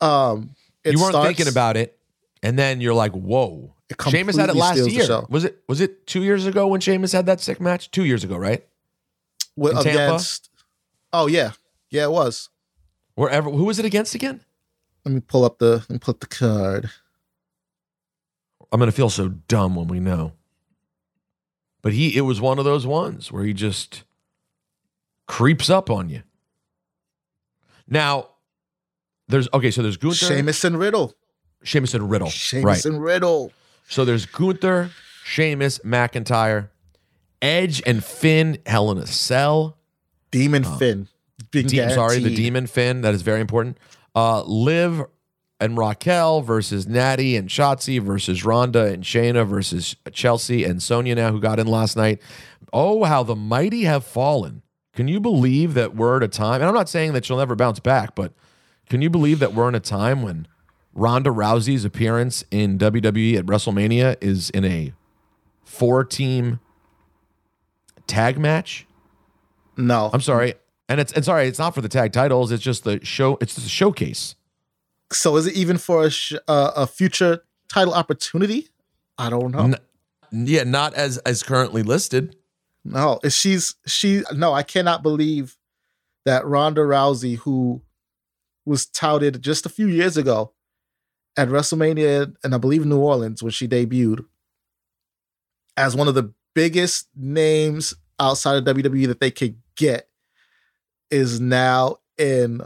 um 0.00 0.54
it 0.84 0.92
you 0.92 0.98
weren't 1.00 1.12
starts- 1.12 1.28
thinking 1.28 1.48
about 1.48 1.76
it, 1.76 1.98
and 2.42 2.58
then 2.58 2.80
you're 2.80 2.94
like, 2.94 3.12
whoa. 3.12 3.70
Sheamus 4.08 4.36
had 4.36 4.48
it 4.50 4.56
last 4.56 4.78
year. 4.90 5.22
Was 5.28 5.44
it 5.44 5.62
was 5.68 5.80
it 5.80 6.06
two 6.06 6.22
years 6.22 6.46
ago 6.46 6.66
when 6.66 6.80
Sheamus 6.80 7.12
had 7.12 7.26
that 7.26 7.40
sick 7.40 7.60
match? 7.60 7.90
Two 7.90 8.04
years 8.04 8.24
ago, 8.24 8.36
right? 8.36 8.64
with, 9.56 9.76
in 9.76 9.82
Tampa? 9.84 10.04
against. 10.06 10.50
Oh 11.12 11.26
yeah, 11.28 11.52
yeah, 11.90 12.04
it 12.04 12.10
was. 12.10 12.48
Wherever 13.14 13.48
who 13.50 13.64
was 13.64 13.78
it 13.78 13.84
against 13.84 14.14
again? 14.16 14.40
Let 15.04 15.14
me 15.14 15.20
pull 15.20 15.44
up 15.44 15.58
the 15.58 15.76
let 15.88 15.90
me 15.90 15.98
pull 15.98 16.12
up 16.14 16.20
the 16.20 16.26
card. 16.26 16.90
I'm 18.74 18.80
gonna 18.80 18.90
feel 18.90 19.08
so 19.08 19.28
dumb 19.28 19.76
when 19.76 19.86
we 19.86 20.00
know. 20.00 20.32
But 21.80 21.92
he 21.92 22.16
it 22.16 22.22
was 22.22 22.40
one 22.40 22.58
of 22.58 22.64
those 22.64 22.84
ones 22.84 23.30
where 23.30 23.44
he 23.44 23.52
just 23.52 24.02
creeps 25.28 25.70
up 25.70 25.90
on 25.90 26.08
you. 26.08 26.24
Now, 27.86 28.30
there's 29.28 29.48
okay, 29.54 29.70
so 29.70 29.80
there's 29.80 29.96
Gunther, 29.96 30.26
Sheamus 30.26 30.64
and 30.64 30.76
Riddle. 30.76 31.14
Sheamus 31.62 31.94
and 31.94 32.10
Riddle. 32.10 32.30
Sheamus 32.30 32.64
right. 32.64 32.84
and 32.84 33.00
Riddle. 33.00 33.52
So 33.88 34.04
there's 34.04 34.26
Gunther, 34.26 34.90
Sheamus, 35.22 35.78
McIntyre, 35.84 36.70
Edge 37.40 37.80
and 37.86 38.02
Finn, 38.02 38.58
Hell 38.66 38.90
in 38.90 38.98
a 38.98 39.06
Cell. 39.06 39.78
Demon 40.32 40.64
Finn. 40.64 41.06
Big 41.52 41.68
De- 41.68 41.94
sorry, 41.94 42.18
the. 42.18 42.34
Demon 42.34 42.66
Finn. 42.66 43.02
That 43.02 43.14
is 43.14 43.22
very 43.22 43.40
important. 43.40 43.78
Uh, 44.16 44.42
Liv 44.42 45.04
and 45.60 45.76
Raquel 45.78 46.40
versus 46.42 46.86
Natty 46.86 47.36
and 47.36 47.48
Shotzi 47.48 48.00
versus 48.00 48.44
Ronda 48.44 48.86
and 48.86 49.04
Shayna 49.04 49.46
versus 49.46 49.96
Chelsea 50.12 50.64
and 50.64 50.82
Sonya 50.82 51.14
now 51.14 51.30
who 51.30 51.40
got 51.40 51.58
in 51.58 51.66
last 51.66 51.96
night. 51.96 52.20
Oh, 52.72 53.04
how 53.04 53.22
the 53.22 53.36
mighty 53.36 53.84
have 53.84 54.04
fallen. 54.04 54.62
Can 54.94 55.08
you 55.08 55.20
believe 55.20 55.74
that 55.74 55.94
we're 55.94 56.16
at 56.16 56.22
a 56.22 56.28
time? 56.28 56.60
And 56.60 56.64
I'm 56.64 56.74
not 56.74 56.88
saying 56.88 57.12
that 57.12 57.24
she'll 57.24 57.38
never 57.38 57.56
bounce 57.56 57.80
back, 57.80 58.14
but 58.14 58.32
can 58.88 59.02
you 59.02 59.10
believe 59.10 59.38
that 59.40 59.54
we're 59.54 59.68
in 59.68 59.74
a 59.74 59.80
time 59.80 60.22
when 60.22 60.46
Ronda 60.92 61.30
Rousey's 61.30 61.84
appearance 61.84 62.44
in 62.50 62.78
WWE 62.78 63.36
at 63.38 63.46
WrestleMania 63.46 64.16
is 64.20 64.50
in 64.50 64.64
a 64.64 64.92
four 65.64 66.04
team 66.04 66.60
tag 68.06 68.38
match? 68.38 68.86
No, 69.76 70.10
I'm 70.12 70.20
sorry. 70.20 70.54
And 70.88 71.00
it's 71.00 71.12
and 71.12 71.24
sorry, 71.24 71.48
it's 71.48 71.58
not 71.58 71.74
for 71.74 71.80
the 71.80 71.88
tag 71.88 72.12
titles. 72.12 72.52
It's 72.52 72.62
just 72.62 72.84
the 72.84 73.04
show. 73.04 73.38
It's 73.40 73.54
just 73.54 73.66
a 73.66 73.70
showcase. 73.70 74.36
So 75.12 75.36
is 75.36 75.46
it 75.46 75.54
even 75.54 75.78
for 75.78 76.04
a 76.04 76.10
sh- 76.10 76.34
uh, 76.48 76.72
a 76.76 76.86
future 76.86 77.42
title 77.68 77.94
opportunity? 77.94 78.68
I 79.18 79.30
don't 79.30 79.52
know. 79.52 79.74
N- 80.32 80.46
yeah, 80.46 80.64
not 80.64 80.94
as 80.94 81.18
as 81.18 81.42
currently 81.42 81.82
listed. 81.82 82.36
No, 82.84 83.20
is 83.22 83.36
she's 83.36 83.74
she 83.86 84.22
no, 84.32 84.52
I 84.52 84.62
cannot 84.62 85.02
believe 85.02 85.56
that 86.24 86.46
Ronda 86.46 86.82
Rousey, 86.82 87.36
who 87.38 87.82
was 88.66 88.86
touted 88.86 89.42
just 89.42 89.66
a 89.66 89.68
few 89.68 89.86
years 89.86 90.16
ago 90.16 90.52
at 91.36 91.48
WrestleMania 91.48 92.34
and 92.42 92.54
I 92.54 92.58
believe 92.58 92.86
New 92.86 92.98
Orleans 92.98 93.42
when 93.42 93.52
she 93.52 93.68
debuted 93.68 94.24
as 95.76 95.96
one 95.96 96.08
of 96.08 96.14
the 96.14 96.32
biggest 96.54 97.08
names 97.16 97.94
outside 98.20 98.56
of 98.56 98.64
WWE 98.76 99.08
that 99.08 99.20
they 99.20 99.30
could 99.30 99.56
get, 99.76 100.08
is 101.10 101.40
now 101.40 101.96
in 102.16 102.60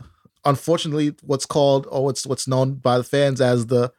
unfortunately 0.48 1.14
what's 1.22 1.46
called 1.46 1.86
or 1.90 2.04
what's 2.04 2.26
what's 2.26 2.48
known 2.48 2.74
by 2.74 2.98
the 2.98 3.04
fans 3.04 3.40
as 3.40 3.66
the 3.66 3.92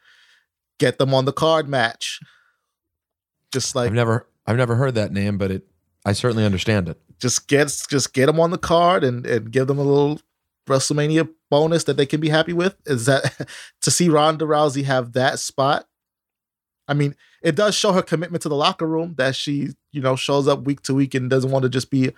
get 0.80 0.97
them 0.97 1.14
on 1.14 1.26
the 1.26 1.34
card 1.34 1.68
match. 1.68 2.20
Just 3.54 3.76
like 3.76 3.88
I've 3.88 3.93
never 3.93 4.28
I've 4.45 4.58
never 4.58 4.76
heard 4.76 4.95
that 4.95 5.12
name, 5.12 5.38
but 5.38 5.52
it 5.52 5.64
I 6.06 6.14
certainly 6.14 6.45
understand 6.45 6.89
it. 6.89 7.00
just 7.20 7.47
get 7.47 7.68
just 7.89 8.14
get 8.14 8.26
them 8.28 8.39
on 8.39 8.52
the 8.52 8.58
card 8.58 9.04
and 9.04 9.26
and 9.26 9.52
give 9.52 9.68
them 9.68 9.80
a 9.80 9.84
little 9.84 10.20
WrestleMania 10.68 11.30
bonus 11.50 11.84
that 11.86 11.97
they 11.97 12.06
can 12.06 12.20
be 12.22 12.30
happy 12.30 12.54
with. 12.54 12.76
Is 12.86 13.06
that 13.06 13.47
to 13.82 13.91
see 13.91 14.10
Ronda 14.10 14.45
Rousey 14.45 14.84
have 14.84 15.14
that 15.14 15.39
spot? 15.39 15.88
I 16.88 16.93
mean, 16.93 17.16
it 17.43 17.56
does 17.56 17.76
show 17.76 17.91
her 17.91 18.02
commitment 18.02 18.41
to 18.43 18.50
the 18.50 18.56
locker 18.56 18.88
room 18.88 19.14
that 19.18 19.36
she, 19.36 19.70
you 19.91 20.02
know, 20.02 20.16
shows 20.16 20.47
up 20.47 20.64
week 20.64 20.82
to 20.84 20.93
week 20.95 21.14
and 21.14 21.30
doesn't 21.30 21.52
want 21.52 21.64
to 21.64 21.70
just 21.70 21.91
be 21.91 22.12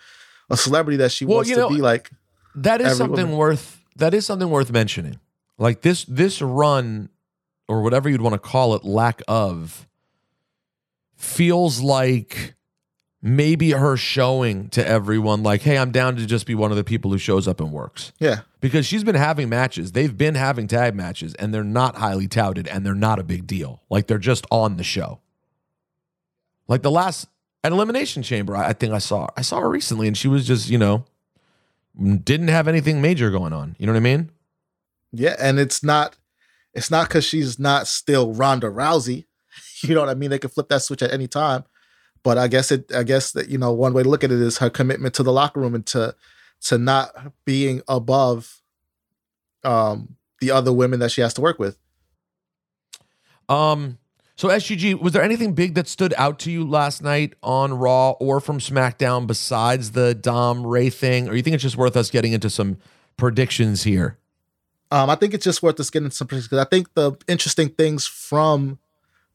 a 0.49 0.55
celebrity 0.57 0.97
that 0.97 1.11
she 1.11 1.25
Well, 1.25 1.37
wants 1.37 1.49
you 1.49 1.57
to 1.57 1.67
be 1.69 1.81
like. 1.81 2.09
That 2.55 2.81
is 2.81 2.97
something 2.97 3.25
woman. 3.31 3.37
worth 3.37 3.80
that 3.95 4.13
is 4.13 4.25
something 4.25 4.49
worth 4.49 4.71
mentioning. 4.71 5.19
Like 5.57 5.81
this 5.81 6.05
this 6.05 6.41
run 6.41 7.09
or 7.67 7.81
whatever 7.81 8.09
you'd 8.09 8.21
want 8.21 8.33
to 8.33 8.39
call 8.39 8.75
it, 8.75 8.83
lack 8.83 9.21
of 9.27 9.87
feels 11.15 11.79
like 11.81 12.55
maybe 13.21 13.71
her 13.71 13.95
showing 13.95 14.67
to 14.69 14.85
everyone 14.85 15.43
like, 15.43 15.61
hey, 15.61 15.77
I'm 15.77 15.91
down 15.91 16.15
to 16.15 16.25
just 16.25 16.47
be 16.47 16.55
one 16.55 16.71
of 16.71 16.77
the 16.77 16.83
people 16.83 17.11
who 17.11 17.19
shows 17.19 17.47
up 17.47 17.59
and 17.59 17.71
works. 17.71 18.11
Yeah, 18.19 18.41
because 18.59 18.85
she's 18.85 19.03
been 19.03 19.15
having 19.15 19.49
matches. 19.49 19.91
They've 19.91 20.15
been 20.15 20.35
having 20.35 20.67
tag 20.67 20.95
matches, 20.95 21.35
and 21.35 21.53
they're 21.53 21.63
not 21.63 21.95
highly 21.95 22.27
touted, 22.27 22.67
and 22.67 22.85
they're 22.85 22.95
not 22.95 23.19
a 23.19 23.23
big 23.23 23.45
deal. 23.45 23.83
Like 23.89 24.07
they're 24.07 24.17
just 24.17 24.45
on 24.49 24.77
the 24.77 24.83
show. 24.83 25.19
Like 26.67 26.81
the 26.81 26.91
last 26.91 27.27
at 27.63 27.71
Elimination 27.71 28.23
Chamber, 28.23 28.55
I 28.55 28.69
I 28.69 28.73
think 28.73 28.93
I 28.93 28.99
saw 28.99 29.27
I 29.37 29.41
saw 29.41 29.59
her 29.59 29.69
recently, 29.69 30.07
and 30.07 30.17
she 30.17 30.27
was 30.27 30.47
just 30.47 30.69
you 30.69 30.77
know 30.77 31.05
didn't 32.23 32.47
have 32.47 32.67
anything 32.67 33.01
major 33.01 33.29
going 33.29 33.53
on. 33.53 33.75
You 33.79 33.85
know 33.85 33.93
what 33.93 33.97
I 33.97 34.01
mean? 34.01 34.31
yeah, 35.11 35.35
and 35.39 35.59
it's 35.59 35.83
not, 35.83 36.15
it's 36.73 36.89
not 36.89 37.07
because 37.07 37.25
she's 37.25 37.59
not 37.59 37.87
still 37.87 38.33
Ronda 38.33 38.67
Rousey. 38.67 39.25
You 39.83 39.95
know 39.95 40.01
what 40.01 40.09
I 40.09 40.13
mean? 40.13 40.29
They 40.29 40.37
can 40.37 40.51
flip 40.51 40.69
that 40.69 40.83
switch 40.83 41.01
at 41.01 41.11
any 41.11 41.27
time. 41.27 41.63
But 42.21 42.37
I 42.37 42.47
guess 42.47 42.71
it, 42.71 42.93
I 42.93 43.01
guess 43.01 43.31
that 43.31 43.49
you 43.49 43.57
know, 43.57 43.73
one 43.73 43.93
way 43.93 44.03
to 44.03 44.09
look 44.09 44.23
at 44.23 44.31
it 44.31 44.39
is 44.39 44.59
her 44.59 44.69
commitment 44.69 45.15
to 45.15 45.23
the 45.23 45.31
locker 45.33 45.59
room 45.59 45.73
and 45.73 45.83
to, 45.87 46.13
to 46.65 46.77
not 46.77 47.33
being 47.45 47.81
above, 47.87 48.61
um, 49.63 50.17
the 50.39 50.51
other 50.51 50.71
women 50.71 50.99
that 50.99 51.09
she 51.09 51.21
has 51.21 51.33
to 51.33 51.41
work 51.41 51.57
with. 51.57 51.79
Um. 53.49 53.97
So 54.41 54.47
SGG, 54.47 54.99
was 54.99 55.13
there 55.13 55.21
anything 55.21 55.53
big 55.53 55.75
that 55.75 55.87
stood 55.87 56.15
out 56.17 56.39
to 56.39 56.51
you 56.51 56.67
last 56.67 57.03
night 57.03 57.35
on 57.43 57.75
Raw 57.75 58.13
or 58.13 58.39
from 58.39 58.57
SmackDown 58.57 59.27
besides 59.27 59.91
the 59.91 60.15
Dom 60.15 60.65
Rey 60.65 60.89
thing, 60.89 61.29
or 61.29 61.35
you 61.35 61.43
think 61.43 61.53
it's 61.53 61.61
just 61.61 61.77
worth 61.77 61.95
us 61.95 62.09
getting 62.09 62.33
into 62.33 62.49
some 62.49 62.79
predictions 63.17 63.83
here? 63.83 64.17
Um, 64.89 65.11
I 65.11 65.15
think 65.15 65.35
it's 65.35 65.43
just 65.43 65.61
worth 65.61 65.79
us 65.79 65.91
getting 65.91 66.09
some 66.09 66.27
predictions 66.27 66.47
because 66.47 66.65
I 66.65 66.67
think 66.67 66.91
the 66.95 67.11
interesting 67.27 67.69
things 67.69 68.07
from 68.07 68.79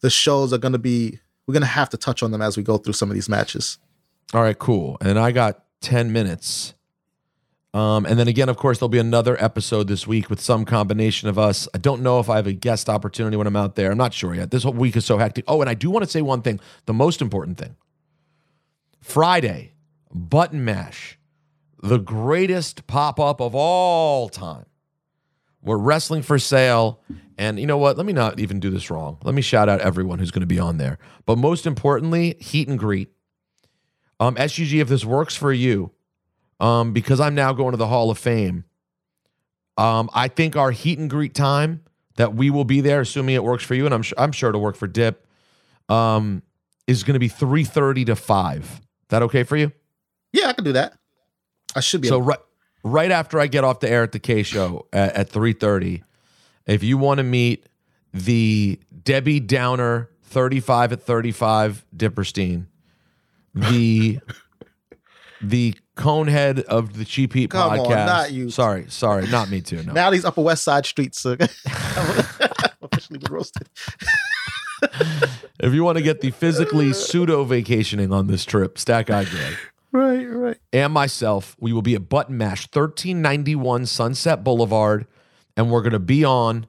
the 0.00 0.10
shows 0.10 0.52
are 0.52 0.58
going 0.58 0.72
to 0.72 0.78
be 0.78 1.20
we're 1.46 1.52
going 1.52 1.60
to 1.60 1.68
have 1.68 1.90
to 1.90 1.96
touch 1.96 2.24
on 2.24 2.32
them 2.32 2.42
as 2.42 2.56
we 2.56 2.64
go 2.64 2.76
through 2.76 2.94
some 2.94 3.08
of 3.08 3.14
these 3.14 3.28
matches. 3.28 3.78
All 4.34 4.42
right, 4.42 4.58
cool. 4.58 4.98
And 5.00 5.20
I 5.20 5.30
got 5.30 5.62
10 5.82 6.10
minutes. 6.10 6.74
Um, 7.76 8.06
and 8.06 8.18
then 8.18 8.26
again, 8.26 8.48
of 8.48 8.56
course, 8.56 8.78
there'll 8.78 8.88
be 8.88 8.98
another 8.98 9.36
episode 9.38 9.86
this 9.86 10.06
week 10.06 10.30
with 10.30 10.40
some 10.40 10.64
combination 10.64 11.28
of 11.28 11.38
us. 11.38 11.68
I 11.74 11.78
don't 11.78 12.00
know 12.00 12.20
if 12.20 12.30
I 12.30 12.36
have 12.36 12.46
a 12.46 12.54
guest 12.54 12.88
opportunity 12.88 13.36
when 13.36 13.46
I'm 13.46 13.54
out 13.54 13.74
there. 13.74 13.90
I'm 13.90 13.98
not 13.98 14.14
sure 14.14 14.34
yet. 14.34 14.50
This 14.50 14.62
whole 14.62 14.72
week 14.72 14.96
is 14.96 15.04
so 15.04 15.18
hectic. 15.18 15.44
Oh, 15.46 15.60
and 15.60 15.68
I 15.68 15.74
do 15.74 15.90
want 15.90 16.02
to 16.02 16.10
say 16.10 16.22
one 16.22 16.40
thing 16.40 16.58
the 16.86 16.94
most 16.94 17.20
important 17.20 17.58
thing 17.58 17.76
Friday, 19.02 19.74
Button 20.10 20.64
Mash, 20.64 21.18
the 21.82 21.98
greatest 21.98 22.86
pop 22.86 23.20
up 23.20 23.42
of 23.42 23.54
all 23.54 24.30
time. 24.30 24.64
We're 25.60 25.76
wrestling 25.76 26.22
for 26.22 26.38
sale. 26.38 27.02
And 27.36 27.60
you 27.60 27.66
know 27.66 27.76
what? 27.76 27.98
Let 27.98 28.06
me 28.06 28.14
not 28.14 28.40
even 28.40 28.58
do 28.58 28.70
this 28.70 28.90
wrong. 28.90 29.18
Let 29.22 29.34
me 29.34 29.42
shout 29.42 29.68
out 29.68 29.82
everyone 29.82 30.18
who's 30.18 30.30
going 30.30 30.40
to 30.40 30.46
be 30.46 30.58
on 30.58 30.78
there. 30.78 30.96
But 31.26 31.36
most 31.36 31.66
importantly, 31.66 32.36
heat 32.40 32.68
and 32.68 32.78
greet. 32.78 33.10
Um, 34.18 34.36
SGG, 34.36 34.80
if 34.80 34.88
this 34.88 35.04
works 35.04 35.36
for 35.36 35.52
you, 35.52 35.92
um, 36.60 36.92
because 36.92 37.20
I'm 37.20 37.34
now 37.34 37.52
going 37.52 37.72
to 37.72 37.76
the 37.76 37.86
Hall 37.86 38.10
of 38.10 38.18
Fame, 38.18 38.64
um, 39.76 40.08
I 40.14 40.28
think 40.28 40.56
our 40.56 40.70
heat 40.70 40.98
and 40.98 41.10
greet 41.10 41.34
time 41.34 41.82
that 42.16 42.34
we 42.34 42.50
will 42.50 42.64
be 42.64 42.80
there, 42.80 43.00
assuming 43.02 43.34
it 43.34 43.44
works 43.44 43.64
for 43.64 43.74
you, 43.74 43.84
and 43.84 43.94
I'm 43.94 44.02
sure 44.02 44.18
I'm 44.18 44.32
sure 44.32 44.48
it'll 44.48 44.60
work 44.60 44.76
for 44.76 44.86
Dip, 44.86 45.26
um, 45.88 46.42
is 46.86 47.02
going 47.02 47.14
to 47.14 47.20
be 47.20 47.28
3:30 47.28 48.06
to 48.06 48.16
5. 48.16 48.80
That 49.08 49.22
okay 49.22 49.42
for 49.42 49.56
you? 49.56 49.72
Yeah, 50.32 50.48
I 50.48 50.52
can 50.52 50.64
do 50.64 50.72
that. 50.72 50.94
I 51.74 51.80
should 51.80 52.00
be. 52.00 52.08
So 52.08 52.16
able- 52.16 52.26
right 52.26 52.38
right 52.82 53.10
after 53.10 53.40
I 53.40 53.48
get 53.48 53.64
off 53.64 53.80
the 53.80 53.90
air 53.90 54.02
at 54.02 54.12
the 54.12 54.18
K 54.18 54.42
show 54.42 54.86
at, 54.92 55.14
at 55.14 55.30
3:30, 55.30 56.02
if 56.66 56.82
you 56.82 56.96
want 56.98 57.18
to 57.18 57.24
meet 57.24 57.66
the 58.12 58.80
Debbie 59.04 59.40
Downer 59.40 60.10
35 60.24 60.92
at 60.92 61.02
35, 61.02 61.84
Dipperstein. 61.94 62.66
The 63.54 64.20
the 65.40 65.74
conehead 65.96 66.60
of 66.64 66.96
the 66.96 67.04
Cheap 67.04 67.32
Heat 67.32 67.50
Come 67.50 67.72
on, 67.72 67.78
podcast. 67.78 68.06
not 68.06 68.32
you. 68.32 68.50
Sorry, 68.50 68.86
sorry, 68.88 69.26
not 69.28 69.50
me 69.50 69.60
too. 69.60 69.82
No. 69.82 69.92
Now 69.96 70.10
these 70.10 70.24
Upper 70.24 70.42
West 70.42 70.62
Side 70.62 70.86
streets 70.86 71.24
uh, 71.24 71.36
officially 72.82 73.18
been 73.18 73.32
roasted. 73.32 73.68
if 75.58 75.72
you 75.72 75.82
want 75.82 75.96
to 75.96 76.04
get 76.04 76.20
the 76.20 76.30
physically 76.30 76.92
pseudo 76.92 77.44
vacationing 77.44 78.12
on 78.12 78.26
this 78.26 78.44
trip, 78.44 78.78
Stat 78.78 79.06
Guy 79.06 79.24
Greg. 79.24 79.54
Right, 79.92 80.24
right. 80.24 80.56
and 80.74 80.92
myself, 80.92 81.56
we 81.58 81.72
will 81.72 81.80
be 81.80 81.94
at 81.94 82.08
Button 82.10 82.36
Mash, 82.36 82.66
1391 82.66 83.86
Sunset 83.86 84.44
Boulevard, 84.44 85.06
and 85.56 85.70
we're 85.70 85.80
going 85.80 85.92
to 85.92 85.98
be 85.98 86.22
on 86.22 86.66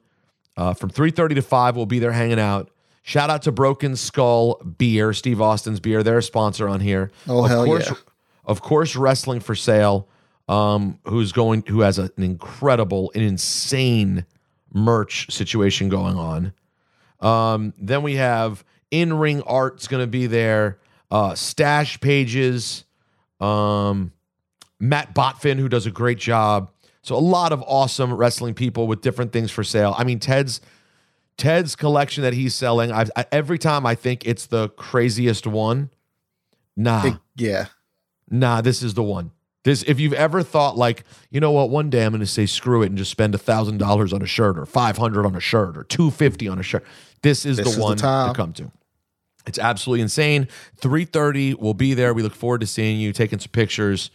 uh, 0.56 0.72
from 0.72 0.90
3.30 0.90 1.34
to 1.34 1.42
5. 1.42 1.76
We'll 1.76 1.84
be 1.84 1.98
there 1.98 2.12
hanging 2.12 2.40
out. 2.40 2.70
Shout 3.02 3.28
out 3.28 3.42
to 3.42 3.52
Broken 3.52 3.96
Skull 3.96 4.54
Beer, 4.78 5.12
Steve 5.12 5.42
Austin's 5.42 5.80
beer. 5.80 6.02
They're 6.02 6.18
a 6.18 6.22
sponsor 6.22 6.68
on 6.68 6.80
here. 6.80 7.10
Oh, 7.26 7.44
of 7.44 7.50
hell 7.50 7.64
course, 7.66 7.88
yeah. 7.90 7.96
Of 8.48 8.60
course, 8.62 8.96
Wrestling 8.96 9.38
for 9.40 9.54
Sale, 9.54 10.08
um, 10.48 10.98
who's 11.04 11.30
going, 11.30 11.62
who 11.68 11.80
has 11.82 11.98
a- 11.98 12.10
an 12.16 12.24
incredible, 12.24 13.12
an 13.14 13.20
insane 13.22 14.24
merch 14.74 15.30
situation 15.30 15.88
going 15.88 16.16
on. 16.16 16.52
Um, 17.20 17.74
then 17.78 18.02
we 18.02 18.16
have 18.16 18.64
in 18.90 19.12
ring 19.12 19.42
art's 19.42 19.86
going 19.86 20.02
to 20.02 20.06
be 20.08 20.26
there. 20.26 20.78
Uh, 21.10 21.34
stash 21.34 22.00
pages. 22.00 22.84
Um, 23.40 24.12
Matt 24.80 25.14
Botfin, 25.14 25.58
who 25.58 25.68
does 25.68 25.86
a 25.86 25.90
great 25.90 26.18
job. 26.18 26.70
So 27.02 27.16
a 27.16 27.20
lot 27.20 27.52
of 27.52 27.62
awesome 27.66 28.12
wrestling 28.12 28.54
people 28.54 28.86
with 28.86 29.00
different 29.00 29.32
things 29.32 29.50
for 29.50 29.62
sale. 29.64 29.94
I 29.96 30.04
mean, 30.04 30.18
Ted's 30.18 30.60
Ted's 31.36 31.76
collection 31.76 32.24
that 32.24 32.32
he's 32.34 32.54
selling. 32.54 32.90
I, 32.90 33.06
every 33.30 33.58
time 33.58 33.86
I 33.86 33.94
think 33.94 34.26
it's 34.26 34.46
the 34.46 34.70
craziest 34.70 35.46
one. 35.46 35.90
Nah, 36.76 37.06
It- 37.06 37.14
yeah. 37.36 37.66
Nah, 38.30 38.60
this 38.60 38.82
is 38.82 38.94
the 38.94 39.02
one. 39.02 39.32
This, 39.64 39.82
if 39.82 39.98
you've 40.00 40.12
ever 40.12 40.42
thought 40.42 40.76
like, 40.76 41.04
you 41.30 41.40
know 41.40 41.50
what, 41.50 41.68
one 41.68 41.90
day 41.90 42.04
I'm 42.04 42.12
going 42.12 42.20
to 42.20 42.26
say 42.26 42.46
screw 42.46 42.82
it 42.82 42.86
and 42.86 42.96
just 42.96 43.10
spend 43.10 43.34
a 43.34 43.38
thousand 43.38 43.78
dollars 43.78 44.12
on 44.12 44.22
a 44.22 44.26
shirt 44.26 44.58
or 44.58 44.64
five 44.66 44.96
hundred 44.96 45.26
on 45.26 45.34
a 45.34 45.40
shirt 45.40 45.76
or 45.76 45.84
two 45.84 46.10
fifty 46.10 46.48
on 46.48 46.58
a 46.58 46.62
shirt, 46.62 46.84
this 47.22 47.44
is 47.44 47.56
This 47.56 47.66
the 47.66 47.70
is 47.70 47.76
the 47.76 47.82
one 47.82 47.96
to 47.96 48.32
come 48.34 48.52
to. 48.54 48.70
It's 49.46 49.58
absolutely 49.58 50.02
insane. 50.02 50.48
Three 50.76 51.04
thirty, 51.04 51.54
we'll 51.54 51.74
be 51.74 51.94
there. 51.94 52.14
We 52.14 52.22
look 52.22 52.34
forward 52.34 52.60
to 52.60 52.66
seeing 52.66 53.00
you, 53.00 53.12
taking 53.12 53.38
some 53.40 53.50
pictures, 53.50 54.10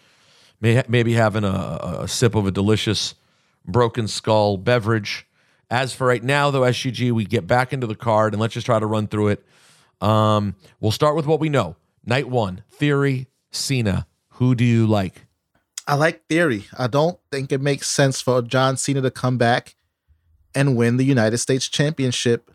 may, 0.61 0.81
maybe 0.87 1.13
having 1.13 1.43
a, 1.43 1.99
a 2.01 2.07
sip 2.07 2.35
of 2.35 2.47
a 2.47 2.51
delicious 2.51 3.15
broken 3.65 4.07
skull 4.07 4.57
beverage. 4.57 5.27
As 5.69 5.93
for 5.93 6.07
right 6.07 6.23
now, 6.23 6.51
though, 6.51 6.61
SGG, 6.61 7.11
we 7.11 7.25
get 7.25 7.47
back 7.47 7.73
into 7.73 7.87
the 7.87 7.95
card 7.95 8.33
and 8.33 8.41
let's 8.41 8.53
just 8.53 8.65
try 8.65 8.79
to 8.79 8.85
run 8.85 9.07
through 9.07 9.29
it. 9.29 9.45
Um, 10.01 10.55
we'll 10.79 10.91
start 10.91 11.15
with 11.15 11.25
what 11.25 11.39
we 11.39 11.49
know. 11.49 11.75
Night 12.05 12.29
one, 12.29 12.63
Theory, 12.69 13.27
Cena. 13.55 14.07
Who 14.33 14.55
do 14.55 14.63
you 14.63 14.87
like? 14.87 15.25
I 15.87 15.95
like 15.95 16.27
theory. 16.27 16.65
I 16.77 16.87
don't 16.87 17.19
think 17.31 17.51
it 17.51 17.61
makes 17.61 17.87
sense 17.87 18.21
for 18.21 18.41
John 18.41 18.77
Cena 18.77 19.01
to 19.01 19.11
come 19.11 19.37
back 19.37 19.75
and 20.55 20.77
win 20.77 20.97
the 20.97 21.03
United 21.03 21.37
States 21.39 21.67
Championship 21.67 22.51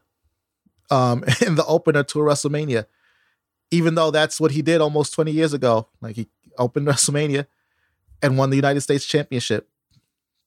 um, 0.91 1.25
in 1.47 1.55
the 1.55 1.65
opener 1.67 2.03
to 2.05 2.19
WrestleMania. 2.19 2.87
Even 3.71 3.95
though 3.95 4.11
that's 4.11 4.41
what 4.41 4.53
he 4.53 4.63
did 4.63 4.81
almost 4.81 5.13
20 5.13 5.31
years 5.31 5.53
ago. 5.53 5.89
Like 6.01 6.17
he 6.17 6.29
opened 6.57 6.87
WrestleMania 6.89 7.47
and 8.23 8.39
won 8.39 8.51
the 8.51 8.57
United 8.57 8.81
States 8.81 9.05
Championship. 9.05 9.69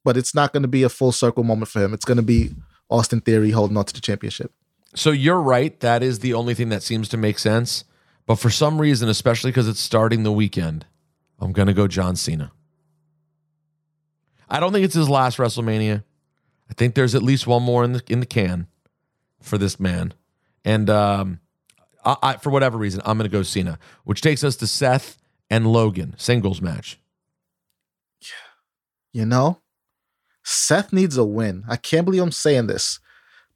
But 0.03 0.17
it's 0.17 0.33
not 0.33 0.51
going 0.51 0.63
to 0.63 0.67
be 0.67 0.81
a 0.81 0.89
full 0.89 1.11
circle 1.11 1.43
moment 1.43 1.69
for 1.69 1.83
him. 1.83 1.93
It's 1.93 2.05
going 2.05 2.17
to 2.17 2.23
be 2.23 2.55
Austin 2.89 3.21
Theory 3.21 3.51
holding 3.51 3.77
on 3.77 3.85
to 3.85 3.93
the 3.93 4.01
championship. 4.01 4.51
So 4.95 5.11
you're 5.11 5.39
right. 5.39 5.79
That 5.79 6.01
is 6.01 6.19
the 6.19 6.33
only 6.33 6.55
thing 6.55 6.69
that 6.69 6.83
seems 6.83 7.07
to 7.09 7.17
make 7.17 7.37
sense. 7.37 7.83
But 8.31 8.39
for 8.39 8.49
some 8.49 8.79
reason, 8.79 9.09
especially 9.09 9.51
because 9.51 9.67
it's 9.67 9.81
starting 9.81 10.23
the 10.23 10.31
weekend, 10.31 10.85
I'm 11.37 11.51
going 11.51 11.67
to 11.67 11.73
go 11.73 11.85
John 11.85 12.15
Cena. 12.15 12.53
I 14.49 14.61
don't 14.61 14.71
think 14.71 14.85
it's 14.85 14.93
his 14.93 15.09
last 15.09 15.37
WrestleMania. 15.37 16.05
I 16.69 16.73
think 16.73 16.95
there's 16.95 17.13
at 17.13 17.23
least 17.23 17.45
one 17.45 17.61
more 17.61 17.83
in 17.83 17.91
the 17.91 18.01
in 18.07 18.21
the 18.21 18.25
can 18.25 18.67
for 19.41 19.57
this 19.57 19.81
man. 19.81 20.13
And 20.63 20.89
um, 20.89 21.41
I, 22.05 22.15
I, 22.23 22.37
for 22.37 22.51
whatever 22.51 22.77
reason, 22.77 23.01
I'm 23.03 23.17
going 23.17 23.29
to 23.29 23.37
go 23.37 23.43
Cena, 23.43 23.77
which 24.05 24.21
takes 24.21 24.45
us 24.45 24.55
to 24.55 24.65
Seth 24.65 25.17
and 25.49 25.67
Logan 25.67 26.15
singles 26.17 26.61
match. 26.61 27.01
You 29.11 29.25
know, 29.25 29.59
Seth 30.41 30.93
needs 30.93 31.17
a 31.17 31.25
win. 31.25 31.65
I 31.67 31.75
can't 31.75 32.05
believe 32.05 32.21
I'm 32.21 32.31
saying 32.31 32.67
this, 32.67 33.01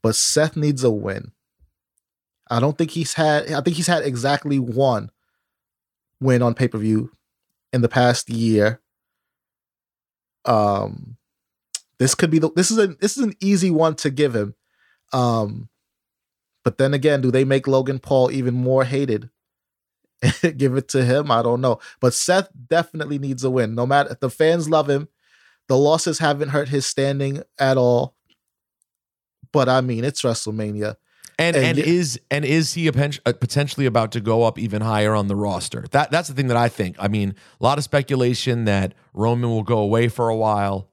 but 0.01 0.17
Seth 0.17 0.57
needs 0.57 0.84
a 0.84 0.91
win. 0.91 1.32
I 2.50 2.60
don't 2.60 2.78
think 2.78 2.91
he's 2.91 3.14
had, 3.14 3.52
I 3.52 3.62
think 3.62 3.76
he's 3.76 3.88
had 3.88 4.04
exactly 4.04 4.60
one 4.60 5.12
win 6.20 6.41
on 6.41 6.54
pay 6.54 6.68
per 6.68 6.78
view 6.78 7.12
in 7.74 7.82
the 7.82 7.89
past 7.89 8.30
year. 8.30 8.82
Um, 10.46 11.18
this 11.98 12.14
could 12.14 12.30
be 12.30 12.39
the, 12.39 12.52
this 12.56 12.72
is 12.72 12.78
a, 12.78 12.88
this 12.88 13.18
is 13.18 13.24
an 13.24 13.34
easy 13.39 13.72
one 13.72 13.96
to 13.96 14.10
give 14.10 14.36
him. 14.36 14.56
Um, 15.12 15.70
but 16.64 16.78
then 16.78 16.93
again, 16.93 17.22
do 17.22 17.32
they 17.32 17.46
make 17.46 17.68
Logan 17.68 18.00
Paul 18.00 18.32
even 18.32 18.54
more 18.54 18.84
hated? 18.84 19.30
give 20.58 20.76
it 20.76 20.88
to 20.89 21.04
him. 21.04 21.32
I 21.32 21.41
don't 21.41 21.62
know. 21.62 21.80
But 22.00 22.14
Seth 22.14 22.50
definitely 22.68 23.20
needs 23.20 23.43
a 23.43 23.50
win. 23.50 23.76
No 23.76 23.86
matter 23.86 24.18
the 24.20 24.30
fans 24.30 24.70
love 24.70 24.89
him. 24.89 25.08
The 25.68 25.78
losses 25.78 26.20
haven't 26.20 26.50
hurt 26.50 26.70
his 26.70 26.86
standing 26.86 27.41
at 27.60 27.78
all. 27.78 28.16
But 29.52 29.68
I 29.70 29.82
mean, 29.82 30.04
it's 30.04 30.22
WrestleMania. 30.22 30.96
And 31.38 31.56
And 31.56 31.66
and 31.66 31.78
y- 31.78 31.84
is 31.86 32.20
and 32.32 32.46
is 32.46 32.74
he 32.74 32.88
uh, 32.88 32.94
potentially 33.34 33.86
about 33.86 34.12
to 34.14 34.22
go 34.22 34.44
up 34.44 34.58
even 34.58 34.82
higher 34.82 35.14
on 35.14 35.28
the 35.28 35.36
roster? 35.36 35.86
That 35.92 36.10
that's 36.12 36.30
the 36.30 36.34
thing 36.34 36.48
that 36.48 36.58
I 36.58 36.70
think. 36.70 36.96
I 37.00 37.08
mean, 37.10 37.36
a 37.60 37.64
lot 37.64 37.78
of 37.78 37.84
speculation 37.84 38.66
that 38.66 38.94
Roman 39.14 39.50
will 39.50 39.64
go 39.64 39.80
away 39.80 40.08
for 40.08 40.30
a 40.30 40.36
while. 40.36 40.88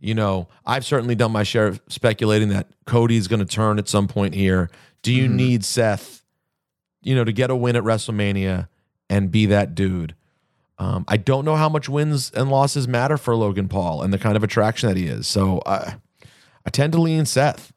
You 0.00 0.14
know, 0.14 0.46
I've 0.64 0.84
certainly 0.84 1.16
done 1.16 1.32
my 1.32 1.42
share 1.42 1.66
of 1.66 1.80
speculating 1.88 2.50
that 2.50 2.68
Cody's 2.86 3.26
going 3.26 3.40
to 3.40 3.46
turn 3.46 3.80
at 3.80 3.88
some 3.88 4.06
point 4.06 4.34
here. 4.34 4.70
Do 5.02 5.12
you 5.12 5.28
Mhm. 5.28 5.32
need 5.34 5.64
Seth, 5.64 6.22
you 7.02 7.16
know, 7.16 7.24
to 7.24 7.32
get 7.32 7.50
a 7.50 7.56
win 7.56 7.74
at 7.74 7.82
WrestleMania 7.82 8.68
and 9.10 9.32
be 9.32 9.46
that 9.46 9.74
dude? 9.74 10.14
Um, 10.78 11.04
I 11.08 11.16
don't 11.16 11.44
know 11.44 11.56
how 11.56 11.68
much 11.68 11.88
wins 11.88 12.30
and 12.30 12.48
losses 12.48 12.86
matter 12.86 13.16
for 13.18 13.34
Logan 13.34 13.66
Paul 13.66 14.02
and 14.02 14.12
the 14.12 14.18
kind 14.18 14.36
of 14.36 14.44
attraction 14.44 14.88
that 14.88 14.96
he 14.96 15.06
is. 15.08 15.26
So 15.26 15.60
I, 15.66 15.96
I 16.64 16.70
tend 16.70 16.92
to 16.92 17.00
lean 17.00 17.26
Seth. 17.26 17.72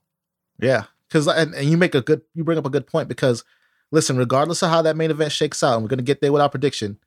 Yeah. 0.60 0.84
Cause 1.12 1.28
and, 1.28 1.53
and 1.53 1.70
you 1.70 1.78
make 1.78 1.93
a 1.93 2.01
good 2.01 2.22
you 2.34 2.43
bring 2.43 2.57
up 2.57 2.66
a 2.66 2.70
good 2.70 2.88
point 2.88 3.07
because 3.07 3.43
listen, 3.91 4.18
regardless 4.18 4.62
of 4.62 4.70
how 4.70 4.82
that 4.82 4.95
main 4.95 5.12
event 5.12 5.32
shakes 5.32 5.62
out, 5.62 5.74
and 5.74 5.84
we're 5.84 5.89
gonna 5.89 6.01
get 6.01 6.22
there 6.22 6.32
with 6.32 6.41
our 6.41 6.49
prediction, 6.49 6.97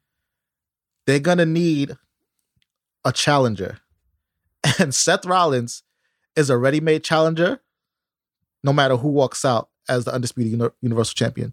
they're 1.06 1.18
gonna 1.18 1.46
need 1.46 1.96
a 3.04 3.12
challenger. 3.12 3.78
And 4.78 4.94
Seth 4.94 5.26
Rollins 5.26 5.82
is 6.36 6.48
a 6.48 6.56
ready-made 6.56 7.04
challenger, 7.04 7.60
no 8.62 8.72
matter 8.72 8.96
who 8.96 9.08
walks 9.08 9.44
out 9.44 9.68
as 9.90 10.06
the 10.06 10.14
undisputed 10.14 10.52
uni- 10.52 10.70
universal 10.80 11.12
champion. 11.12 11.52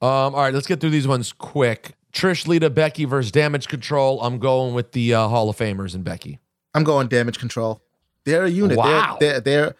Um, 0.00 0.34
all 0.34 0.40
right, 0.40 0.54
let's 0.54 0.66
get 0.66 0.80
through 0.80 0.90
these 0.90 1.06
ones 1.06 1.32
quick. 1.34 1.94
Trish, 2.12 2.46
Lita, 2.46 2.70
Becky 2.70 3.04
versus 3.04 3.30
Damage 3.30 3.68
Control. 3.68 4.20
I'm 4.22 4.38
going 4.38 4.72
with 4.72 4.92
the 4.92 5.12
uh, 5.12 5.28
Hall 5.28 5.50
of 5.50 5.56
Famers 5.58 5.94
and 5.94 6.04
Becky. 6.04 6.40
I'm 6.74 6.84
going 6.84 7.08
damage 7.08 7.38
control. 7.38 7.82
They're 8.24 8.44
a 8.44 8.50
unit. 8.50 8.78
Wow. 8.78 9.16
They're, 9.20 9.40
they're 9.40 9.40
they're 9.40 9.76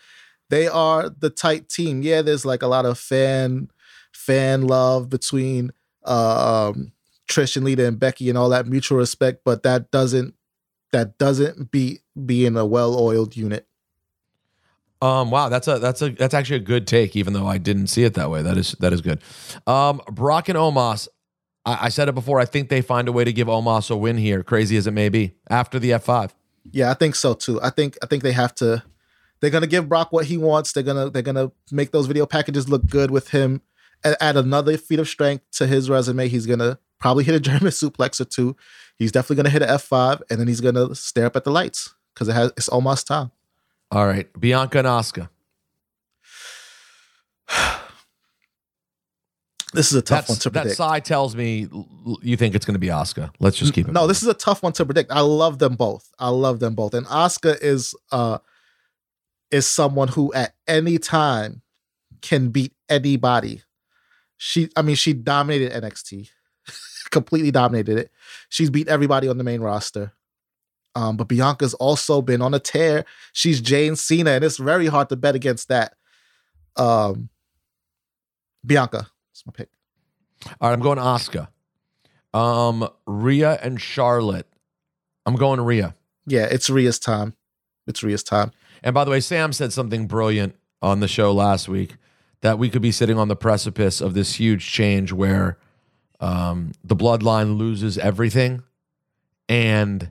they 0.53 0.69
are 0.69 1.09
the 1.09 1.31
tight 1.31 1.71
team. 1.71 2.03
Yeah, 2.03 2.21
there's 2.21 2.45
like 2.45 2.61
a 2.61 2.67
lot 2.67 2.85
of 2.85 2.99
fan 2.99 3.71
fan 4.13 4.67
love 4.67 5.09
between 5.09 5.73
uh, 6.05 6.73
um, 6.75 6.93
Trish 7.27 7.57
and 7.57 7.65
Lita 7.65 7.87
and 7.87 7.99
Becky 7.99 8.29
and 8.29 8.37
all 8.37 8.51
that 8.51 8.67
mutual 8.67 8.99
respect, 8.99 9.45
but 9.47 9.63
that 9.63 9.91
doesn't 9.91 10.35
that 10.93 11.17
doesn't 11.17 11.71
beat 11.71 12.03
being 12.27 12.59
a 12.59 12.67
well-oiled 12.67 13.35
unit. 13.35 13.67
Um, 15.01 15.31
wow, 15.31 15.49
that's 15.49 15.69
a 15.69 15.79
that's 15.79 16.03
a 16.03 16.11
that's 16.11 16.35
actually 16.35 16.57
a 16.57 16.61
good 16.61 16.87
take, 16.87 17.17
even 17.17 17.33
though 17.33 17.47
I 17.47 17.57
didn't 17.57 17.87
see 17.87 18.05
it 18.05 18.13
that 18.15 18.31
way. 18.31 18.43
That 18.43 18.59
is 18.59 18.73
that 18.81 18.93
is 18.93 19.01
good. 19.01 19.23
Um, 19.67 20.03
Brock 20.11 20.51
and 20.51 20.59
Omos. 20.59 21.09
I, 21.65 21.87
I 21.87 21.89
said 21.89 22.11
it 22.11 22.15
before. 22.15 22.41
I 22.41 22.45
think 22.45 22.69
they 22.69 22.83
find 22.83 23.09
a 23.09 23.13
way 23.13 23.25
to 23.25 23.33
give 23.33 23.49
Omos 23.49 23.91
a 23.91 23.97
win 23.97 24.19
here, 24.19 24.43
crazy 24.43 24.77
as 24.77 24.87
it 24.87 24.93
may 24.93 25.09
be, 25.09 25.33
after 25.49 25.79
the 25.79 25.93
F5. 25.93 26.33
Yeah, 26.71 26.91
I 26.91 26.95
think 26.95 27.15
so 27.15 27.33
too. 27.33 27.59
I 27.63 27.71
think 27.71 27.97
I 28.03 28.07
think 28.07 28.23
they 28.23 28.33
have 28.33 28.55
to. 28.57 28.83
They're 29.43 29.51
gonna 29.51 29.67
give 29.67 29.89
Brock 29.89 30.13
what 30.13 30.27
he 30.27 30.39
wants. 30.39 30.73
They're 30.73 30.85
gonna 30.85 31.11
they're 31.11 31.21
gonna 31.21 31.51
make 31.73 31.91
those 31.91 32.07
video 32.07 32.25
packages 32.25 32.69
look 32.69 32.87
good 32.87 33.11
with 33.11 33.31
him. 33.31 33.61
And 34.05 34.17
add 34.21 34.37
another 34.37 34.77
feat 34.77 34.99
of 34.99 35.09
strength 35.09 35.45
to 35.53 35.67
his 35.67 35.89
resume. 35.91 36.27
He's 36.29 36.47
gonna 36.47 36.79
probably 36.99 37.25
hit 37.25 37.35
a 37.35 37.41
German 37.51 37.71
suplex 37.71 38.21
or 38.21 38.25
two. 38.25 38.57
He's 38.97 39.13
definitely 39.13 39.37
gonna 39.37 39.51
hit 39.51 39.63
an 39.63 39.69
F 39.69 39.83
five, 39.83 40.23
and 40.31 40.41
then 40.41 40.49
he's 40.49 40.61
gonna 40.61 40.95
stare 40.95 41.27
up 41.27 41.37
at 41.37 41.45
the 41.45 41.51
lights 41.51 41.95
because 42.15 42.29
it 42.29 42.33
has 42.33 42.53
it's 42.57 42.69
almost 42.69 43.07
time. 43.09 43.33
All 43.91 44.07
right, 44.07 44.29
Bianca 44.41 44.79
and 44.79 44.87
Asuka. 44.87 45.29
This 49.75 49.91
is 49.91 49.95
a 49.95 50.03
tough 50.03 50.27
That's, 50.27 50.29
one 50.29 50.39
to 50.41 50.51
predict. 50.51 50.69
that 50.69 50.77
side 50.77 51.05
tells 51.07 51.35
me 51.35 51.67
you 52.21 52.37
think 52.37 52.55
it's 52.55 52.67
going 52.67 52.75
to 52.75 52.79
be 52.79 52.89
Asuka. 52.89 53.31
Let's 53.41 53.57
just 53.57 53.73
keep 53.73 53.89
it. 53.89 53.93
No, 53.93 54.07
this 54.07 54.21
is 54.21 54.29
a 54.29 54.35
tough 54.35 54.63
one 54.63 54.75
to 54.75 54.85
predict. 54.85 55.11
I 55.11 55.21
love 55.21 55.61
them 55.61 55.77
both. 55.77 56.11
I 56.19 56.29
love 56.29 56.61
them 56.61 56.75
both. 56.75 56.93
And 56.93 57.07
Asuka 57.07 57.57
is 57.63 57.95
uh 58.11 58.37
is 59.53 59.67
someone 59.67 60.09
who 60.09 60.33
at 60.33 60.55
any 60.67 60.99
time 60.99 61.63
can 62.23 62.49
beat 62.49 62.73
anybody. 62.89 63.63
She, 64.37 64.71
I 64.75 64.83
mean, 64.83 64.97
she 64.97 65.13
dominated 65.13 65.73
NXT, 65.73 66.31
completely 67.11 67.51
dominated 67.51 67.99
it. 67.99 68.11
She's 68.49 68.71
beat 68.71 68.89
everybody 68.89 69.29
on 69.29 69.39
the 69.39 69.45
main 69.45 69.61
roster. 69.61 70.13
Um, 70.95 71.17
but 71.17 71.29
Bianca's 71.29 71.75
also 71.75 72.21
been 72.21 72.43
on 72.43 72.55
a 72.55 72.59
tear. 72.59 73.05
She's 73.33 73.61
Jane 73.61 73.97
Cena, 73.97 74.33
and 74.33 74.45
it's 74.45 74.59
very 74.59 74.87
hard 74.87 75.09
to 75.11 75.17
bet 75.17 75.35
against 75.35 75.69
that. 75.69 75.95
Um, 76.77 77.29
Bianca, 78.65 79.09
that's 79.31 79.47
my 79.47 79.53
pick. 79.53 79.69
All 80.61 80.69
right, 80.69 80.73
I'm 80.73 80.81
going 80.81 80.99
Asuka. 80.99 81.49
Um, 82.35 82.89
Rhea 83.07 83.59
and 83.63 83.81
Charlotte. 83.81 84.47
I'm 85.25 85.37
going 85.37 85.61
Rhea. 85.61 85.95
Yeah, 86.27 86.47
it's 86.51 86.69
Rhea's 86.69 86.99
time. 86.99 87.35
It's 87.87 88.03
Rhea's 88.03 88.23
time. 88.23 88.53
And 88.83 88.95
by 88.95 89.05
the 89.05 89.11
way, 89.11 89.21
Sam 89.21 89.53
said 89.53 89.73
something 89.73 90.07
brilliant 90.07 90.57
on 90.81 91.01
the 91.01 91.09
show 91.09 91.33
last 91.33 91.69
week 91.69 91.97
that 92.41 92.59
we 92.59 92.69
could 92.69 92.83
be 92.83 92.93
sitting 92.93 93.19
on 93.19 93.29
the 93.29 93.37
precipice 93.37 94.01
of 94.01 94.15
this 94.15 94.35
huge 94.35 94.67
change 94.67 95.13
where 95.13 95.59
um, 96.21 96.73
the 96.83 96.97
bloodline 96.97 97.57
loses 97.57 97.99
everything 97.99 98.63
and 99.49 100.11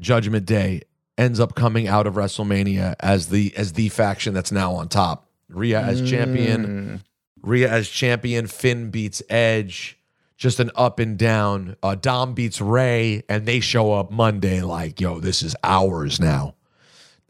Judgment 0.00 0.46
Day 0.46 0.82
ends 1.18 1.40
up 1.40 1.54
coming 1.54 1.88
out 1.88 2.06
of 2.06 2.14
WrestleMania 2.14 2.94
as 3.00 3.28
the 3.28 3.56
as 3.56 3.72
the 3.72 3.88
faction 3.88 4.34
that's 4.34 4.52
now 4.52 4.74
on 4.74 4.88
top. 4.88 5.28
Rhea 5.48 5.80
as 5.80 6.08
champion, 6.08 7.02
Rhea 7.40 7.70
as 7.70 7.88
champion, 7.88 8.46
Finn 8.46 8.90
beats 8.90 9.22
Edge. 9.30 9.98
Just 10.36 10.60
an 10.60 10.70
up 10.74 10.98
and 10.98 11.16
down. 11.16 11.76
Uh, 11.82 11.94
Dom 11.94 12.34
beats 12.34 12.60
Rey, 12.60 13.22
and 13.26 13.46
they 13.46 13.60
show 13.60 13.94
up 13.94 14.10
Monday 14.10 14.60
like, 14.60 15.00
yo, 15.00 15.18
this 15.18 15.42
is 15.42 15.56
ours 15.64 16.20
now. 16.20 16.54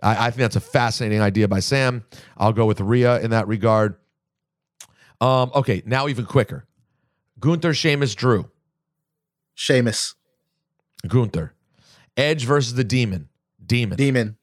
I, 0.02 0.26
I 0.26 0.30
think 0.30 0.40
that's 0.42 0.56
a 0.56 0.60
fascinating 0.60 1.20
idea 1.20 1.48
by 1.48 1.60
Sam. 1.60 2.04
I'll 2.36 2.52
go 2.52 2.66
with 2.66 2.80
Rhea 2.80 3.20
in 3.20 3.30
that 3.30 3.48
regard. 3.48 3.96
Um, 5.20 5.50
okay, 5.54 5.82
now 5.86 6.08
even 6.08 6.26
quicker. 6.26 6.66
Gunther, 7.40 7.74
Sheamus, 7.74 8.14
Drew. 8.14 8.50
Sheamus, 9.54 10.14
Gunther. 11.06 11.54
Edge 12.16 12.44
versus 12.44 12.74
the 12.74 12.84
Demon. 12.84 13.28
Demon. 13.64 13.96
Demon, 13.96 14.36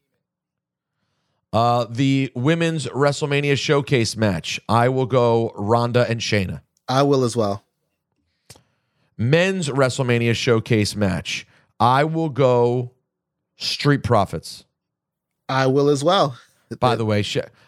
Uh, 1.53 1.85
the 1.89 2.31
women's 2.35 2.87
WrestleMania 2.87 3.57
showcase 3.57 4.17
match. 4.17 4.59
I 4.67 4.89
will 4.89 5.05
go 5.05 5.51
Ronda 5.55 6.05
and 6.09 6.19
Shayna. 6.19 6.61
I 6.87 7.03
will 7.03 7.23
as 7.23 7.35
well. 7.37 7.63
Men's 9.17 9.69
WrestleMania 9.69 10.35
showcase 10.35 10.95
match. 10.95 11.47
I 11.79 12.03
will 12.03 12.29
go 12.29 12.91
Street 13.55 14.03
Profits. 14.03 14.65
I 15.53 15.67
will 15.67 15.89
as 15.89 16.03
well. 16.03 16.37
By 16.79 16.95
the 16.95 17.05
way, 17.05 17.23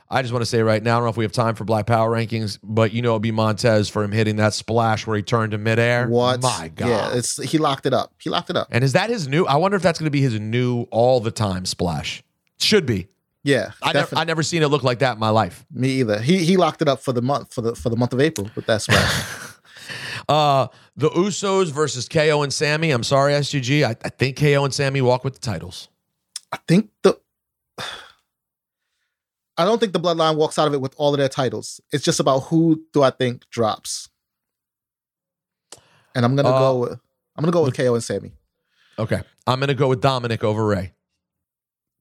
I 0.10 0.22
just 0.22 0.34
want 0.34 0.42
to 0.42 0.46
say 0.46 0.62
right 0.62 0.82
now, 0.82 0.96
I 0.96 0.98
don't 0.98 1.06
know 1.06 1.10
if 1.10 1.18
we 1.18 1.26
have 1.26 1.32
time 1.32 1.56
for 1.56 1.64
Black 1.64 1.86
Power 1.86 2.10
rankings, 2.10 2.58
but 2.64 2.92
you 2.92 3.02
know 3.02 3.10
it'll 3.10 3.20
be 3.20 3.32
Montez 3.32 3.90
Ford 3.90 4.06
him 4.06 4.12
hitting 4.12 4.38
that 4.38 4.54
splash 4.54 5.06
where 5.06 5.18
he 5.18 5.24
turned 5.24 5.52
to 5.52 5.58
midair. 5.58 6.08
What? 6.08 6.42
My 6.42 6.72
God. 6.76 6.88
Yeah, 6.88 7.18
it's 7.18 7.42
he 7.44 7.58
locked 7.58 7.86
it 7.86 7.94
up. 7.94 8.14
He 8.20 8.30
locked 8.30 8.50
it 8.50 8.58
up. 8.58 8.68
and 8.72 8.84
is 8.84 8.94
that 8.94 9.10
his 9.10 9.28
new? 9.28 9.46
I 9.46 9.56
wonder 9.56 9.78
if 9.78 9.84
that's 9.84 10.00
going 10.00 10.08
to 10.08 10.12
be 10.12 10.22
his 10.22 10.40
new 10.40 10.84
all 10.92 11.20
the 11.20 11.32
time 11.32 11.66
splash. 11.66 12.24
Should 12.60 12.86
be. 12.86 13.08
Yeah, 13.44 13.72
I 13.84 13.94
never. 13.94 14.16
I 14.16 14.24
never 14.24 14.42
seen 14.42 14.64
it 14.64 14.70
look 14.70 14.84
like 14.84 15.00
that 15.00 15.14
in 15.14 15.20
my 15.20 15.30
life. 15.30 15.66
Me 15.72 15.90
either. 16.00 16.20
He 16.20 16.44
he 16.46 16.58
locked 16.58 16.82
it 16.82 16.88
up 16.88 17.02
for 17.02 17.12
the 17.12 17.22
month 17.22 17.54
for 17.54 17.62
the 17.62 17.76
for 17.76 17.90
the 17.90 17.98
month 17.98 18.14
of 18.14 18.20
April 18.22 18.50
with 18.56 18.66
that 18.66 18.82
smash. 18.82 19.52
Uh, 20.28 20.68
the 20.96 21.10
Usos 21.12 21.72
versus 21.72 22.10
KO 22.10 22.42
and 22.42 22.52
Sami. 22.52 22.90
I'm 22.90 23.04
sorry, 23.04 23.34
SGG. 23.34 23.86
I, 23.86 23.96
I 24.04 24.10
think 24.10 24.38
KO 24.40 24.66
and 24.66 24.74
Sami 24.74 25.00
walk 25.02 25.24
with 25.24 25.34
the 25.36 25.40
titles. 25.40 25.90
I 26.52 26.58
think 26.68 26.90
the 27.04 27.20
I 29.58 29.64
don't 29.64 29.80
think 29.80 29.94
the 29.94 30.00
bloodline 30.00 30.36
walks 30.36 30.60
out 30.60 30.68
of 30.68 30.74
it 30.74 30.82
with 30.82 30.94
all 30.98 31.14
of 31.14 31.18
their 31.18 31.30
titles. 31.30 31.80
It's 31.92 32.04
just 32.04 32.20
about 32.20 32.40
who 32.42 32.84
do 32.94 33.04
I 33.04 33.10
think 33.10 33.50
drops. 33.50 34.10
And 36.14 36.26
I'm 36.26 36.36
gonna 36.36 36.50
Uh, 36.50 36.60
go 36.60 36.80
with 36.80 37.00
I'm 37.38 37.44
gonna 37.44 37.52
go 37.52 37.64
with 37.64 37.76
KO 37.76 37.94
and 37.94 38.04
Sami. 38.04 38.34
Okay. 38.98 39.22
I'm 39.48 39.60
going 39.60 39.68
to 39.68 39.74
go 39.76 39.90
with 39.90 40.02
Dominik 40.02 40.44
over 40.44 40.66
Rey. 40.66 40.94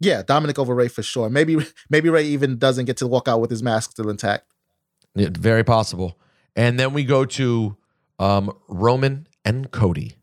Yeah, 0.01 0.22
Dominik 0.22 0.59
over 0.59 0.75
Rey 0.75 0.89
for 0.89 1.03
sure. 1.03 1.29
Maybe 1.29 1.57
maybe 1.91 2.09
Rey 2.09 2.25
even 2.25 2.57
doesn't 2.59 2.85
get 2.85 2.97
to 2.99 3.07
walk 3.07 3.27
out 3.29 3.41
with 3.41 3.51
his 3.51 3.62
mask 3.62 3.93
still 3.93 4.09
intact. 4.11 4.45
Yeah, 5.14 5.29
very 5.33 5.64
possible. 5.64 6.18
And 6.57 6.79
then 6.79 6.93
we 6.93 7.05
go 7.05 7.25
to 7.25 7.77
um, 8.18 8.53
Roman 8.68 9.27
and 9.45 9.70
Cody. 9.70 10.14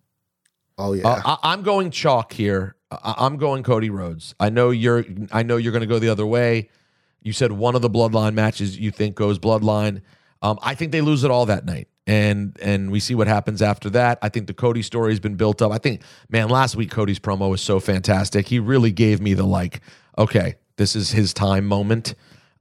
Oh 0.77 0.93
yeah. 0.93 1.07
Uh, 1.07 1.21
I, 1.25 1.51
I'm 1.53 1.61
going 1.63 1.91
chalk 1.91 2.33
here. 2.33 2.75
I, 2.91 3.15
I'm 3.19 3.37
going 3.37 3.63
Cody 3.63 3.89
Rhodes. 3.89 4.35
I 4.39 4.49
know 4.49 4.69
you're. 4.69 5.05
I 5.31 5.43
know 5.43 5.57
you're 5.57 5.71
going 5.71 5.81
to 5.81 5.87
go 5.87 5.99
the 5.99 6.09
other 6.09 6.25
way. 6.25 6.69
You 7.21 7.33
said 7.33 7.51
one 7.51 7.75
of 7.75 7.81
the 7.81 7.89
Bloodline 7.89 8.33
matches 8.33 8.77
you 8.77 8.91
think 8.91 9.15
goes 9.15 9.39
Bloodline. 9.39 10.01
Um, 10.41 10.57
I 10.61 10.75
think 10.75 10.91
they 10.91 11.01
lose 11.01 11.23
it 11.23 11.31
all 11.31 11.45
that 11.45 11.65
night, 11.65 11.87
and 12.07 12.57
and 12.61 12.91
we 12.91 12.99
see 12.99 13.15
what 13.15 13.27
happens 13.27 13.61
after 13.61 13.89
that. 13.91 14.17
I 14.21 14.29
think 14.29 14.47
the 14.47 14.53
Cody 14.53 14.81
story 14.81 15.11
has 15.11 15.19
been 15.19 15.35
built 15.35 15.61
up. 15.61 15.71
I 15.71 15.77
think, 15.77 16.01
man, 16.29 16.49
last 16.49 16.75
week 16.75 16.89
Cody's 16.89 17.19
promo 17.19 17.49
was 17.49 17.61
so 17.61 17.79
fantastic. 17.79 18.47
He 18.47 18.59
really 18.59 18.91
gave 18.91 19.21
me 19.21 19.33
the 19.33 19.45
like, 19.45 19.81
okay, 20.17 20.55
this 20.77 20.95
is 20.95 21.11
his 21.11 21.33
time 21.33 21.65
moment. 21.67 22.15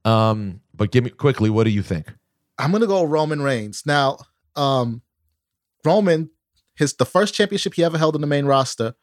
Um, 0.05 0.61
but 0.75 0.91
give 0.91 1.03
me 1.03 1.09
quickly, 1.09 1.49
what 1.49 1.63
do 1.63 1.71
you 1.71 1.81
think? 1.81 2.13
I'm 2.59 2.71
gonna 2.71 2.87
go 2.87 3.03
Roman 3.03 3.41
Reigns. 3.41 3.83
Now, 3.85 4.19
um, 4.55 5.01
Roman, 5.83 6.29
his 6.75 6.93
the 6.93 7.05
first 7.05 7.33
championship 7.33 7.73
he 7.73 7.83
ever 7.83 7.97
held 7.97 8.13
in 8.13 8.21
the 8.21 8.27
main 8.27 8.45
roster 8.45 8.93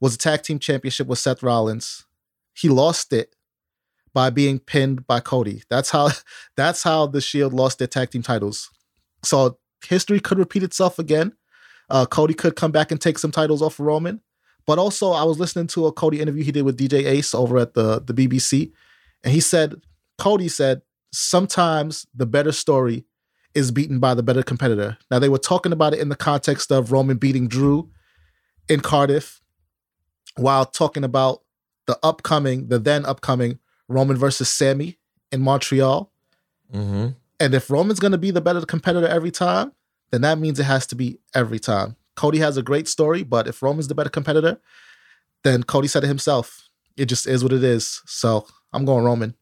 was 0.00 0.14
a 0.14 0.18
tag 0.18 0.42
team 0.42 0.58
championship 0.58 1.06
with 1.06 1.18
Seth 1.18 1.42
Rollins. 1.42 2.06
He 2.54 2.68
lost 2.68 3.12
it 3.12 3.34
by 4.12 4.30
being 4.30 4.58
pinned 4.58 5.06
by 5.06 5.20
Cody. 5.20 5.62
That's 5.68 5.90
how 5.90 6.10
that's 6.56 6.82
how 6.82 7.06
the 7.06 7.20
Shield 7.20 7.52
lost 7.52 7.78
their 7.78 7.88
tag 7.88 8.10
team 8.10 8.22
titles. 8.22 8.70
So 9.22 9.58
history 9.86 10.20
could 10.20 10.38
repeat 10.38 10.62
itself 10.62 10.98
again. 10.98 11.32
Uh, 11.88 12.06
Cody 12.06 12.34
could 12.34 12.56
come 12.56 12.72
back 12.72 12.90
and 12.90 13.00
take 13.00 13.18
some 13.18 13.32
titles 13.32 13.62
off 13.62 13.78
of 13.78 13.86
Roman. 13.86 14.20
But 14.66 14.78
also, 14.78 15.10
I 15.10 15.24
was 15.24 15.38
listening 15.38 15.66
to 15.68 15.86
a 15.86 15.92
Cody 15.92 16.20
interview 16.20 16.44
he 16.44 16.52
did 16.52 16.62
with 16.62 16.78
DJ 16.78 17.04
Ace 17.06 17.34
over 17.34 17.58
at 17.58 17.74
the 17.74 18.00
the 18.00 18.14
BBC, 18.14 18.72
and 19.24 19.32
he 19.32 19.40
said 19.40 19.74
Cody 20.18 20.48
said 20.48 20.82
sometimes 21.12 22.06
the 22.14 22.26
better 22.26 22.52
story 22.52 23.04
is 23.54 23.72
beaten 23.72 23.98
by 23.98 24.14
the 24.14 24.22
better 24.22 24.42
competitor. 24.42 24.96
Now 25.10 25.18
they 25.18 25.28
were 25.28 25.38
talking 25.38 25.72
about 25.72 25.92
it 25.92 25.98
in 25.98 26.08
the 26.08 26.16
context 26.16 26.70
of 26.70 26.92
Roman 26.92 27.16
beating 27.16 27.48
Drew 27.48 27.90
in 28.68 28.80
Cardiff, 28.80 29.39
while 30.36 30.64
talking 30.64 31.04
about 31.04 31.42
the 31.86 31.98
upcoming, 32.02 32.68
the 32.68 32.78
then 32.78 33.04
upcoming 33.04 33.58
Roman 33.88 34.16
versus 34.16 34.48
Sami 34.48 34.98
in 35.32 35.42
Montreal. 35.42 36.10
Mm-hmm. 36.72 37.08
And 37.40 37.54
if 37.54 37.70
Roman's 37.70 38.00
going 38.00 38.12
to 38.12 38.18
be 38.18 38.30
the 38.30 38.40
better 38.40 38.60
competitor 38.62 39.08
every 39.08 39.30
time, 39.30 39.72
then 40.10 40.20
that 40.22 40.38
means 40.38 40.60
it 40.60 40.64
has 40.64 40.86
to 40.88 40.94
be 40.94 41.18
every 41.34 41.58
time. 41.58 41.96
Cody 42.16 42.38
has 42.38 42.56
a 42.56 42.62
great 42.62 42.86
story, 42.86 43.22
but 43.22 43.48
if 43.48 43.62
Roman's 43.62 43.88
the 43.88 43.94
better 43.94 44.10
competitor, 44.10 44.60
then 45.42 45.62
Cody 45.62 45.88
said 45.88 46.04
it 46.04 46.08
himself. 46.08 46.68
It 46.96 47.06
just 47.06 47.26
is 47.26 47.42
what 47.42 47.52
it 47.52 47.64
is. 47.64 48.02
So 48.06 48.46
I'm 48.72 48.84
going 48.84 49.04
Roman. 49.04 49.34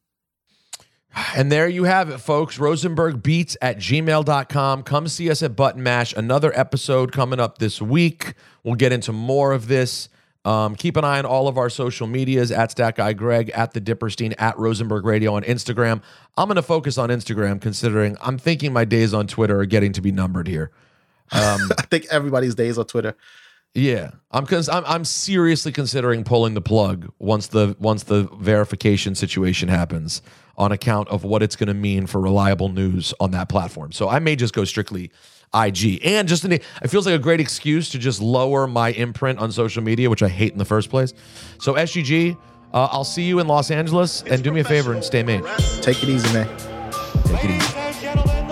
And 1.35 1.51
there 1.51 1.69
you 1.69 1.85
have 1.85 2.11
it, 2.11 2.19
folks. 2.19 2.59
Rosenberg 2.59 3.23
beats 3.23 3.57
at 3.61 3.79
gmail.com. 3.79 4.83
Come 4.83 5.09
see 5.09 5.31
us 5.31 5.43
at 5.43 5.57
Button 5.57 5.83
Mash. 5.83 6.13
Another 6.15 6.53
episode 6.55 7.13
coming 7.13 7.41
up 7.41 7.59
this 7.59 7.83
week. 7.83 8.35
We'll 8.63 8.75
get 8.77 8.93
into 8.93 9.13
more 9.13 9.53
of 9.53 9.69
this. 9.69 10.09
Um, 10.45 10.77
keep 10.77 10.97
an 10.97 11.05
eye 11.05 11.19
on 11.19 11.27
all 11.27 11.49
of 11.49 11.59
our 11.59 11.69
social 11.69 12.07
medias 12.07 12.51
at 12.51 12.71
Stat 12.71 12.97
Guy 12.97 13.13
Greg, 13.13 13.51
at 13.51 13.73
the 13.73 13.81
Dipperstein, 13.81 14.35
at 14.39 14.57
Rosenberg 14.59 15.05
Radio 15.05 15.35
on 15.35 15.43
Instagram. 15.43 16.01
I'm 16.37 16.47
going 16.47 16.57
to 16.57 16.63
focus 16.63 16.97
on 16.97 17.11
Instagram 17.11 17.61
considering 17.61 18.17
I'm 18.21 18.39
thinking 18.39 18.73
my 18.73 18.85
days 18.85 19.13
on 19.13 19.27
Twitter 19.27 19.61
are 19.61 19.67
getting 19.67 19.93
to 19.93 20.01
be 20.01 20.13
numbered 20.13 20.49
here. 20.49 20.71
I 21.33 21.59
think 21.91 22.07
everybody's 22.11 22.55
days 22.55 22.79
on 22.79 22.87
Twitter. 22.87 23.15
Yeah, 23.75 24.13
I'm 24.31 24.47
cons- 24.47 24.69
I'm 24.69 24.85
I'm 24.87 25.05
seriously 25.05 25.73
considering 25.73 26.25
pulling 26.25 26.55
the 26.55 26.63
plug 26.63 27.13
once 27.19 27.49
the 27.49 27.77
once 27.79 28.05
the 28.05 28.25
verification 28.41 29.15
situation 29.15 29.69
happens 29.69 30.23
on 30.57 30.73
account 30.73 31.09
of 31.09 31.23
what 31.23 31.43
it's 31.43 31.55
going 31.55 31.69
to 31.69 31.75
mean 31.75 32.07
for 32.07 32.21
reliable 32.21 32.71
news 32.71 33.13
on 33.21 33.31
that 33.33 33.49
platform. 33.49 33.93
So 33.93 34.09
I 34.09 34.19
may 34.19 34.37
just 34.37 34.55
go 34.55 34.65
strictly 34.65 35.13
IG, 35.55 36.01
and 36.05 36.29
just 36.29 36.45
an, 36.45 36.53
it 36.53 36.63
feels 36.89 37.07
like 37.07 37.15
a 37.15 37.19
great 37.19 37.41
excuse 37.41 37.91
to 37.91 37.99
just 37.99 38.21
lower 38.21 38.67
my 38.67 38.91
imprint 38.91 39.39
on 39.39 39.51
social 39.53 39.83
media, 39.83 40.11
which 40.11 40.23
I 40.23 40.29
hate 40.29 40.53
in 40.53 40.59
the 40.59 40.65
first 40.65 40.91
place. 40.91 41.15
So 41.59 41.75
SGG, 41.75 42.37
uh, 42.75 42.89
I'll 42.91 43.05
see 43.05 43.23
you 43.23 43.39
in 43.39 43.47
Los 43.47 43.71
Angeles, 43.71 44.23
and 44.25 44.43
do 44.45 44.53
me 44.53 44.61
a 44.61 44.65
favor 44.65 44.93
and 44.93 45.03
stay 45.03 45.23
maj. 45.23 45.43
Take 45.81 46.03
it 46.03 46.09
easy, 46.09 46.31
man. 46.33 46.47
Take 47.25 47.45
it 47.45 47.51
easy. 47.51 47.59
Ladies 47.59 47.75
and 47.77 47.97
gentlemen, 47.97 48.47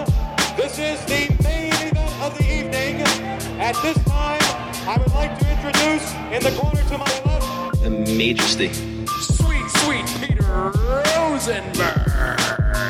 this 0.56 0.78
is 0.78 1.04
the 1.04 1.28
main 1.42 1.72
event 1.72 2.22
of 2.22 2.36
the 2.38 2.44
evening. 2.44 3.02
At 3.60 3.74
this 3.82 4.02
time, 4.04 4.40
I 4.88 4.96
would 4.98 5.12
like 5.12 5.38
to 5.38 5.50
introduce 5.50 6.14
in 6.32 6.42
the 6.42 6.58
corner 6.58 6.82
to 6.82 6.98
my 6.98 7.22
left, 7.24 7.82
the 7.82 7.90
Majesty. 7.90 8.72
sweet, 9.06 9.68
sweet 9.80 10.06
Peter 10.20 10.42
Rosenberg. 11.22 12.45